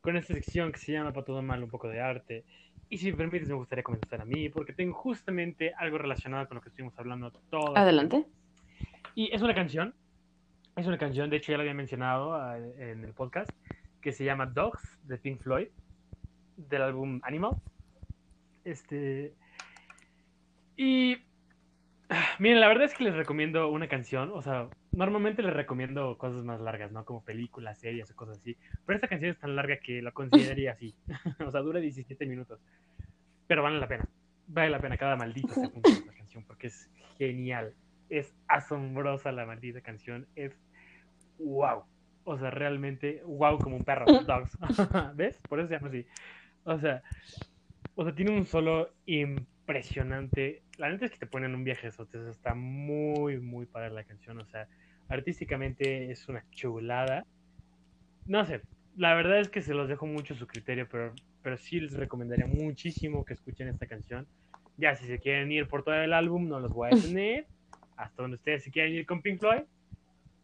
con 0.00 0.16
esta 0.16 0.34
sección 0.34 0.72
que 0.72 0.80
se 0.80 0.90
llama 0.90 1.12
Para 1.12 1.24
todo 1.24 1.42
mal, 1.42 1.62
un 1.62 1.70
poco 1.70 1.86
de 1.86 2.00
arte. 2.00 2.44
Y 2.88 2.98
si 2.98 3.12
me 3.12 3.18
permites, 3.18 3.48
me 3.48 3.54
gustaría 3.54 3.84
comenzar 3.84 4.20
a 4.20 4.24
mí, 4.24 4.48
porque 4.48 4.72
tengo 4.72 4.94
justamente 4.94 5.74
algo 5.78 5.96
relacionado 5.96 6.48
con 6.48 6.56
lo 6.56 6.60
que 6.60 6.70
estuvimos 6.70 6.98
hablando 6.98 7.30
todo. 7.50 7.78
Adelante. 7.78 8.26
Y 9.14 9.32
es 9.32 9.42
una 9.42 9.54
canción. 9.54 9.94
Es 10.74 10.88
una 10.88 10.98
canción, 10.98 11.30
de 11.30 11.36
hecho 11.36 11.52
ya 11.52 11.58
la 11.58 11.62
había 11.62 11.74
mencionado 11.74 12.34
ah, 12.34 12.58
en 12.58 13.04
el 13.04 13.14
podcast, 13.14 13.52
que 14.00 14.10
se 14.10 14.24
llama 14.24 14.46
Dogs 14.46 14.98
de 15.04 15.18
Pink 15.18 15.40
Floyd, 15.40 15.68
del 16.56 16.82
álbum 16.82 17.20
Animal. 17.22 17.62
Este. 18.64 19.34
Y 20.76 21.18
miren, 22.38 22.60
la 22.60 22.68
verdad 22.68 22.84
es 22.84 22.94
que 22.94 23.04
les 23.04 23.14
recomiendo 23.14 23.70
una 23.70 23.88
canción, 23.88 24.30
o 24.34 24.42
sea, 24.42 24.68
normalmente 24.92 25.42
les 25.42 25.52
recomiendo 25.52 26.18
cosas 26.18 26.44
más 26.44 26.60
largas, 26.60 26.92
¿no? 26.92 27.04
Como 27.04 27.24
películas, 27.24 27.78
series 27.78 28.10
o 28.10 28.16
cosas 28.16 28.38
así. 28.38 28.56
Pero 28.84 28.96
esta 28.96 29.08
canción 29.08 29.30
es 29.30 29.38
tan 29.38 29.56
larga 29.56 29.78
que 29.78 30.02
la 30.02 30.12
consideraría 30.12 30.72
así. 30.72 30.94
o 31.46 31.50
sea, 31.50 31.60
dura 31.60 31.80
17 31.80 32.26
minutos. 32.26 32.60
Pero 33.46 33.62
vale 33.62 33.78
la 33.78 33.88
pena. 33.88 34.08
Vale 34.46 34.70
la 34.70 34.80
pena 34.80 34.96
cada 34.96 35.16
maldito 35.16 35.48
segundo 35.54 35.88
de 35.88 35.96
esta 35.96 36.12
canción 36.12 36.44
porque 36.44 36.68
es 36.68 36.90
genial. 37.18 37.74
Es 38.08 38.34
asombrosa 38.48 39.30
la 39.30 39.46
maldita 39.46 39.80
canción. 39.80 40.26
Es 40.34 40.58
wow. 41.38 41.84
O 42.24 42.38
sea, 42.38 42.50
realmente 42.50 43.22
wow 43.24 43.58
como 43.58 43.76
un 43.76 43.84
perro. 43.84 44.04
Dogs. 44.06 44.58
¿Ves? 45.14 45.40
Por 45.48 45.60
eso 45.60 45.68
se 45.68 45.74
llama 45.74 45.88
así. 45.88 46.06
O 46.64 46.78
sea, 46.78 47.02
o 47.94 48.04
sea, 48.04 48.14
tiene 48.14 48.32
un 48.32 48.46
solo 48.46 48.90
impresionante. 49.06 50.62
La 50.78 50.88
neta 50.88 51.06
es 51.06 51.10
que 51.10 51.18
te 51.18 51.26
ponen 51.26 51.54
un 51.54 51.64
viaje 51.64 51.88
eso. 51.88 52.08
Está 52.30 52.54
muy, 52.54 53.38
muy 53.38 53.66
para 53.66 53.90
la 53.90 54.04
canción. 54.04 54.38
O 54.38 54.46
sea, 54.46 54.68
artísticamente 55.08 56.10
es 56.10 56.28
una 56.28 56.44
chulada. 56.50 57.26
No 58.26 58.44
sé, 58.46 58.62
la 58.96 59.14
verdad 59.14 59.40
es 59.40 59.48
que 59.48 59.62
se 59.62 59.74
los 59.74 59.88
dejo 59.88 60.06
mucho 60.06 60.34
su 60.34 60.46
criterio, 60.46 60.88
pero, 60.90 61.14
pero 61.42 61.56
sí 61.56 61.80
les 61.80 61.94
recomendaría 61.94 62.46
muchísimo 62.46 63.24
que 63.24 63.34
escuchen 63.34 63.68
esta 63.68 63.86
canción. 63.86 64.26
Ya, 64.76 64.94
si 64.94 65.06
se 65.06 65.18
quieren 65.18 65.50
ir 65.52 65.66
por 65.68 65.82
todo 65.82 65.94
el 65.94 66.12
álbum, 66.12 66.48
no 66.48 66.60
los 66.60 66.72
voy 66.72 66.90
a 66.90 66.96
detener. 66.96 67.46
Hasta 67.96 68.22
donde 68.22 68.36
ustedes 68.36 68.64
se 68.64 68.70
quieren 68.70 68.94
ir 68.94 69.06
con 69.06 69.20
Pink 69.20 69.40
Floyd. 69.40 69.62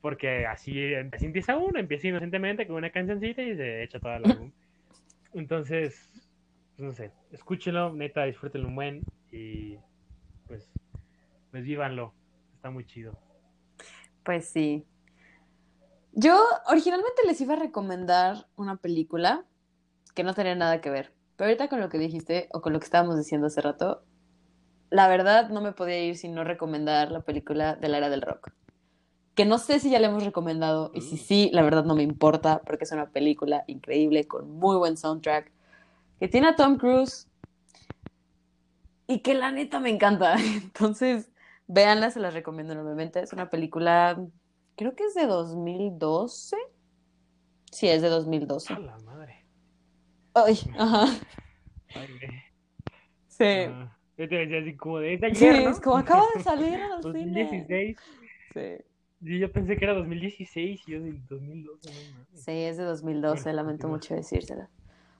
Porque 0.00 0.46
así, 0.46 0.94
así 0.94 1.24
empieza 1.24 1.56
uno, 1.56 1.78
empieza 1.78 2.08
inocentemente 2.08 2.66
con 2.66 2.76
una 2.76 2.90
cancioncita 2.90 3.42
y 3.42 3.56
se 3.56 3.82
echa 3.82 3.98
todo 3.98 4.14
el 4.14 4.30
álbum. 4.30 4.52
Entonces, 5.34 6.15
pues 6.76 6.88
no 6.88 6.92
sé, 6.92 7.12
escúchenlo, 7.32 7.92
neta, 7.92 8.24
disfrútenlo 8.24 8.68
un 8.68 8.74
buen 8.74 9.02
y 9.32 9.78
pues, 10.46 10.70
pues 11.50 11.64
vívanlo. 11.64 12.12
Está 12.54 12.70
muy 12.70 12.86
chido. 12.86 13.18
Pues 14.22 14.48
sí. 14.48 14.84
Yo 16.12 16.38
originalmente 16.66 17.22
les 17.26 17.40
iba 17.40 17.54
a 17.54 17.58
recomendar 17.58 18.46
una 18.56 18.76
película 18.76 19.44
que 20.14 20.24
no 20.24 20.34
tenía 20.34 20.54
nada 20.54 20.80
que 20.80 20.90
ver. 20.90 21.12
Pero 21.36 21.48
ahorita 21.48 21.68
con 21.68 21.80
lo 21.80 21.88
que 21.88 21.98
dijiste 21.98 22.48
o 22.52 22.60
con 22.60 22.72
lo 22.72 22.78
que 22.78 22.86
estábamos 22.86 23.16
diciendo 23.16 23.46
hace 23.46 23.60
rato, 23.60 24.02
la 24.90 25.08
verdad 25.08 25.50
no 25.50 25.60
me 25.60 25.72
podía 25.72 26.02
ir 26.02 26.16
sin 26.16 26.34
no 26.34 26.44
recomendar 26.44 27.10
la 27.10 27.20
película 27.20 27.76
de 27.76 27.88
la 27.88 27.98
era 27.98 28.10
del 28.10 28.22
rock. 28.22 28.50
Que 29.34 29.44
no 29.44 29.58
sé 29.58 29.80
si 29.80 29.90
ya 29.90 29.98
le 29.98 30.06
hemos 30.06 30.24
recomendado 30.24 30.90
y 30.94 31.02
si 31.02 31.18
sí, 31.18 31.50
la 31.52 31.62
verdad 31.62 31.84
no 31.84 31.94
me 31.94 32.02
importa 32.02 32.62
porque 32.66 32.84
es 32.84 32.92
una 32.92 33.10
película 33.10 33.64
increíble 33.66 34.26
con 34.26 34.50
muy 34.50 34.76
buen 34.76 34.96
soundtrack, 34.96 35.52
que 36.18 36.28
tiene 36.28 36.48
a 36.48 36.56
Tom 36.56 36.76
Cruise 36.78 37.28
y 39.06 39.20
que 39.20 39.34
la 39.34 39.52
neta 39.52 39.80
me 39.80 39.90
encanta. 39.90 40.36
Entonces, 40.62 41.30
véanla, 41.66 42.10
se 42.10 42.20
las 42.20 42.34
recomiendo 42.34 42.72
enormemente. 42.72 43.20
Es 43.20 43.32
una 43.32 43.50
película, 43.50 44.20
creo 44.76 44.94
que 44.94 45.04
es 45.04 45.14
de 45.14 45.26
2012. 45.26 46.56
Sí, 47.70 47.88
es 47.88 48.02
de 48.02 48.08
2012. 48.08 48.72
A 48.72 48.78
la 48.78 48.98
madre. 49.00 49.44
Ay, 50.34 50.58
ajá. 50.78 51.06
Ay. 51.94 52.08
Sí. 53.28 53.44
Ah, 53.44 53.96
yo 54.16 54.28
te 54.28 54.34
decía 54.34 54.60
así 54.60 54.76
como 54.76 54.98
de 54.98 55.14
esta 55.14 55.34
Sí, 55.34 55.46
es 55.46 55.80
como 55.80 55.96
acaba 55.96 56.24
de 56.34 56.42
salir 56.42 56.80
a 56.80 56.88
los 56.96 57.02
cines. 57.02 57.50
2016. 57.50 57.96
Sí. 58.54 58.60
Sí, 59.22 59.38
yo 59.38 59.50
pensé 59.50 59.76
que 59.76 59.84
era 59.84 59.94
2016 59.94 60.82
y 60.86 60.92
yo 60.92 61.00
de 61.00 61.12
2012, 61.28 61.90
no. 61.90 62.26
Sí, 62.34 62.52
es 62.52 62.76
de 62.76 62.84
2012, 62.84 63.42
Bueno, 63.44 63.56
lamento 63.56 63.88
mucho 63.88 64.14
decírselo. 64.14 64.68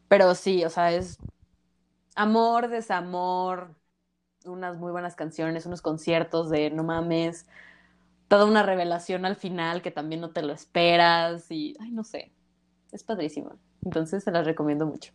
Pero 0.08 0.34
sí, 0.34 0.64
o 0.64 0.70
sea, 0.70 0.92
es 0.92 1.18
amor, 2.14 2.68
desamor, 2.68 3.74
unas 4.44 4.78
muy 4.78 4.92
buenas 4.92 5.16
canciones, 5.16 5.66
unos 5.66 5.82
conciertos 5.82 6.50
de 6.50 6.70
no 6.70 6.84
mames, 6.84 7.46
toda 8.28 8.46
una 8.46 8.62
revelación 8.62 9.24
al 9.26 9.36
final 9.36 9.82
que 9.82 9.90
también 9.90 10.20
no 10.20 10.30
te 10.30 10.42
lo 10.42 10.52
esperas 10.52 11.50
y, 11.50 11.76
ay, 11.80 11.90
no 11.92 12.04
sé, 12.04 12.32
es 12.92 13.04
padrísima. 13.04 13.56
Entonces 13.84 14.24
se 14.24 14.30
las 14.32 14.46
recomiendo 14.46 14.86
mucho. 14.86 15.12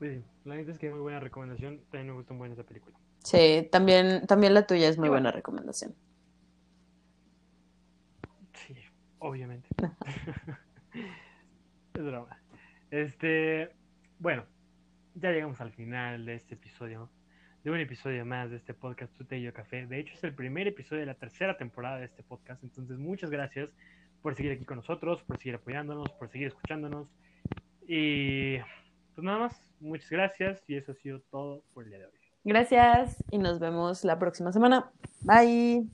Sí, 0.00 0.22
la 0.44 0.54
neta 0.56 0.72
es 0.72 0.78
que 0.78 0.86
es 0.86 0.92
muy 0.92 1.00
buena 1.02 1.20
recomendación. 1.20 1.80
También 1.90 2.08
me 2.08 2.12
gustó 2.14 2.34
muy 2.34 2.50
esa 2.50 2.62
película. 2.64 2.96
Sí, 3.24 3.68
también, 3.72 4.26
también 4.26 4.54
la 4.54 4.66
tuya 4.66 4.88
es 4.88 4.98
muy 4.98 5.08
buena 5.08 5.32
recomendación. 5.32 5.96
Sí, 8.54 8.74
obviamente. 9.18 9.68
es 11.94 12.04
broma. 12.04 12.38
Este, 12.90 13.70
bueno, 14.18 14.44
ya 15.14 15.30
llegamos 15.30 15.60
al 15.60 15.72
final 15.72 16.26
de 16.26 16.34
este 16.34 16.54
episodio, 16.54 17.08
de 17.62 17.70
un 17.70 17.78
episodio 17.78 18.24
más 18.24 18.50
de 18.50 18.56
este 18.56 18.74
podcast 18.74 19.16
Tu 19.16 19.24
Té 19.24 19.38
y 19.38 19.42
Yo 19.42 19.52
Café. 19.52 19.86
De 19.86 20.00
hecho, 20.00 20.14
es 20.14 20.24
el 20.24 20.34
primer 20.34 20.66
episodio 20.66 21.00
de 21.00 21.06
la 21.06 21.14
tercera 21.14 21.56
temporada 21.56 21.98
de 21.98 22.06
este 22.06 22.22
podcast. 22.22 22.62
Entonces, 22.64 22.98
muchas 22.98 23.30
gracias 23.30 23.70
por 24.22 24.34
seguir 24.34 24.52
aquí 24.52 24.64
con 24.64 24.78
nosotros, 24.78 25.22
por 25.22 25.38
seguir 25.38 25.54
apoyándonos, 25.54 26.10
por 26.12 26.28
seguir 26.30 26.48
escuchándonos. 26.48 27.08
Y 27.86 28.58
pues 28.58 29.24
nada 29.24 29.38
más, 29.38 29.72
muchas 29.80 30.10
gracias. 30.10 30.62
Y 30.66 30.76
eso 30.76 30.92
ha 30.92 30.96
sido 30.96 31.20
todo 31.30 31.62
por 31.72 31.84
el 31.84 31.90
día 31.90 32.00
de 32.00 32.06
hoy. 32.06 32.12
Gracias 32.42 33.22
y 33.30 33.38
nos 33.38 33.60
vemos 33.60 34.04
la 34.04 34.18
próxima 34.18 34.52
semana. 34.52 34.90
Bye. 35.22 35.86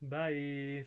Bye. 0.00 0.86